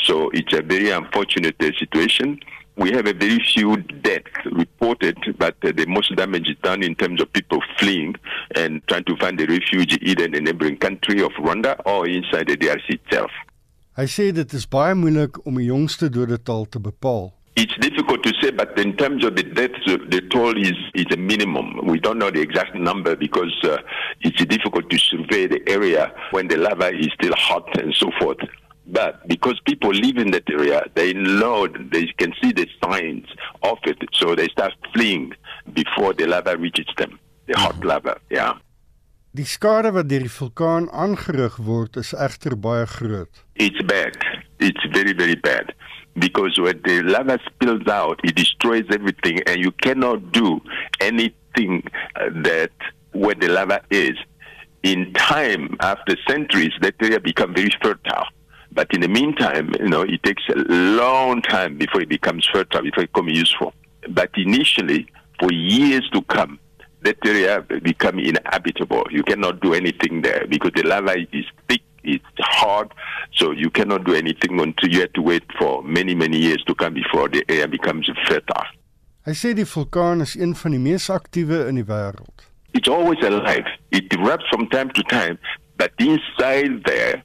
So 0.02 0.30
it's 0.30 0.52
a 0.52 0.62
very 0.62 0.90
unfortunate 0.90 1.54
uh, 1.62 1.70
situation 1.78 2.40
we 2.76 2.90
have 2.92 3.06
a 3.06 3.12
very 3.12 3.38
few 3.54 3.76
deaths 3.76 4.30
reported, 4.50 5.16
but 5.38 5.56
uh, 5.64 5.72
the 5.76 5.86
most 5.86 6.14
damage 6.16 6.48
is 6.48 6.56
done 6.62 6.82
in 6.82 6.94
terms 6.94 7.20
of 7.22 7.32
people 7.32 7.60
fleeing 7.78 8.14
and 8.56 8.82
trying 8.88 9.04
to 9.04 9.16
find 9.16 9.40
a 9.40 9.46
refuge 9.46 9.96
either 10.02 10.24
in 10.24 10.32
the 10.32 10.40
neighboring 10.40 10.76
country 10.76 11.22
of 11.22 11.30
Rwanda 11.32 11.80
or 11.86 12.08
inside 12.08 12.48
the 12.48 12.56
DRC 12.56 13.00
itself. 13.00 13.30
Hy 13.94 14.08
sê 14.10 14.32
dit 14.34 14.54
is 14.58 14.64
baie 14.66 14.94
moeilik 14.98 15.36
om 15.46 15.60
die 15.60 15.68
jongste 15.68 16.08
dodetal 16.10 16.64
te 16.66 16.80
bepaal. 16.82 17.28
It's 17.54 17.76
difficult 17.78 18.24
to 18.24 18.32
say, 18.40 18.50
but 18.50 18.76
in 18.76 18.96
terms 18.96 19.24
of 19.24 19.36
the 19.36 19.44
deaths, 19.44 19.86
the 19.86 20.20
toll 20.32 20.58
is, 20.58 20.74
is 20.94 21.06
a 21.12 21.16
minimum. 21.16 21.86
We 21.86 22.00
don't 22.00 22.18
know 22.18 22.32
the 22.32 22.40
exact 22.40 22.74
number 22.74 23.14
because 23.14 23.54
uh, 23.62 23.78
it's 24.22 24.44
difficult 24.46 24.90
to 24.90 24.98
survey 24.98 25.46
the 25.46 25.62
area 25.68 26.12
when 26.32 26.48
the 26.48 26.56
lava 26.56 26.90
is 26.90 27.10
still 27.14 27.34
hot 27.36 27.70
and 27.78 27.94
so 27.94 28.10
forth. 28.18 28.42
But 28.86 29.26
because 29.26 29.58
people 29.64 29.90
live 29.90 30.18
in 30.18 30.30
that 30.32 30.48
area, 30.50 30.84
they 30.94 31.14
know 31.14 31.66
they 31.66 32.06
can 32.18 32.34
see 32.42 32.52
the 32.52 32.68
signs 32.82 33.26
of 33.62 33.78
it, 33.84 33.98
so 34.12 34.34
they 34.34 34.48
start 34.48 34.74
fleeing 34.92 35.32
before 35.72 36.12
the 36.12 36.26
lava 36.26 36.56
reaches 36.56 36.86
them, 36.98 37.18
the 37.46 37.58
hot 37.58 37.82
lava. 37.84 38.20
Yeah. 38.30 38.54
Die 39.34 39.44
skade 39.44 39.90
wat 39.90 40.06
deur 40.08 40.22
die 40.22 40.30
vulkaan 40.30 40.84
aangerig 40.94 41.56
word 41.66 41.96
is 41.98 42.12
egter 42.14 42.54
baie 42.54 42.84
groot. 42.86 43.40
It's 43.54 43.82
bad. 43.82 44.14
It's 44.62 44.84
very 44.92 45.12
very 45.12 45.34
bad 45.34 45.72
because 46.16 46.58
when 46.60 46.80
the 46.84 47.02
lava 47.02 47.38
spills 47.46 47.86
out, 47.88 48.20
it 48.22 48.36
destroys 48.36 48.84
everything, 48.92 49.40
and 49.48 49.58
you 49.58 49.72
cannot 49.72 50.32
do 50.32 50.60
anything 51.00 51.82
uh, 52.16 52.30
that 52.42 52.70
where 53.12 53.34
the 53.34 53.48
lava 53.48 53.80
is. 53.90 54.16
In 54.82 55.12
time, 55.14 55.76
after 55.80 56.16
centuries, 56.28 56.72
that 56.82 56.94
area 57.00 57.18
become 57.18 57.54
very 57.54 57.72
fertile. 57.82 58.26
But 58.74 58.92
in 58.92 59.00
the 59.00 59.08
meantime, 59.08 59.72
you 59.78 59.88
know, 59.88 60.02
it 60.02 60.22
takes 60.22 60.42
a 60.48 60.58
long 60.58 61.42
time 61.42 61.78
before 61.78 62.00
it 62.02 62.08
becomes 62.08 62.46
fertile, 62.52 62.82
before 62.82 63.04
it 63.04 63.12
becomes 63.12 63.38
useful. 63.38 63.72
But 64.10 64.30
initially, 64.36 65.06
for 65.38 65.52
years 65.52 66.08
to 66.12 66.22
come, 66.22 66.58
that 67.02 67.16
area 67.24 67.60
become 67.82 68.18
inhabitable. 68.18 69.04
You 69.10 69.22
cannot 69.22 69.60
do 69.60 69.74
anything 69.74 70.22
there 70.22 70.46
because 70.48 70.72
the 70.74 70.82
lava 70.82 71.14
is 71.32 71.44
thick, 71.68 71.82
it's 72.02 72.24
hard, 72.38 72.92
so 73.34 73.52
you 73.52 73.70
cannot 73.70 74.04
do 74.04 74.14
anything 74.14 74.58
until 74.60 74.90
you 74.90 75.00
have 75.00 75.12
to 75.12 75.22
wait 75.22 75.44
for 75.58 75.82
many, 75.82 76.14
many 76.14 76.38
years 76.38 76.62
to 76.66 76.74
come 76.74 76.94
before 76.94 77.28
the 77.28 77.44
area 77.48 77.68
becomes 77.68 78.10
fertile. 78.28 78.66
Hy 79.24 79.32
sê 79.32 79.54
die 79.56 79.64
vulkaan 79.64 80.20
is 80.20 80.34
een 80.36 80.52
van 80.52 80.74
die 80.74 80.80
mees 80.84 81.06
aktiewe 81.08 81.62
in 81.70 81.78
die 81.80 81.86
wêreld. 81.88 82.44
It's 82.76 82.90
always 82.92 83.22
alive. 83.24 83.64
It 83.88 84.12
erupts 84.12 84.50
from 84.50 84.68
time 84.68 84.90
to 84.92 85.02
time, 85.08 85.38
but 85.80 85.92
inside 85.96 86.84
there, 86.84 87.22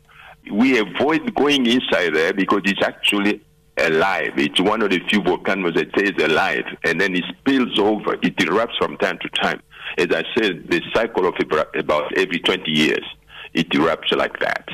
we 0.51 0.79
avoid 0.79 1.33
going 1.35 1.65
inside 1.65 2.15
there 2.15 2.33
because 2.33 2.61
it's 2.65 2.83
actually 2.83 3.41
alive. 3.77 4.33
It's 4.37 4.59
one 4.59 4.81
of 4.81 4.89
the 4.89 4.99
few 5.09 5.21
volcanoes 5.21 5.75
that 5.75 5.89
stays 5.97 6.21
alive, 6.23 6.65
and 6.83 6.99
then 6.99 7.15
it 7.15 7.23
spills 7.39 7.79
over. 7.79 8.15
It 8.21 8.35
erupts 8.37 8.77
from 8.77 8.97
time 8.97 9.17
to 9.21 9.29
time. 9.41 9.61
As 9.97 10.07
I 10.11 10.23
said, 10.37 10.67
the 10.69 10.81
cycle 10.93 11.27
of 11.27 11.35
about 11.75 12.17
every 12.17 12.39
20 12.39 12.69
years, 12.69 13.05
it 13.53 13.69
erupts 13.69 14.15
like 14.15 14.39
that. 14.39 14.69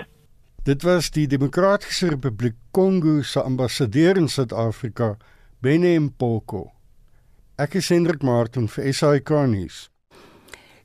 Dit 0.66 0.84
was 0.84 1.12
die 1.12 1.28
Demokratiese 1.28 2.10
Republiek 2.10 2.56
Kongo 2.72 3.22
se 3.22 3.40
ambassadeur 3.40 4.18
in 4.18 4.28
Suid-Afrika, 4.28 5.16
Bene 5.62 6.00
Mpoko. 6.00 6.72
Ek 7.58 7.76
is 7.76 7.90
Hendrik 7.90 8.24
Martin 8.24 8.66
vir 8.68 8.92
SAK 8.92 9.30
nuus. 9.48 9.90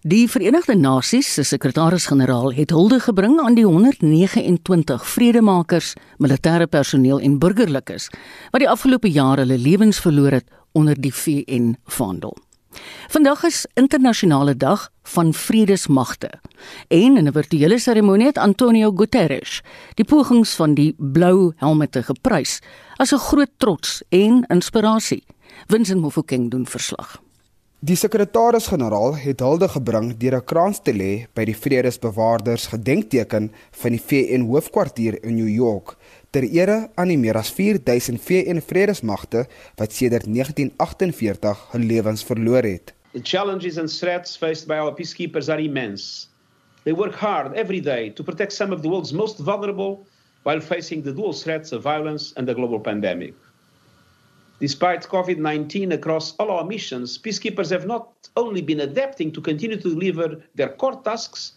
Die 0.00 0.30
Verenigde 0.32 0.78
Nasies 0.80 1.28
se 1.34 1.42
sekretaris-generaal 1.44 2.54
het 2.56 2.70
hulde 2.72 3.02
gebring 3.04 3.34
aan 3.40 3.52
die 3.54 3.66
129 3.66 5.04
vredemakers, 5.04 5.90
militêre 6.16 6.64
personeel 6.66 7.20
en 7.20 7.36
burgerlikes 7.38 8.08
wat 8.48 8.64
die 8.64 8.70
afgelope 8.72 9.12
jare 9.12 9.44
hulle 9.44 9.60
lewens 9.60 10.00
verloor 10.00 10.38
het 10.38 10.48
onder 10.72 10.96
die 10.96 11.12
VN-vaandel. 11.12 12.32
Vandag 13.12 13.44
is 13.44 13.66
internasionale 13.76 14.56
dag 14.56 14.88
van 15.12 15.34
vredesmagte 15.36 16.32
en 16.88 17.16
in 17.20 17.28
'n 17.28 17.32
virtuele 17.32 17.78
seremonie 17.78 18.32
het 18.32 18.38
Antonio 18.38 18.92
Guterres 18.96 19.60
die 19.94 20.04
pogings 20.04 20.54
van 20.54 20.74
die 20.74 20.94
blou 20.96 21.52
helmette 21.56 22.02
geprys 22.02 22.60
as 22.96 23.12
'n 23.12 23.18
groot 23.18 23.52
trots 23.56 24.02
en 24.08 24.44
inspirasie. 24.48 25.24
Vincent 25.68 26.00
Mofokeng 26.00 26.50
doen 26.50 26.66
verslag. 26.66 27.20
Die 27.80 27.94
sekretaris-generaal 27.96 29.14
het 29.22 29.40
hulde 29.40 29.64
gebring 29.72 30.10
deur 30.20 30.34
'n 30.36 30.44
krans 30.44 30.80
te 30.84 30.92
lê 30.92 31.24
by 31.32 31.46
die 31.48 31.56
vredesbewaarders 31.56 32.66
gedenkteken 32.72 33.46
van 33.82 33.90
die 33.96 34.02
VN 34.08 34.44
hoofkwartier 34.50 35.16
in 35.24 35.34
New 35.36 35.48
York 35.48 35.96
ter 36.30 36.44
ere 36.44 36.90
aan 36.94 37.08
die 37.08 37.16
meer 37.16 37.38
as 37.40 37.50
4000 37.50 38.20
VN 38.20 38.60
vredesmagte 38.60 39.46
wat 39.76 39.92
sedert 39.92 40.28
1948 40.28 41.56
hul 41.72 41.80
lewens 41.80 42.24
verloor 42.24 42.62
het. 42.62 42.92
The 43.12 43.22
challenges 43.22 43.78
and 43.78 43.98
threats 43.98 44.36
faced 44.36 44.66
by 44.66 44.74
our 44.74 44.92
peacekeepers 44.92 45.48
are 45.48 45.62
immense. 45.62 46.26
They 46.84 46.92
work 46.92 47.14
hard 47.14 47.56
every 47.56 47.80
day 47.80 48.10
to 48.10 48.22
protect 48.22 48.52
some 48.52 48.74
of 48.74 48.82
the 48.82 48.88
world's 48.88 49.12
most 49.12 49.38
vulnerable 49.38 50.04
while 50.42 50.60
facing 50.60 51.02
the 51.02 51.14
dual 51.14 51.32
threats 51.32 51.72
of 51.72 51.82
violence 51.82 52.34
and 52.36 52.46
the 52.46 52.54
global 52.54 52.80
pandemic. 52.80 53.34
Despite 54.60 55.08
COVID 55.08 55.38
19 55.38 55.92
across 55.92 56.34
all 56.38 56.50
our 56.50 56.64
missions, 56.64 57.16
peacekeepers 57.16 57.70
have 57.70 57.86
not 57.86 58.12
only 58.36 58.60
been 58.60 58.80
adapting 58.80 59.32
to 59.32 59.40
continue 59.40 59.80
to 59.80 59.88
deliver 59.88 60.42
their 60.54 60.68
core 60.76 61.00
tasks, 61.02 61.52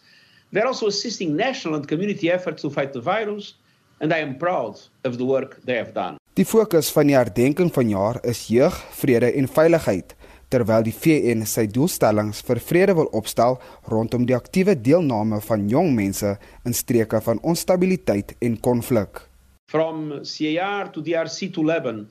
they're 0.53 0.67
also 0.67 0.87
assisting 0.87 1.35
national 1.35 1.75
and 1.75 1.85
community 1.85 2.31
efforts 2.31 2.61
to 2.61 2.69
fight 2.69 2.93
the 2.93 3.01
virus, 3.01 3.55
and 3.99 4.13
I 4.13 4.19
am 4.19 4.37
proud 4.37 4.79
of 5.03 5.17
the 5.17 5.25
work 5.25 5.59
they 5.65 5.75
have 5.75 5.93
done. 5.93 6.15
Die 6.33 6.45
fokus 6.45 6.87
van 6.95 7.11
die 7.11 7.17
herdenking 7.17 7.69
vanjaar 7.75 8.21
is 8.23 8.47
jeug, 8.47 8.73
vrede 8.97 9.33
en 9.35 9.51
veiligheid, 9.51 10.15
terwyl 10.49 10.87
die 10.87 10.95
VN 10.95 11.43
sy 11.45 11.67
doelstellings 11.67 12.39
vir 12.47 12.63
vrede 12.63 12.95
wil 12.95 13.11
opstel 13.11 13.59
rondom 13.91 14.23
die 14.29 14.37
aktiewe 14.37 14.73
deelname 14.79 15.43
van 15.43 15.67
jong 15.69 15.91
mense 15.93 16.37
in 16.63 16.73
streke 16.73 17.19
van 17.27 17.43
onstabiliteit 17.43 18.33
en 18.39 18.57
konflik. 18.63 19.25
From 19.69 20.21
CAR 20.23 20.89
to 20.93 21.03
DRC 21.03 21.51
to 21.53 21.67
Lebanon, 21.67 22.07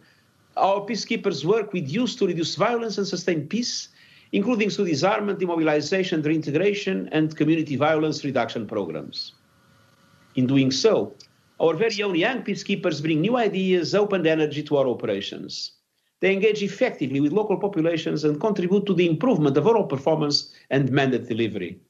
our 0.57 0.81
peacekeepers 0.81 1.45
work 1.45 1.73
with 1.73 1.89
youth 1.89 2.19
to 2.19 2.27
reduce 2.27 2.55
violence 2.57 2.99
and 2.99 3.07
sustain 3.07 3.49
peace, 3.49 3.89
including 4.33 4.71
through 4.71 4.87
disarmament, 4.87 5.39
demobilization, 5.39 6.23
reintegration, 6.23 7.09
and 7.13 7.37
community 7.37 7.77
violence 7.77 8.25
reduction 8.25 8.67
programs. 8.67 9.33
In 10.35 10.47
doing 10.47 10.71
so, 10.71 11.15
our 11.61 11.75
very 11.75 12.03
own 12.03 12.15
young 12.15 12.43
peacekeepers 12.43 13.03
bring 13.03 13.21
new 13.21 13.37
ideas, 13.37 13.95
open 13.95 14.27
energy 14.27 14.63
to 14.65 14.77
our 14.77 14.89
operations. 14.89 15.73
They 16.21 16.33
engage 16.33 16.63
effectively 16.63 17.21
with 17.21 17.33
local 17.33 17.57
populations 17.57 18.25
and 18.25 18.41
contribute 18.41 18.87
to 18.87 18.95
the 18.95 19.09
improvement 19.09 19.57
of 19.57 19.67
overall 19.67 19.87
performance 19.87 20.53
and 20.71 20.91
mandate 20.91 21.29
delivery. 21.29 21.81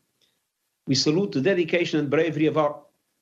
We 0.87 0.95
salute 0.95 1.33
the 1.33 1.41
dedication 1.41 2.01
and 2.01 2.11
bravery 2.11 2.47
of 2.47 2.57
our, 2.57 2.81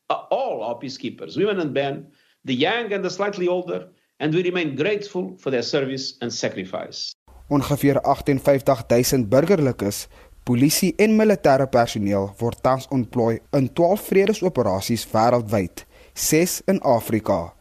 uh, 0.09 0.24
all 0.30 0.62
our 0.62 0.76
peacekeepers, 0.76 1.36
women 1.36 1.61
and 1.61 1.74
men, 1.74 2.07
the 2.45 2.55
young 2.55 2.93
and 2.93 3.05
the 3.05 3.11
slightly 3.11 3.49
older, 3.49 3.88
and 4.20 4.34
we 4.34 4.42
remain 4.42 4.76
grateful 4.76 5.34
for 5.38 5.50
their 5.50 5.62
service 5.62 6.16
and 6.20 6.30
sacrifice. 6.32 7.10
Ongeveer 7.48 8.00
58000 8.04 9.26
burgerlikes, 9.28 10.08
polisie 10.44 10.94
en 10.98 11.16
militêre 11.16 11.66
personeel 11.66 12.28
word 12.38 12.60
tans 12.62 12.86
ontplooi 12.94 13.40
in 13.56 13.72
12 13.72 14.06
vredesoperasies 14.10 15.06
wêreldwyd, 15.12 15.86
6 16.14 16.62
in 16.68 16.78
Afrika. 16.82 17.54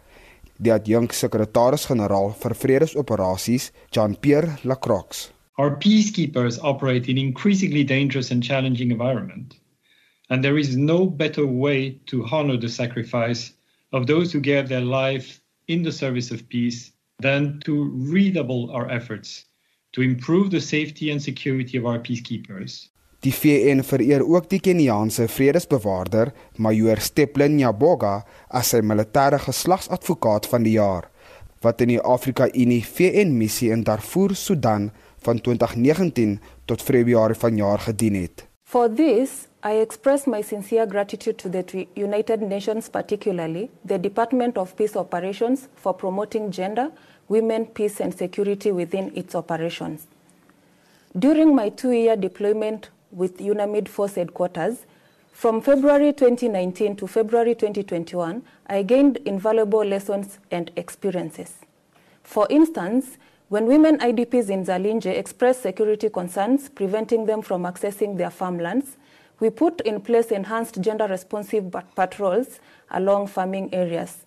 Die 0.60 0.74
adjunk 0.76 1.16
sekretaris-generaal 1.16 2.34
vir 2.42 2.56
vredesoperasies, 2.56 3.72
Jean-Pierre 3.96 4.60
Lacroix. 4.64 5.30
Our 5.58 5.78
peacekeepers 5.80 6.60
operate 6.62 7.10
in 7.12 7.18
increasingly 7.18 7.84
dangerous 7.84 8.32
and 8.32 8.44
challenging 8.44 8.92
environment. 8.92 9.56
And 10.30 10.44
there 10.44 10.60
is 10.60 10.78
no 10.78 11.06
better 11.06 11.46
way 11.46 12.00
to 12.08 12.26
honor 12.32 12.58
the 12.58 12.70
sacrifice 12.70 13.54
of 13.92 14.06
those 14.06 14.32
who 14.32 14.40
gave 14.40 14.68
their 14.70 14.86
life 14.86 15.40
in 15.70 15.84
the 15.86 15.92
service 15.92 16.34
of 16.34 16.48
peace 16.50 16.92
than 17.22 17.60
to 17.60 17.94
redouble 18.12 18.72
our 18.74 18.90
efforts 18.90 19.46
to 19.92 20.02
improve 20.02 20.50
the 20.50 20.62
safety 20.62 21.12
and 21.12 21.22
security 21.22 21.78
of 21.78 21.86
our 21.86 22.00
peacekeepers. 22.00 22.90
Die 23.20 23.34
VN 23.36 23.84
vereer 23.84 24.24
ook 24.24 24.48
die 24.50 24.62
Keniaanse 24.64 25.28
vredesbewaarder, 25.28 26.32
Major 26.56 27.02
Steplin 27.04 27.58
Nyaboga, 27.58 28.22
as 28.48 28.72
sy 28.72 28.80
militêre 28.80 29.42
geslagsadvokaat 29.44 30.48
van 30.48 30.64
die 30.64 30.78
jaar, 30.78 31.10
wat 31.60 31.84
in 31.84 31.92
die 31.92 32.00
Afrika 32.00 32.48
Unie 32.56 32.80
VN 32.86 33.36
missie 33.36 33.74
in 33.76 33.84
Darfur, 33.84 34.38
Sudan 34.40 34.88
van 35.28 35.42
2019 35.44 36.38
tot 36.66 36.86
Februarie 36.86 37.36
vanjaar 37.36 37.84
gedien 37.90 38.16
het. 38.22 38.46
For 38.64 38.88
this, 38.88 39.49
I 39.62 39.74
express 39.74 40.26
my 40.26 40.40
sincere 40.40 40.86
gratitude 40.86 41.38
to 41.40 41.50
the 41.50 41.86
United 41.94 42.42
Nations, 42.42 42.88
particularly 42.88 43.70
the 43.84 43.98
Department 43.98 44.58
of 44.58 44.74
Peace 44.78 44.96
Operations, 44.96 45.68
for 45.76 45.94
promoting 45.94 46.50
gender, 46.50 46.94
women, 47.28 47.66
peace, 47.66 48.00
and 48.00 48.18
security 48.18 48.72
within 48.72 49.12
its 49.18 49.36
operations. 49.36 50.08
During 51.18 51.54
my 51.54 51.68
two 51.68 51.92
year 51.92 52.16
deployment 52.16 52.90
with 53.12 53.40
UNAMID 53.40 53.90
Force 53.90 54.16
Headquarters, 54.16 54.86
from 55.34 55.62
February 55.62 56.14
2019 56.14 56.96
to 56.96 57.08
February 57.08 57.54
2021, 57.54 58.42
I 58.68 58.82
gained 58.84 59.18
invaluable 59.26 59.84
lessons 59.84 60.40
and 60.52 60.72
experiences. 60.78 61.56
For 62.24 62.48
instance, 62.50 63.18
when 63.50 63.66
women 63.66 63.98
IDPs 63.98 64.50
in 64.50 64.66
Zalinje 64.66 65.08
expressed 65.18 65.64
security 65.64 66.10
concerns 66.10 66.70
preventing 66.70 67.26
them 67.26 67.42
from 67.42 67.64
accessing 67.64 68.18
their 68.18 68.30
farmlands, 68.30 68.96
we 69.40 69.50
put 69.50 69.82
in 69.82 70.02
place 70.02 70.32
enhanced 70.32 70.82
gender 70.82 71.08
responsive 71.08 71.76
patrols 71.96 72.60
along 72.92 73.28
farming 73.28 73.74
areas. 73.74 74.26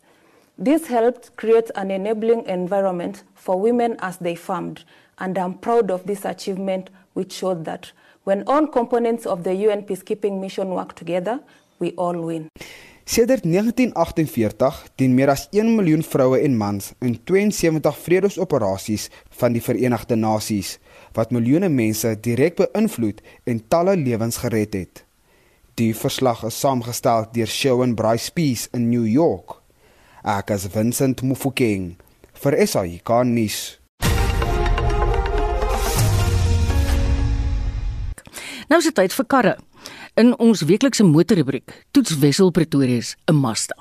This 0.59 0.87
helped 0.87 1.37
create 1.37 1.71
an 1.75 1.91
enabling 1.91 2.47
environment 2.47 3.25
for 3.35 3.61
women 3.61 3.97
as 4.01 4.19
they 4.19 4.35
farmed, 4.35 4.85
and 5.19 5.37
I'm 5.39 5.55
proud 5.55 5.91
of 5.91 6.07
this 6.07 6.25
achievement, 6.25 6.91
which 7.15 7.33
showed 7.33 7.65
that 7.65 7.93
when 8.25 8.45
all 8.47 8.67
components 8.67 9.27
of 9.27 9.43
the 9.45 9.55
UN 9.55 9.83
peacekeeping 9.83 10.41
mission 10.41 10.69
work 10.71 10.95
together, 10.95 11.41
we 11.79 11.93
all 11.97 12.21
win. 12.21 12.49
Sedert 13.05 13.43
1948 13.45 14.93
dien 14.95 15.15
meer 15.15 15.33
as 15.33 15.49
1 15.51 15.75
miljoen 15.75 16.05
vroue 16.07 16.39
en 16.39 16.55
mans 16.57 16.93
in 17.03 17.19
72 17.25 17.99
vredesoperasies 17.99 19.09
van 19.41 19.53
die 19.53 19.63
Verenigde 19.63 20.15
Nasies 20.17 20.79
wat 21.17 21.33
miljoene 21.35 21.69
mense 21.69 22.15
direk 22.25 22.57
beïnvloed 22.61 23.23
en 23.45 23.63
talle 23.69 23.97
lewens 23.97 24.41
gered 24.45 24.75
het. 24.75 25.05
Die 25.81 25.93
verslag 25.97 26.45
is 26.45 26.59
saamgestel 26.61 27.31
deur 27.33 27.49
Shawn 27.49 27.95
Bryce 27.97 28.33
Peace 28.33 28.69
in 28.73 28.91
New 28.91 29.07
York. 29.09 29.59
Ek 30.23 30.53
is 30.55 30.69
Vincent 30.71 31.23
Mufokeng 31.25 31.95
vir 32.43 32.59
SAI 32.67 33.01
Garnis. 33.05 33.79
Nou 38.69 38.79
is 38.81 38.89
dit 38.89 38.97
tyd 38.97 39.13
vir 39.13 39.27
karre. 39.29 39.59
In 40.17 40.35
ons 40.37 40.63
weeklikse 40.69 41.05
motorrubriek 41.09 41.73
toets 41.93 42.19
Wessel 42.21 42.53
Pretoria 42.53 43.01
se 43.01 43.33
Mazda. 43.33 43.77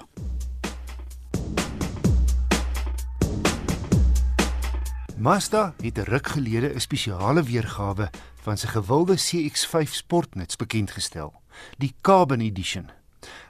Mazda 5.21 5.75
het 5.77 5.97
'n 5.97 6.09
ruk 6.09 6.27
gelede 6.27 6.73
'n 6.73 6.79
spesiale 6.79 7.43
weergawe 7.43 8.09
van 8.41 8.57
sy 8.57 8.67
gewilde 8.67 9.17
CX-5 9.17 9.93
sportnuts 9.93 10.55
bekendgestel, 10.55 11.41
die 11.77 11.93
Carbon 12.01 12.39
Edition. 12.39 12.89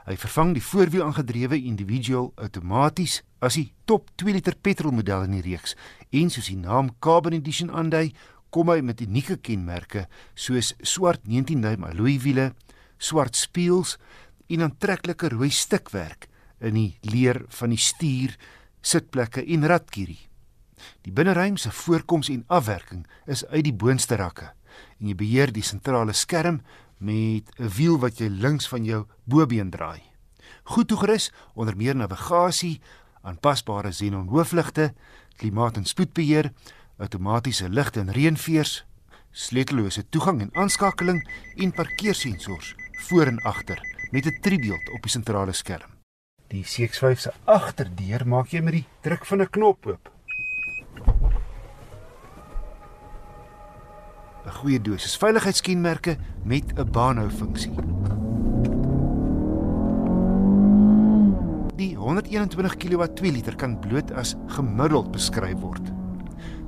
Hy 0.04 0.16
vervang 0.16 0.52
die 0.52 0.62
voorwiel 0.62 1.02
aangedrewe 1.02 1.62
individual 1.62 2.32
outomaties 2.34 3.22
as 3.38 3.54
die 3.54 3.72
top 3.84 4.10
2 4.14 4.32
liter 4.32 4.56
petrolmodel 4.60 5.22
in 5.22 5.30
die 5.30 5.40
reeks 5.40 5.74
en 6.10 6.30
soos 6.30 6.46
die 6.46 6.56
naam 6.56 6.90
Carbon 6.98 7.32
Edition 7.32 7.70
aandui, 7.70 8.14
kom 8.50 8.68
hy 8.68 8.80
met 8.80 9.00
unieke 9.00 9.36
kenmerke 9.36 10.08
soos 10.34 10.74
swart 10.82 11.26
19 11.26 11.60
duim 11.60 11.84
alloy 11.84 12.18
wiele, 12.20 12.54
swart 12.98 13.36
spieëls 13.36 13.96
en 14.46 14.60
aantreklike 14.60 15.28
rooi 15.28 15.50
stikwerk 15.50 16.28
in 16.60 16.74
die 16.74 16.98
leer 17.00 17.44
van 17.48 17.70
die 17.70 17.78
stuur, 17.80 18.36
sitplekke 18.82 19.46
en 19.46 19.66
ratkierie. 19.66 20.31
Die 21.02 21.12
binneruim 21.12 21.56
se 21.56 21.70
voorkoms 21.70 22.28
en 22.28 22.44
afwerking 22.46 23.06
is 23.26 23.46
uit 23.46 23.64
die 23.64 23.74
boonste 23.74 24.16
rakke 24.16 24.52
en 25.00 25.08
jy 25.08 25.14
beheer 25.14 25.52
die 25.52 25.64
sentrale 25.66 26.12
skerm 26.12 26.62
met 26.98 27.50
'n 27.58 27.68
wiel 27.76 27.98
wat 27.98 28.18
jy 28.18 28.28
links 28.28 28.68
van 28.68 28.84
jou 28.84 29.06
bobeen 29.24 29.70
draai. 29.70 30.02
Goed 30.64 30.88
toegerus 30.88 31.32
onder 31.54 31.76
meer 31.76 31.96
navigasie, 31.96 32.80
aanpasbare 33.22 33.90
xenon 33.90 34.28
hoofligte, 34.28 34.94
klimaat- 35.36 35.76
en 35.76 35.84
spoedbeheer, 35.84 36.52
outomatiese 36.98 37.68
ligte 37.68 38.00
en 38.00 38.12
reënveers, 38.12 38.84
sleutellose 39.30 40.08
toegang 40.08 40.40
en 40.40 40.54
aanskakeling 40.54 41.28
en 41.56 41.72
parkeersensors 41.72 42.74
voor 43.08 43.26
en 43.26 43.38
agter 43.42 43.80
met 44.10 44.26
'n 44.26 44.38
tribeeld 44.40 44.88
op 44.92 45.02
die 45.02 45.10
sentrale 45.10 45.52
skerm. 45.52 45.90
Die 46.48 46.64
CX-5 46.64 47.18
se 47.18 47.32
agterdeur 47.44 48.26
maak 48.28 48.48
jy 48.48 48.60
met 48.60 48.72
die 48.72 48.86
druk 49.00 49.26
van 49.26 49.40
'n 49.40 49.50
knop 49.50 49.86
oop. 49.86 50.10
'n 54.44 54.50
Goeie 54.50 54.80
dosis 54.80 55.16
veiligheidskenmerke 55.16 56.16
met 56.44 56.72
'n 56.74 56.90
baanhou 56.90 57.30
funksie. 57.30 57.72
Die 61.76 61.94
121 61.96 62.76
kW 62.76 63.02
2 63.14 63.32
liter 63.32 63.56
kan 63.56 63.78
bloot 63.78 64.12
as 64.12 64.34
gemiddeld 64.46 65.12
beskryf 65.12 65.58
word. 65.58 65.92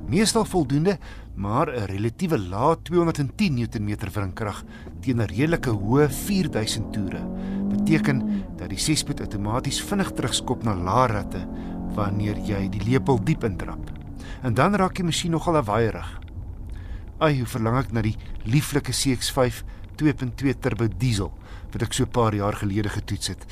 Meestal 0.07 0.45
voldoende, 0.45 0.97
maar 1.35 1.67
'n 1.67 1.85
relatiewe 1.85 2.37
lae 2.37 2.77
210 2.81 3.53
Nm 3.53 3.95
wrinkrag 4.13 4.63
teen 5.01 5.21
'n 5.21 5.27
redelike 5.27 5.69
hoë 5.69 6.09
4000 6.09 6.93
toere 6.93 7.21
beteken 7.69 8.43
dat 8.57 8.69
die 8.69 8.79
6-spoed 8.79 9.19
outomaties 9.19 9.81
vinnig 9.81 10.11
terugskop 10.11 10.63
na 10.63 10.73
lae 10.73 11.07
ratte 11.07 11.47
wanneer 11.95 12.37
jy 12.37 12.69
die 12.69 12.83
lepel 12.83 13.23
diep 13.23 13.43
intrap. 13.43 13.91
En 14.43 14.53
dan 14.53 14.75
raak 14.75 14.95
die 14.95 15.03
masjien 15.03 15.31
nogal 15.31 15.55
afwaaierig. 15.55 16.24
Ai, 17.17 17.37
hoe 17.39 17.47
verlang 17.47 17.77
ek 17.79 17.93
na 17.95 18.01
die 18.03 18.17
lieflike 18.43 18.91
CX-5 18.91 19.61
2.2 19.95 20.51
turbo 20.59 20.89
diesel 20.91 21.31
wat 21.71 21.85
ek 21.87 21.93
so 21.93 22.03
'n 22.03 22.11
paar 22.11 22.35
jaar 22.35 22.55
gelede 22.55 22.89
getoets 22.89 23.27
het. 23.27 23.45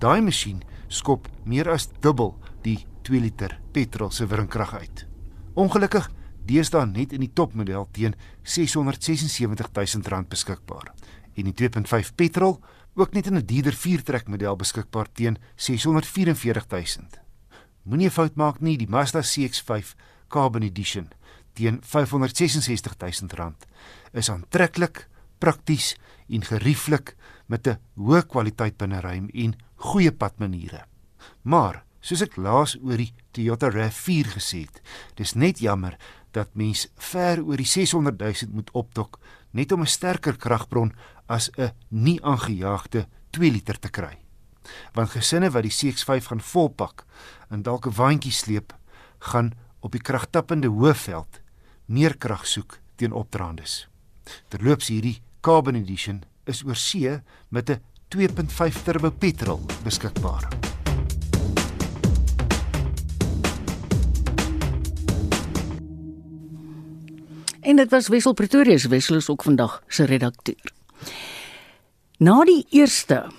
Daai 0.00 0.20
masjien 0.22 0.62
skop 0.88 1.28
meer 1.44 1.68
as 1.68 1.88
dubbel 2.00 2.38
die 2.62 2.86
2 3.02 3.20
liter 3.20 3.60
petrol 3.72 4.10
se 4.10 4.26
wrinkrag 4.26 4.74
uit. 4.74 5.06
Ongelukkig 5.54 6.10
deesdae 6.46 6.86
net 6.86 7.12
in 7.12 7.20
die 7.20 7.32
topmodel 7.32 7.88
teen 7.92 8.14
R676 8.42 10.00
000 10.00 10.24
beskikbaar. 10.28 10.94
En 11.36 11.44
die 11.44 11.54
2.5 11.54 12.14
petrol 12.16 12.60
ook 12.94 13.12
net 13.12 13.26
in 13.26 13.36
'n 13.36 13.46
dierder 13.46 13.74
4-trek 13.74 14.28
model 14.28 14.56
beskikbaar 14.56 15.12
teen 15.12 15.36
644 15.56 16.66
000. 16.68 17.08
Moenie 17.84 18.06
'n 18.06 18.10
fout 18.10 18.36
maak 18.36 18.60
nie, 18.60 18.78
die 18.78 18.88
Mazda 18.88 19.20
CX-5 19.20 19.94
Carbon 20.28 20.62
Edition 20.62 21.10
teen 21.52 21.80
R566 21.80 22.96
000 23.22 23.54
is 24.12 24.30
aantreklik, 24.30 25.08
prakties 25.38 25.96
en 26.28 26.44
gerieflik 26.44 27.16
met 27.46 27.66
'n 27.66 27.78
hoë 27.96 28.26
kwaliteit 28.26 28.76
binneruim 28.76 29.28
en 29.34 29.56
goeie 29.76 30.12
padmaniere. 30.12 30.84
Maar 31.42 31.84
soos 32.00 32.22
ek 32.22 32.36
laas 32.36 32.76
oor 32.82 32.96
die 32.96 33.14
Toyota 33.32 33.70
RAV4 33.70 34.36
gesê 34.36 34.64
het, 34.64 34.82
dis 35.14 35.34
net 35.34 35.58
jammer 35.58 35.96
dat 36.32 36.54
mens 36.54 36.88
ver 36.96 37.42
oor 37.42 37.56
die 37.56 37.66
600 37.66 38.18
000 38.18 38.54
moet 38.54 38.70
optok 38.72 39.18
net 39.50 39.72
om 39.72 39.82
'n 39.82 39.86
sterker 39.86 40.36
kragbron 40.36 40.92
as 41.26 41.50
'n 41.58 41.72
nie 41.88 42.22
aangejaagde 42.22 43.06
2 43.30 43.50
liter 43.50 43.78
te 43.78 43.88
kry. 43.88 44.18
Want 44.94 45.10
gesinne 45.10 45.50
wat 45.50 45.62
die 45.62 45.72
CX5 45.78 46.26
gaan 46.26 46.40
volpak 46.40 47.04
en 47.50 47.62
dalk 47.62 47.86
'n 47.86 47.94
waantjie 47.94 48.32
sleep, 48.32 48.74
gaan 49.18 49.52
op 49.80 49.92
die 49.92 50.02
kragtappende 50.02 50.68
hoëveld 50.68 51.40
meer 51.86 52.16
krag 52.16 52.46
soek 52.46 52.78
teen 52.96 53.12
opdraandes. 53.12 53.88
Terloops 54.48 54.88
hierdie 54.92 55.20
Carbon 55.40 55.74
Edition 55.74 56.22
is 56.44 56.62
oor 56.64 56.76
see 56.76 57.20
met 57.48 57.70
'n 57.70 57.80
2.5 58.08 58.82
turbo 58.84 59.10
petrol 59.10 59.60
beskikbaar. 59.84 60.48
En 67.60 67.76
dit 67.76 67.90
was 67.90 68.08
Wessel 68.08 68.32
Pretoria 68.32 68.78
se 68.78 68.88
Wessel 68.88 69.16
is 69.16 69.28
ook 69.28 69.42
vandag 69.42 69.82
se 69.88 70.04
redakteur. 70.04 70.72
Na 72.18 72.44
die 72.44 72.66
eerste 72.70 73.30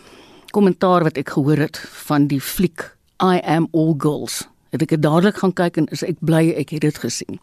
kommentaar 0.50 1.04
wat 1.04 1.18
ek 1.18 1.30
gehoor 1.30 1.58
het 1.58 1.78
van 2.08 2.28
die 2.28 2.42
fliek 2.42 2.86
I 3.22 3.42
am 3.46 3.68
all 3.72 3.94
girls, 3.98 4.48
het 4.72 4.82
ek 4.82 5.02
dadelik 5.02 5.38
gaan 5.42 5.54
kyk 5.54 5.78
en 5.78 5.90
is 5.92 6.04
ek 6.04 6.20
bly 6.20 6.52
ek 6.58 6.70
het 6.76 6.82
dit 6.82 6.98
gesien. 6.98 7.40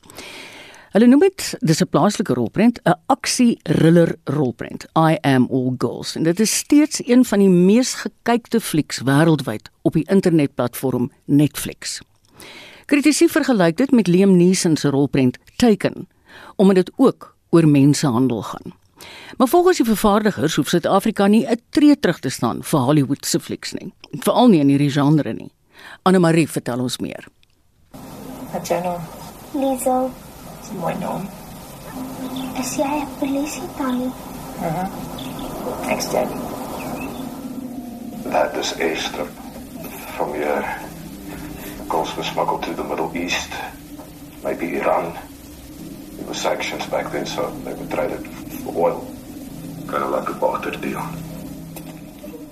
Hulle 0.89 1.07
noem 1.07 1.21
dit 1.21 1.55
dis 1.61 1.81
'n 1.83 1.89
plaaslike 1.89 2.35
rolprent, 2.35 2.81
'n 2.85 2.97
aksie 3.07 3.59
thriller 3.63 4.17
rolprent. 4.25 4.87
I 4.97 5.19
am 5.21 5.49
all 5.51 5.75
girls 5.79 6.17
en 6.17 6.23
dit 6.23 6.41
is 6.41 6.57
steeds 6.57 7.03
een 7.05 7.25
van 7.25 7.39
die 7.39 7.49
mees 7.49 7.95
gekykte 7.95 8.61
flieks 8.61 9.01
wêreldwyd 9.05 9.69
op 9.83 9.93
die 9.93 10.09
internetplatform 10.09 11.11
Netflix. 11.25 12.01
Kritici 12.87 13.29
vergelyk 13.29 13.77
dit 13.77 13.91
met 13.91 14.07
Liam 14.07 14.37
Neeson 14.37 14.77
se 14.77 14.89
rolprent 14.89 15.39
Taken 15.57 16.09
omdat 16.57 16.75
dit 16.75 16.91
ook 16.97 17.37
oor 17.51 17.69
mensenhandel 17.69 18.43
gaan. 18.43 18.73
Maar 19.37 19.49
volgens 19.49 19.77
die 19.77 19.87
vervaardigers 19.87 20.57
hoef 20.57 20.69
Suid-Afrika 20.69 21.27
nie 21.27 21.47
'n 21.47 21.61
tree 21.69 21.99
terug 21.99 22.19
te 22.19 22.29
staan 22.29 22.63
vir 22.63 22.81
Hollywood 22.81 23.27
se 23.27 23.41
flieks 23.41 23.73
nie, 23.73 23.93
veral 24.11 24.49
nie 24.49 24.61
in 24.61 24.69
hierdie 24.69 24.91
genre 24.91 25.33
nie. 25.33 25.51
Anne 26.09 26.19
Marie 26.25 26.47
vertel 26.49 26.81
ons 26.81 26.97
meer. 27.05 27.27
Wat 28.53 28.69
jy 28.71 28.79
nou? 28.85 28.95
Liesel, 29.61 30.07
Dis 30.61 30.71
'n 30.73 30.79
mooi 30.81 30.95
naam. 31.01 31.27
is 32.61 32.71
jy 32.77 32.89
'n 33.03 33.09
polisie 33.19 33.69
tannie? 33.77 34.13
Mhm. 34.61 34.87
Ek's 35.93 36.09
Jenny. 36.11 36.41
That 38.33 38.57
is 38.57 38.73
Esther 38.79 39.27
from 40.17 40.35
your 40.35 40.65
girls 41.89 42.15
were 42.17 42.25
smuggled 42.25 42.63
to 42.63 42.75
the 42.75 42.85
Middle 42.85 43.11
East, 43.15 43.51
maybe 44.43 44.77
Iran. 44.81 45.13
There 46.17 46.27
were 46.27 46.35
sanctions 46.35 46.87
back 46.87 47.11
then, 47.13 47.27
so 47.27 47.53
they 47.65 47.75
would 47.75 47.91
trade 47.91 48.13
it 48.13 48.27
for 48.65 48.73
oil. 48.77 49.05
Kind 49.87 50.05
of 50.05 50.11
like 50.11 50.29
a 50.31 50.35
barter 50.35 50.71
deal. 50.81 51.03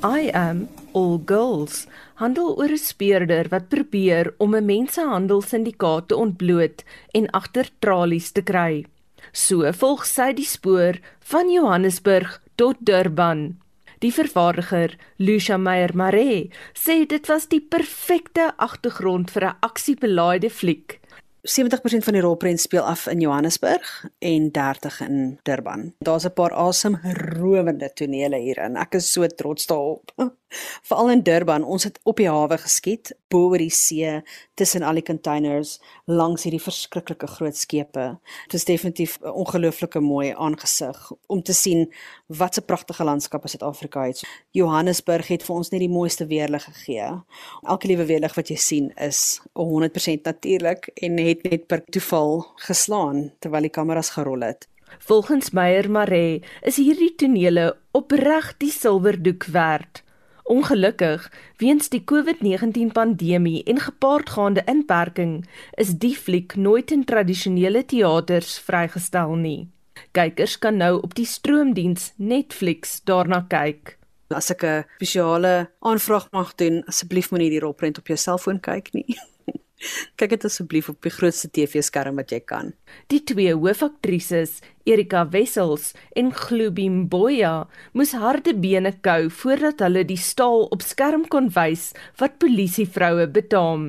I 0.06 0.30
am 0.32 0.68
all 0.92 1.18
girls 1.18 1.86
handel 2.20 2.52
oor 2.60 2.70
'n 2.74 2.78
speurder 2.90 3.48
wat 3.54 3.70
probeer 3.74 4.26
om 4.38 4.54
'n 4.54 4.64
mensenhandelsindikaat 4.64 6.08
te 6.08 6.16
ontbloot 6.24 6.84
en 7.18 7.30
agter 7.40 7.66
tralies 7.82 8.30
te 8.30 8.42
kry. 8.42 8.86
So 9.32 9.72
volg 9.72 10.06
sy 10.06 10.32
die 10.32 10.46
spoor 10.46 10.94
van 11.32 11.50
Johannesburg 11.50 12.40
tot 12.54 12.76
Durban. 12.78 13.56
Die 13.98 14.12
vervaardiger, 14.12 14.96
Lucia 15.16 15.56
Meyer 15.56 15.96
Mare, 15.96 16.50
sê 16.74 17.06
dit 17.06 17.26
was 17.26 17.48
die 17.48 17.60
perfekte 17.60 18.52
agtergrond 18.56 19.30
vir 19.30 19.44
'n 19.44 19.56
aksiebelaaide 19.60 20.50
fliek. 20.50 21.00
70% 21.46 22.04
van 22.04 22.12
die 22.12 22.22
rolprent 22.22 22.60
speel 22.60 22.82
af 22.82 23.06
in 23.06 23.20
Johannesburg 23.20 24.04
en 24.18 24.50
30 24.50 25.00
in 25.00 25.38
Durban. 25.42 25.94
Daar's 25.98 26.24
'n 26.24 26.32
paar 26.32 26.52
asemrowende 26.52 27.92
tonele 27.92 28.36
hierin. 28.36 28.76
Ek 28.76 28.94
is 28.94 29.12
so 29.12 29.26
trots 29.26 29.66
daarop. 29.66 30.12
Veral 30.82 31.10
in 31.10 31.22
Durban, 31.22 31.64
ons 31.64 31.84
het 31.84 31.98
op 32.02 32.16
die 32.16 32.28
hawe 32.28 32.58
geskiet, 32.58 33.16
bo 33.28 33.48
oor 33.48 33.58
die 33.58 33.70
see. 33.70 34.22
tussen 34.56 34.82
al 34.82 34.96
die 34.96 35.04
containers 35.04 35.76
langs 36.08 36.46
hierdie 36.46 36.62
verskriklike 36.62 37.28
groot 37.28 37.56
skepe. 37.56 38.06
Dit 38.48 38.54
is 38.56 38.64
definitief 38.64 39.18
'n 39.20 39.28
ongelooflike 39.42 40.00
mooi 40.00 40.32
aangesig 40.32 41.12
om 41.26 41.42
te 41.42 41.52
sien 41.52 41.92
wat 42.26 42.56
'n 42.56 42.64
pragtige 42.64 43.04
landskap 43.04 43.48
Suid-Afrika 43.48 44.06
het. 44.06 44.24
Johannesburg 44.50 45.28
het 45.28 45.42
vir 45.42 45.56
ons 45.56 45.68
net 45.68 45.80
die 45.80 45.88
mooiste 45.88 46.26
weerlig 46.26 46.64
gegee. 46.64 47.22
Elke 47.62 47.86
liewe 47.86 48.04
weerlig 48.04 48.34
wat 48.34 48.48
jy 48.48 48.56
sien 48.56 48.92
is 48.96 49.40
100% 49.52 50.22
natuurlik 50.22 50.86
en 50.94 51.18
het 51.18 51.35
net 51.44 51.66
per 51.66 51.84
toeval 51.84 52.46
geslaan 52.56 53.32
terwyl 53.40 53.62
die 53.62 53.70
kameras 53.70 54.10
gerol 54.10 54.40
het. 54.40 54.68
Volgens 54.98 55.50
Meyer 55.50 55.90
Maree 55.90 56.42
is 56.62 56.76
hierdie 56.76 57.14
tonele 57.18 57.76
opreg 57.92 58.54
die 58.62 58.70
silwerdoek 58.70 59.44
werd. 59.44 60.02
Ongelukkig, 60.46 61.32
weens 61.58 61.88
die 61.90 62.04
COVID-19 62.06 62.92
pandemie 62.94 63.64
en 63.66 63.80
gepaardgaande 63.82 64.62
inperking, 64.70 65.40
is 65.74 65.96
die 65.98 66.14
fliek 66.14 66.54
nooit 66.54 66.90
in 66.94 67.04
tradisionele 67.04 67.82
teaters 67.84 68.58
vrygestel 68.62 69.34
nie. 69.34 69.66
Kykers 70.14 70.58
kan 70.62 70.78
nou 70.78 71.00
op 71.02 71.16
die 71.18 71.26
stroomdiens 71.26 72.12
Netflix 72.16 73.00
daarna 73.04 73.42
kyk. 73.50 73.96
As 74.30 74.50
ek 74.50 74.62
'n 74.64 74.84
spesiale 74.96 75.70
aanvraag 75.80 76.30
mag 76.32 76.54
doen, 76.54 76.82
asseblief 76.86 77.30
moenie 77.30 77.50
die 77.50 77.60
rolprent 77.60 77.98
op 77.98 78.06
jou 78.06 78.16
selfoon 78.16 78.60
kyk 78.60 78.94
nie. 78.94 79.18
Kyk 80.18 80.32
dit 80.36 80.46
asseblief 80.48 80.88
op 80.88 81.00
die 81.04 81.12
grootste 81.12 81.50
TV-skerm 81.52 82.16
wat 82.20 82.32
jy 82.32 82.40
kan. 82.40 82.72
Die 83.12 83.22
twee 83.28 83.54
hoofaktrises, 83.54 84.60
Erika 84.88 85.26
Wessels 85.32 85.92
en 86.16 86.32
Globie 86.34 86.88
Mboya, 86.90 87.66
moes 87.92 88.14
harde 88.16 88.54
bene 88.56 88.94
kou 89.04 89.28
voordat 89.42 89.84
hulle 89.84 90.06
die 90.08 90.20
staal 90.20 90.66
op 90.72 90.84
skerm 90.84 91.26
kon 91.32 91.50
wys 91.54 91.90
wat 92.20 92.38
polisievroue 92.42 93.28
betaam. 93.32 93.88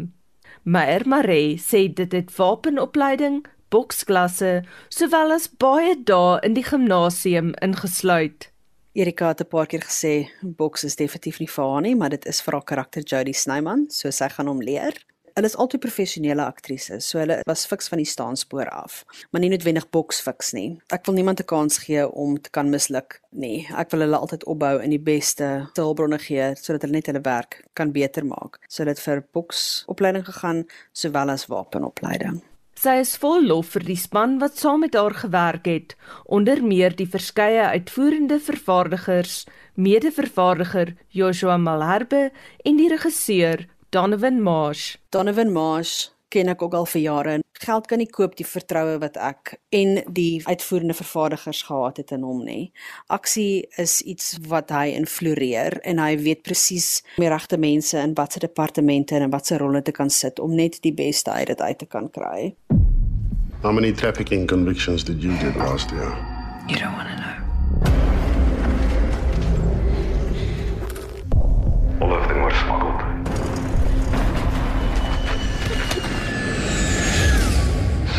Meyer 0.68 1.08
Maree 1.08 1.56
sê 1.62 1.88
dit 1.88 2.12
het 2.12 2.34
wapenopleiding, 2.36 3.46
boksklasse, 3.72 4.66
sowel 4.92 5.32
as 5.36 5.48
baie 5.48 5.96
dae 5.96 6.40
in 6.44 6.58
die 6.58 6.66
gimnasium 6.68 7.54
ingesluit. 7.64 8.50
Erika 8.98 9.28
het 9.30 9.42
'n 9.42 9.48
paar 9.48 9.68
keer 9.68 9.86
gesê 9.86 10.28
boks 10.42 10.84
is 10.84 10.96
definitief 10.96 11.40
nie 11.40 11.48
vir 11.48 11.64
haar 11.64 11.82
nie, 11.82 11.96
maar 11.96 12.10
dit 12.10 12.26
is 12.26 12.42
vir 12.42 12.54
haar 12.54 12.64
karakter 12.64 13.04
Jody 13.04 13.34
Snyman, 13.34 13.86
so 13.90 14.10
sy 14.12 14.28
gaan 14.30 14.48
hom 14.48 14.62
leer. 14.62 14.94
Hulle 15.38 15.52
is 15.52 15.56
altyd 15.62 15.84
professionele 15.84 16.42
aktrises, 16.42 17.06
so 17.06 17.20
hulle 17.22 17.36
was 17.46 17.68
fiks 17.70 17.92
van 17.92 18.00
die 18.02 18.10
staanspoor 18.10 18.72
af, 18.74 19.04
maar 19.30 19.44
nie 19.44 19.52
noodwendig 19.54 19.86
boks 19.94 20.18
fiks 20.26 20.50
nie. 20.58 20.80
Ek 20.90 21.06
wil 21.06 21.14
niemand 21.14 21.44
'n 21.44 21.46
kans 21.46 21.78
gee 21.84 22.08
om 22.10 22.40
te 22.42 22.50
kan 22.50 22.72
misluk 22.74 23.22
nie. 23.30 23.68
Ek 23.70 23.92
wil 23.92 24.02
hulle 24.02 24.18
altyd 24.18 24.48
opbou 24.50 24.82
en 24.82 24.90
die 24.90 25.06
beste 25.14 25.70
hulpbronne 25.78 26.18
gee 26.18 26.56
sodat 26.56 26.82
hulle 26.82 26.98
net 26.98 27.06
hulle 27.06 27.22
werk 27.22 27.62
kan 27.76 27.92
beter 27.92 28.26
maak. 28.26 28.58
So 28.68 28.84
dit 28.84 29.00
vir 29.00 29.24
boks 29.32 29.86
opleiding 29.88 30.26
gegaan 30.26 30.66
sowel 30.92 31.30
as 31.30 31.46
wapenopleiding. 31.46 32.42
Sy 32.74 33.00
is 33.02 33.16
vol 33.18 33.46
lof 33.46 33.70
vir 33.74 33.84
die 33.84 33.96
span 33.96 34.40
wat 34.40 34.58
saam 34.58 34.80
met 34.80 34.96
haar 34.96 35.14
gewerk 35.14 35.66
het, 35.66 35.96
onder 36.26 36.64
meer 36.64 36.96
die 36.96 37.10
verskeie 37.10 37.62
uitvoerende 37.74 38.40
vervaardigers, 38.40 39.46
mede-vervaardiger 39.76 40.96
Joshua 41.10 41.58
Malherbe 41.58 42.32
en 42.66 42.78
die 42.78 42.90
regisseur 42.90 43.68
Donovan 43.90 44.42
Marsh. 44.42 44.96
Donovan 45.10 45.52
Marsh 45.52 46.08
ken 46.28 46.50
ek 46.52 46.62
ook 46.62 46.74
al 46.76 46.86
vir 46.92 47.02
jare. 47.02 47.36
Geld 47.64 47.86
kan 47.88 48.02
nie 48.02 48.10
koop 48.12 48.34
die 48.36 48.46
vertroue 48.46 48.98
wat 49.00 49.16
ek 49.16 49.54
en 49.72 50.02
die 50.12 50.44
uitvoerende 50.44 50.94
vervaardigers 50.98 51.62
gehad 51.70 52.02
het 52.02 52.12
in 52.12 52.26
hom 52.28 52.42
nie. 52.44 52.74
Aksie 53.08 53.64
is 53.80 54.02
iets 54.04 54.36
wat 54.52 54.74
hy 54.76 54.92
influeer 54.92 55.80
en 55.88 56.02
hy 56.04 56.18
weet 56.20 56.44
presies 56.44 57.00
die 57.16 57.32
regte 57.32 57.56
mense 57.58 57.96
in 58.04 58.12
watter 58.20 58.44
departemente 58.44 59.16
en 59.16 59.30
in 59.30 59.32
watter 59.32 59.64
rolle 59.64 59.82
te 59.82 59.96
kan 59.96 60.12
sit 60.12 60.40
om 60.44 60.52
net 60.52 60.82
die 60.84 60.92
beste 60.92 61.32
uit 61.32 61.48
dit 61.48 61.62
uit 61.64 61.80
te 61.80 61.88
kan 61.88 62.12
kry. 62.12 62.52
How 63.64 63.72
many 63.72 63.94
trafficking 63.94 64.48
convictions 64.52 65.04
did 65.04 65.24
you 65.24 65.32
get 65.40 65.56
last 65.56 65.96
year? 65.96 66.12
You 66.68 66.76
don't 66.76 66.92
want 66.92 67.08
to 67.08 67.16
know. 67.16 67.36
All 72.04 72.12
of 72.12 72.28
them 72.28 72.44
were 72.44 72.52
smuggled. 72.52 72.87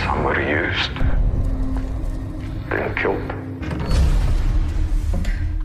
Some 0.09 0.25
were 0.25 0.41
used, 0.41 0.95
then 2.71 2.95
killed. 2.95 3.33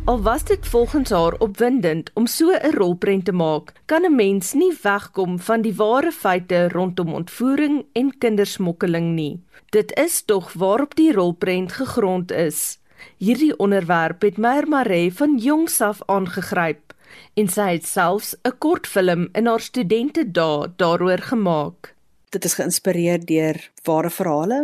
Al 0.05 0.21
was 0.21 0.43
dit 0.43 0.67
volgens 0.67 1.09
haar 1.09 1.33
opwindend 1.33 2.11
om 2.13 2.27
so 2.27 2.51
'n 2.51 2.75
rolprent 2.75 3.25
te 3.25 3.31
maak, 3.31 3.71
kan 3.85 4.03
'n 4.05 4.15
mens 4.15 4.53
nie 4.53 4.73
wegkom 4.81 5.39
van 5.39 5.61
die 5.61 5.75
ware 5.75 6.11
feite 6.11 6.67
rondom 6.67 7.13
ontvoering 7.13 7.85
en 7.93 8.17
kindersmokkeling 8.17 9.13
nie. 9.13 9.39
Dit 9.69 9.95
is 9.95 10.21
tog 10.25 10.53
waarop 10.53 10.95
die 10.95 11.13
rolprent 11.13 11.71
gegrond 11.71 12.31
is. 12.31 12.79
Hierdie 13.17 13.57
onderwerp 13.57 14.21
het 14.21 14.37
Meyer 14.37 14.67
Maree 14.67 15.13
van 15.13 15.37
jongs 15.37 15.81
af 15.81 16.01
aangegryp 16.05 16.93
en 17.33 17.47
sy 17.47 17.71
het 17.71 17.85
selfs 17.85 18.35
'n 18.43 18.57
kortfilm 18.57 19.29
in 19.31 19.45
haar 19.45 19.59
studentedae 19.59 20.73
daaroor 20.75 21.17
gemaak. 21.17 21.92
Dit 22.33 22.45
is 22.45 22.55
geïnspireer 22.57 23.21
deur 23.29 23.59
ware 23.85 24.09
verhale 24.09 24.59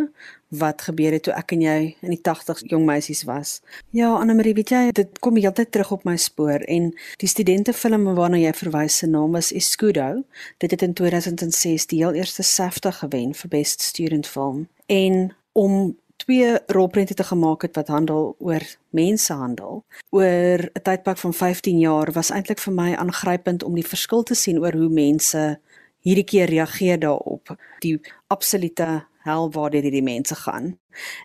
wat 0.50 0.82
gebeur 0.82 1.14
het 1.14 1.28
toe 1.28 1.34
ek 1.38 1.54
en 1.54 1.62
jy 1.62 1.76
in 2.02 2.14
die 2.16 2.22
80s 2.26 2.64
jong 2.72 2.88
meisies 2.88 3.22
was. 3.30 3.60
Ja, 3.94 4.10
Anne-Marie, 4.18 4.56
weet 4.58 4.74
jy, 4.74 4.82
dit 4.98 5.20
kom 5.22 5.38
heeltyd 5.38 5.70
terug 5.76 5.92
op 6.00 6.08
my 6.10 6.16
spoor 6.18 6.66
en 6.66 6.90
die 7.22 7.30
studentefilm 7.30 8.08
waarna 8.18 8.42
jy 8.42 8.56
verwys 8.58 8.98
se 9.04 9.10
naam 9.12 9.38
is 9.38 9.52
Escudo. 9.54 10.24
Dit 10.58 10.74
het 10.74 10.82
in 10.82 10.98
2006 10.98 11.86
die 11.94 12.02
heel 12.02 12.18
eerste 12.18 12.44
SAFTA 12.44 12.96
gewen 13.04 13.36
vir 13.38 13.54
Best 13.54 13.86
Student 13.86 14.28
Film. 14.28 14.66
En 14.90 15.30
om 15.54 15.94
twee 16.26 16.58
rolprente 16.68 17.14
te 17.14 17.24
gemaak 17.24 17.62
het 17.62 17.76
wat 17.76 17.88
handel 17.88 18.36
oor 18.40 18.64
mensehandel 18.90 19.84
oor 20.10 20.60
'n 20.74 20.82
tydperk 20.84 21.18
van 21.18 21.34
15 21.34 21.80
jaar 21.80 22.12
was 22.12 22.30
eintlik 22.30 22.60
vir 22.60 22.74
my 22.74 22.94
aangrypend 22.96 23.64
om 23.64 23.74
die 23.76 23.88
verskil 23.88 24.24
te 24.24 24.36
sien 24.36 24.60
oor 24.60 24.74
hoe 24.74 24.90
mense 24.90 25.60
hierdie 26.06 26.28
keer 26.28 26.50
reageer 26.50 27.00
daarop. 27.00 27.56
Die 27.84 28.00
absolute 28.28 29.06
hel 29.28 29.52
waardeur 29.52 29.86
hierdie 29.86 30.06
mense 30.06 30.36
gaan. 30.36 30.74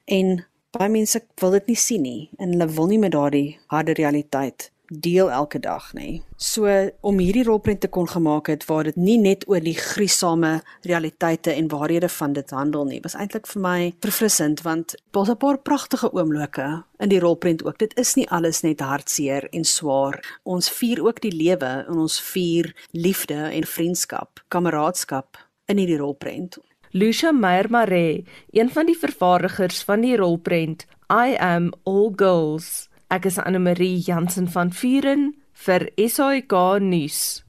En 0.05 0.45
baie 0.75 0.91
mense 0.91 1.23
wil 1.41 1.59
dit 1.59 1.73
nie 1.73 1.79
sien 1.79 2.03
nie 2.03 2.31
en 2.39 2.55
hulle 2.57 2.67
wil 2.77 2.91
nie 2.91 2.99
met 2.99 3.15
daardie 3.15 3.59
harde 3.71 3.95
realiteit 3.95 4.71
deel 5.01 5.31
elke 5.31 5.59
dag 5.61 5.93
nie. 5.95 6.23
So 6.37 6.69
om 7.01 7.19
hierdie 7.19 7.45
rolprent 7.45 7.81
te 7.81 7.89
kon 7.89 8.09
gemaak 8.09 8.49
het 8.53 8.67
waar 8.69 8.85
dit 8.85 8.97
nie 8.97 9.19
net 9.19 9.47
oor 9.49 9.61
die 9.61 9.77
gruisame 9.79 10.63
realiteite 10.83 11.53
en 11.53 11.69
waarhede 11.69 12.09
van 12.09 12.33
dit 12.33 12.51
handel 12.51 12.85
nie, 12.85 13.01
was 13.03 13.15
eintlik 13.15 13.47
vir 13.47 13.63
my 13.63 13.79
verfrissend 14.05 14.63
want 14.63 14.95
daar's 15.13 15.31
'n 15.31 15.37
paar 15.37 15.59
pragtige 15.59 16.13
oomblikke 16.13 16.85
in 16.99 17.09
die 17.09 17.21
rolprent 17.21 17.65
ook. 17.65 17.79
Dit 17.79 17.97
is 17.99 18.15
nie 18.15 18.29
alles 18.31 18.63
net 18.63 18.81
hartseer 18.81 19.49
en 19.53 19.65
swaar. 19.65 20.21
Ons 20.43 20.71
vier 20.71 21.05
ook 21.05 21.21
die 21.21 21.33
lewe 21.33 21.85
en 21.89 21.99
ons 21.99 22.21
vier 22.21 22.75
liefde 22.91 23.35
en 23.35 23.65
vriendskap, 23.65 24.45
kameraadskap 24.49 25.37
in 25.67 25.79
hierdie 25.79 25.99
rolprent. 25.99 26.59
Lucia 26.91 27.33
Meyer 27.33 27.71
Maree, 27.71 28.25
een 28.51 28.71
van 28.71 28.87
die 28.87 28.99
vervaardigers 28.99 29.83
van 29.83 30.01
die 30.01 30.17
rolprent 30.17 30.87
I 31.11 31.35
Am 31.39 31.73
All 31.83 32.13
Girls. 32.17 32.89
Ek 33.13 33.27
is 33.29 33.37
Anne 33.39 33.61
Marie 33.61 33.99
Jansen 34.01 34.47
van 34.49 34.71
Vuren 34.73 35.35
vir 35.67 35.91
SAK 36.01 36.55
nuus. 36.81 37.43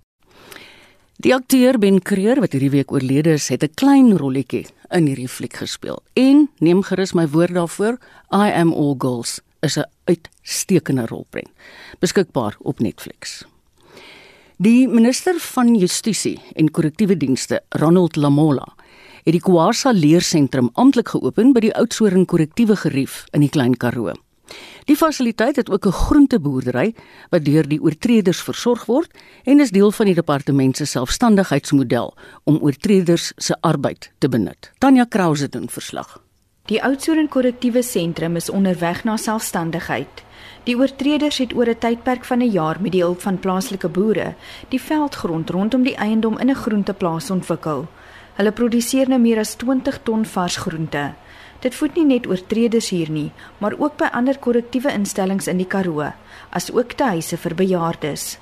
Die 1.24 1.32
akteur 1.32 1.80
Ben 1.80 2.02
Creer 2.04 2.42
wat 2.44 2.52
hierdie 2.52 2.74
week 2.74 2.92
oorlede 2.92 3.38
is, 3.40 3.48
het 3.48 3.64
'n 3.64 3.74
klein 3.76 4.18
rolletjie 4.18 4.68
in 4.92 5.08
hierdie 5.08 5.30
fliek 5.30 5.54
gespeel. 5.54 6.04
En 6.14 6.50
neem 6.60 6.84
gerus 6.84 7.14
my 7.14 7.28
woord 7.28 7.54
daarvoor, 7.54 7.98
I 8.32 8.52
Am 8.52 8.74
All 8.74 8.96
Girls 8.98 9.40
is 9.62 9.78
'n 9.78 9.88
uitstekende 10.06 11.06
rolprent. 11.06 11.50
Beskikbaar 12.00 12.56
op 12.60 12.80
Netflix. 12.80 13.46
Die 14.58 14.88
minister 14.88 15.36
van 15.40 15.76
Justisie 15.76 16.40
en 16.56 16.72
Korrektiewe 16.72 17.18
Dienste, 17.18 17.64
Ronald 17.70 18.16
Lamola, 18.16 18.76
het 19.24 19.34
die 19.34 19.42
Kwasa 19.42 19.92
leersentrum 19.92 20.70
amptelik 20.74 21.10
geopen 21.10 21.54
by 21.54 21.60
die 21.60 21.76
Oudtshoorn 21.76 22.26
Korrektiewe 22.26 22.76
Gerief 22.76 23.26
in 23.32 23.42
die 23.42 23.50
Klein 23.50 23.78
Karoo. 23.78 24.14
Die 24.86 24.96
fasiliteit 24.96 25.56
het 25.56 25.70
ook 25.70 25.86
'n 25.86 25.92
groenteboerdery 25.92 26.94
wat 27.30 27.46
deur 27.46 27.68
die 27.68 27.82
oortreders 27.82 28.42
versorg 28.42 28.86
word 28.86 29.12
en 29.44 29.60
is 29.60 29.72
deel 29.72 29.92
van 29.92 30.06
die 30.06 30.16
departement 30.16 30.78
se 30.78 30.86
selfstandigheidsmodel 30.86 32.14
om 32.44 32.60
oortreders 32.62 33.34
se 33.38 33.56
arbeid 33.62 34.12
te 34.18 34.30
benut. 34.30 34.72
Tanya 34.78 35.06
Krause 35.06 35.50
doen 35.50 35.70
verslag. 35.70 36.22
Die 36.66 36.84
Oudtshoorn 36.84 37.28
Korrektiewe 37.30 37.84
Sentrum 37.84 38.36
is 38.36 38.50
onderweg 38.50 39.04
na 39.04 39.18
selfstandigheid. 39.18 40.24
Die 40.66 40.78
oortreders 40.78 41.38
het 41.38 41.54
oor 41.54 41.70
'n 41.70 41.78
tydperk 41.78 42.26
van 42.26 42.42
'n 42.42 42.52
jaar 42.52 42.82
met 42.82 42.92
die 42.92 43.02
hulp 43.02 43.22
van 43.22 43.40
plaaslike 43.40 43.90
boere 43.90 44.34
die 44.70 44.82
veldgrond 44.82 45.50
rondom 45.50 45.84
die 45.84 45.96
eiendom 45.96 46.38
in 46.38 46.50
'n 46.50 46.56
groenteplaas 46.56 47.30
ontwikkel. 47.30 47.88
Hulle 48.34 48.52
produseer 48.52 49.10
nou 49.10 49.20
meer 49.22 49.40
as 49.40 49.56
20 49.56 50.00
ton 50.04 50.26
vars 50.26 50.58
groente. 50.58 51.14
Dit 51.60 51.76
voed 51.76 51.96
nie 51.96 52.06
net 52.06 52.28
oortreders 52.28 52.90
hier 52.90 53.10
nie, 53.10 53.32
maar 53.58 53.76
ook 53.78 53.98
by 53.98 54.10
ander 54.12 54.38
korrektiewe 54.38 54.92
instellings 54.92 55.48
in 55.48 55.58
die 55.58 55.70
Karoo, 55.70 56.12
asook 56.50 56.94
tuise 57.00 57.38
vir 57.38 57.56
bejaardes. 57.56 58.38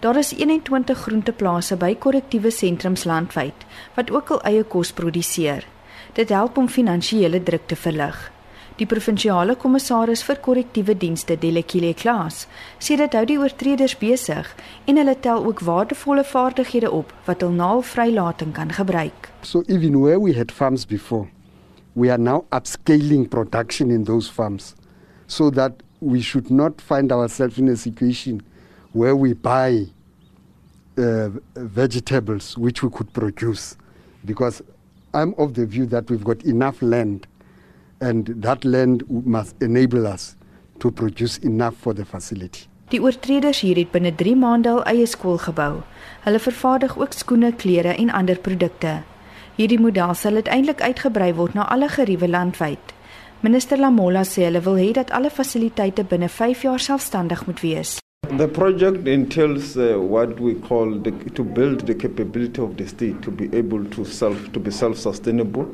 Daar 0.00 0.16
is 0.16 0.34
21 0.36 0.98
groenteplase 0.98 1.76
by 1.76 1.94
korrektiewe 1.94 2.50
sentrums 2.50 3.04
landwyd 3.04 3.66
wat 3.96 4.10
ook 4.10 4.30
al 4.30 4.42
eie 4.50 4.64
kos 4.64 4.92
produseer. 4.92 5.64
Dit 6.12 6.28
help 6.28 6.56
om 6.56 6.68
finansiële 6.68 7.42
druk 7.42 7.66
te 7.66 7.76
verlig. 7.76 8.18
Die 8.76 8.86
provinsiale 8.86 9.54
kommissaris 9.56 10.20
vir 10.28 10.36
korrektiewe 10.44 10.92
dienste, 11.00 11.38
Delekile 11.40 11.94
Klaas, 11.96 12.42
sê 12.76 12.98
dit 13.00 13.14
hou 13.16 13.22
die 13.24 13.38
oortreders 13.40 13.94
besig 13.96 14.50
en 14.84 15.00
hulle 15.00 15.14
tel 15.24 15.46
ook 15.48 15.62
waardevolle 15.64 16.24
vaardighede 16.28 16.90
op 16.92 17.14
wat 17.24 17.40
hul 17.40 17.56
naal 17.56 17.80
vrylating 17.80 18.52
kan 18.52 18.74
gebruik. 18.76 19.30
So 19.40 19.64
even 19.66 19.96
where 20.02 20.20
we 20.20 20.36
had 20.36 20.52
farms 20.52 20.84
before, 20.84 21.30
we 21.96 22.10
are 22.10 22.18
now 22.18 22.44
upscaling 22.52 23.28
production 23.28 23.90
in 23.90 24.04
those 24.04 24.28
farms 24.28 24.76
so 25.26 25.50
that 25.50 25.82
we 26.00 26.20
should 26.20 26.50
not 26.50 26.80
find 26.80 27.10
ourselves 27.10 27.58
in 27.58 27.68
a 27.68 27.76
situation 27.76 28.42
where 28.92 29.16
we 29.16 29.32
buy 29.32 29.86
uh, 30.98 31.30
vegetables 31.56 32.56
which 32.58 32.82
we 32.82 32.90
could 32.90 33.10
produce 33.14 33.76
because 34.26 34.62
I'm 35.14 35.34
of 35.38 35.54
the 35.54 35.64
view 35.64 35.86
that 35.86 36.10
we've 36.10 36.22
got 36.22 36.44
enough 36.44 36.82
land 36.82 37.26
and 38.02 38.26
that 38.42 38.64
land 38.64 39.02
must 39.08 39.56
enable 39.62 40.06
us 40.06 40.36
to 40.80 40.90
produce 40.90 41.38
enough 41.38 41.74
for 41.76 41.94
the 41.94 42.04
facility. 42.04 42.68
Die 42.90 43.00
oortreders 43.02 43.64
hier 43.64 43.80
het 43.80 43.90
binne 43.90 44.12
3 44.14 44.36
maande 44.38 44.70
al 44.70 44.84
eie 44.86 45.06
skool 45.10 45.40
gebou. 45.42 45.80
Hulle 46.22 46.38
vervaardig 46.38 46.98
ook 47.00 47.16
skoene, 47.16 47.54
klere 47.56 47.96
en 47.96 48.12
ander 48.14 48.38
produkte. 48.38 49.00
Hierdie 49.56 49.78
model 49.80 50.10
sal 50.12 50.36
uiteindelik 50.36 50.82
uitgebrei 50.84 51.30
word 51.32 51.54
na 51.56 51.62
alle 51.72 51.86
geriewe 51.88 52.26
landwyd. 52.28 52.90
Minister 53.40 53.80
Lamola 53.80 54.20
sê 54.28 54.42
hulle 54.44 54.60
wil 54.66 54.76
hê 54.76 54.90
dat 54.98 55.12
alle 55.16 55.30
fasiliteite 55.32 56.04
binne 56.10 56.28
5 56.28 56.64
jaar 56.66 56.82
selfstandig 56.86 57.46
moet 57.46 57.62
wees. 57.64 57.94
The 58.36 58.48
project 58.58 59.08
entails 59.08 59.70
uh, 59.78 59.96
what 59.96 60.36
we 60.40 60.52
call 60.68 60.98
the, 61.00 61.14
to 61.38 61.42
build 61.42 61.86
the 61.86 61.94
capability 61.94 62.60
of 62.60 62.76
the 62.76 62.86
state 62.86 63.22
to 63.22 63.30
be 63.30 63.48
able 63.56 63.88
to 63.96 64.04
self 64.04 64.52
to 64.52 64.60
be 64.60 64.70
self-sustainable, 64.70 65.64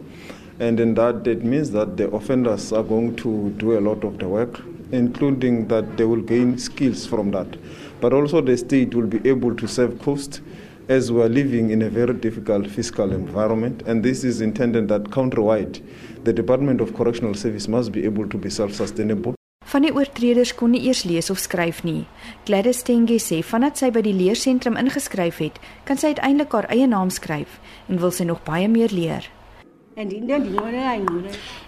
and 0.60 0.78
in 0.78 0.94
that 0.94 1.26
it 1.26 1.42
means 1.42 1.72
that 1.72 1.96
the 1.96 2.06
offenders 2.14 2.72
are 2.72 2.86
going 2.86 3.16
to 3.16 3.50
do 3.58 3.76
a 3.76 3.82
lot 3.82 4.04
of 4.04 4.20
the 4.20 4.28
work, 4.28 4.62
including 4.92 5.66
that 5.74 5.96
they 5.96 6.04
will 6.04 6.22
gain 6.22 6.56
skills 6.56 7.04
from 7.04 7.32
that, 7.32 7.58
but 8.00 8.12
also 8.12 8.40
the 8.40 8.56
state 8.56 8.94
will 8.94 9.10
be 9.18 9.28
able 9.28 9.56
to 9.56 9.66
save 9.66 9.98
cost 9.98 10.40
as 10.88 11.10
we 11.10 11.22
are 11.22 11.28
living 11.28 11.70
in 11.70 11.82
a 11.82 11.88
very 11.88 12.14
difficult 12.14 12.66
fiscal 12.66 13.12
environment, 13.12 13.82
and 13.86 14.02
this 14.02 14.24
is 14.24 14.40
intended 14.40 14.88
that 14.88 15.10
countrywide, 15.10 15.80
the 16.24 16.32
Department 16.32 16.80
of 16.80 16.94
Correctional 16.94 17.34
Service 17.34 17.68
must 17.68 17.92
be 17.92 18.04
able 18.04 18.28
to 18.28 18.38
be 18.38 18.50
self-sustainable. 18.50 19.34
Van 19.72 19.86
die 19.86 19.92
oortreders 19.94 20.52
kon 20.52 20.74
nie 20.74 20.82
eers 20.88 21.04
lees 21.08 21.30
of 21.32 21.38
skryf 21.40 21.80
nie. 21.86 22.04
Gladys 22.44 22.82
Tenge 22.84 23.16
sê 23.22 23.40
vandat 23.46 23.78
sy 23.80 23.88
by 23.94 24.02
die 24.04 24.12
leersentrum 24.12 24.76
ingeskryf 24.76 25.38
het, 25.40 25.60
kan 25.88 25.96
sy 25.96 26.12
uiteindelik 26.12 26.52
haar 26.52 26.68
eie 26.74 26.88
naam 26.90 27.12
skryf 27.14 27.60
en 27.88 28.02
wil 28.02 28.12
sy 28.12 28.26
nog 28.28 28.42
baie 28.44 28.68
meer 28.68 28.92
leer. 28.92 29.30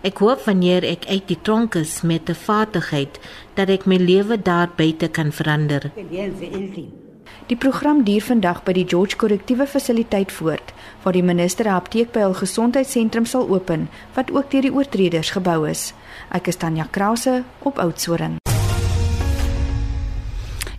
Ek 0.05 0.21
hoop 0.25 0.45
wanneer 0.47 0.85
ek 0.89 1.09
uit 1.09 1.27
die 1.29 1.41
tronk 1.45 1.77
is 1.77 2.03
met 2.03 2.29
'n 2.29 2.35
vaardigheid 2.35 3.21
dat 3.55 3.69
ek 3.69 3.87
my 3.87 3.97
lewe 3.97 4.37
daar 4.37 4.69
buite 4.77 5.09
kan 5.09 5.33
verander. 5.33 5.93
Die 7.47 7.57
program 7.57 8.05
duur 8.05 8.23
vandag 8.23 8.63
by 8.65 8.73
die 8.73 8.87
George 8.89 9.17
Korrektiewe 9.17 9.67
Fasiliteit 9.67 10.33
voort, 10.33 10.73
waar 11.03 11.13
die 11.13 11.23
minister 11.23 11.67
'n 11.67 11.75
apteek 11.75 12.13
by 12.13 12.21
hul 12.21 12.35
gesondheidssentrum 12.35 13.27
sal 13.27 13.49
open 13.49 13.89
wat 14.15 14.31
ook 14.31 14.51
deur 14.51 14.63
die 14.63 14.73
oortreders 14.73 15.31
gebou 15.31 15.69
is. 15.69 15.93
Ek 16.31 16.47
is 16.47 16.57
Tanya 16.57 16.87
Krause 16.91 17.45
op 17.63 17.79
Oudtshoorn. 17.79 18.37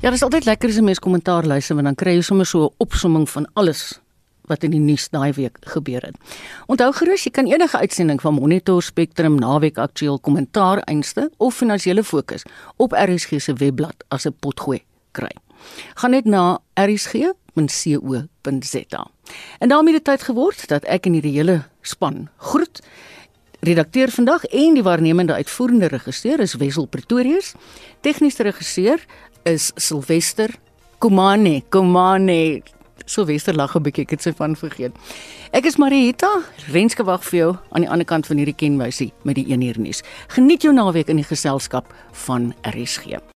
Ja, 0.01 0.09
dit 0.11 0.13
is 0.13 0.23
altyd 0.23 0.45
lekker 0.45 0.69
as 0.69 0.77
'n 0.77 0.83
mens 0.83 0.99
kommentaar 0.99 1.45
luister 1.45 1.75
want 1.75 1.87
dan 1.87 1.95
kry 1.95 2.15
jy 2.15 2.21
sommer 2.21 2.45
so 2.45 2.65
'n 2.65 2.73
opsomming 2.77 3.29
van 3.29 3.47
alles 3.53 3.99
wat 4.47 4.63
in 4.63 4.71
die 4.71 4.79
nuus 4.79 5.09
daai 5.09 5.33
week 5.33 5.57
gebeur 5.61 6.01
het. 6.01 6.15
Onthou 6.65 6.91
gerus, 6.93 7.23
jy 7.23 7.31
kan 7.31 7.45
enige 7.45 7.77
uitsending 7.77 8.21
van 8.21 8.33
Monitor 8.33 8.83
Spectrum 8.83 9.39
naweek 9.39 9.77
aktueel 9.77 10.19
kommentaar 10.19 10.77
einste 10.85 11.31
of 11.37 11.55
finansiële 11.55 12.03
fokus 12.03 12.45
op 12.75 12.91
RSG 12.91 13.41
se 13.41 13.53
webblad 13.53 14.03
as 14.07 14.25
'n 14.25 14.35
potgooi 14.39 14.83
kry. 15.11 15.44
Gaan 15.95 16.11
net 16.11 16.25
na 16.25 16.59
rsg.co.za. 16.73 18.21
En 19.59 19.69
daarmee 19.69 19.93
het 19.93 20.03
tyd 20.03 20.21
geword 20.21 20.67
dat 20.67 20.83
ek 20.83 21.05
en 21.05 21.13
hierdie 21.13 21.37
hele 21.37 21.63
span 21.81 22.29
groet. 22.37 22.81
Redakteur 23.65 24.11
vandag 24.11 24.45
en 24.45 24.73
die 24.73 24.83
waarnemende 24.83 25.33
uitvoerende 25.33 25.87
regisseur 25.87 26.39
is 26.39 26.53
Wessel 26.53 26.85
Pretorius. 26.85 27.53
Tegniese 28.01 28.43
regisseur 28.43 29.05
is 29.43 29.71
Silwester 29.75 30.53
Komane. 30.97 31.63
Komane. 31.69 32.61
Silwester 33.05 33.55
lag 33.55 33.75
'n 33.75 33.81
bietjie, 33.81 34.03
ek 34.03 34.09
het 34.09 34.21
sy 34.21 34.33
van 34.33 34.55
vergeet. 34.55 34.91
Ek 35.51 35.65
is 35.65 35.77
Marieta, 35.77 36.41
Renske 36.71 37.03
wag 37.03 37.23
vir 37.23 37.39
jou 37.39 37.57
aan 37.71 37.81
die 37.81 37.89
ander 37.89 38.05
kant 38.05 38.27
van 38.27 38.37
hierdie 38.37 38.55
kenwysie 38.55 39.13
met 39.23 39.35
die 39.35 39.45
1 39.51 39.61
uur 39.61 39.79
nuus. 39.79 40.03
Geniet 40.27 40.61
jou 40.61 40.73
naweek 40.73 41.09
in 41.09 41.15
die 41.15 41.29
geselskap 41.29 41.93
van 42.11 42.53
RSG. 42.61 43.34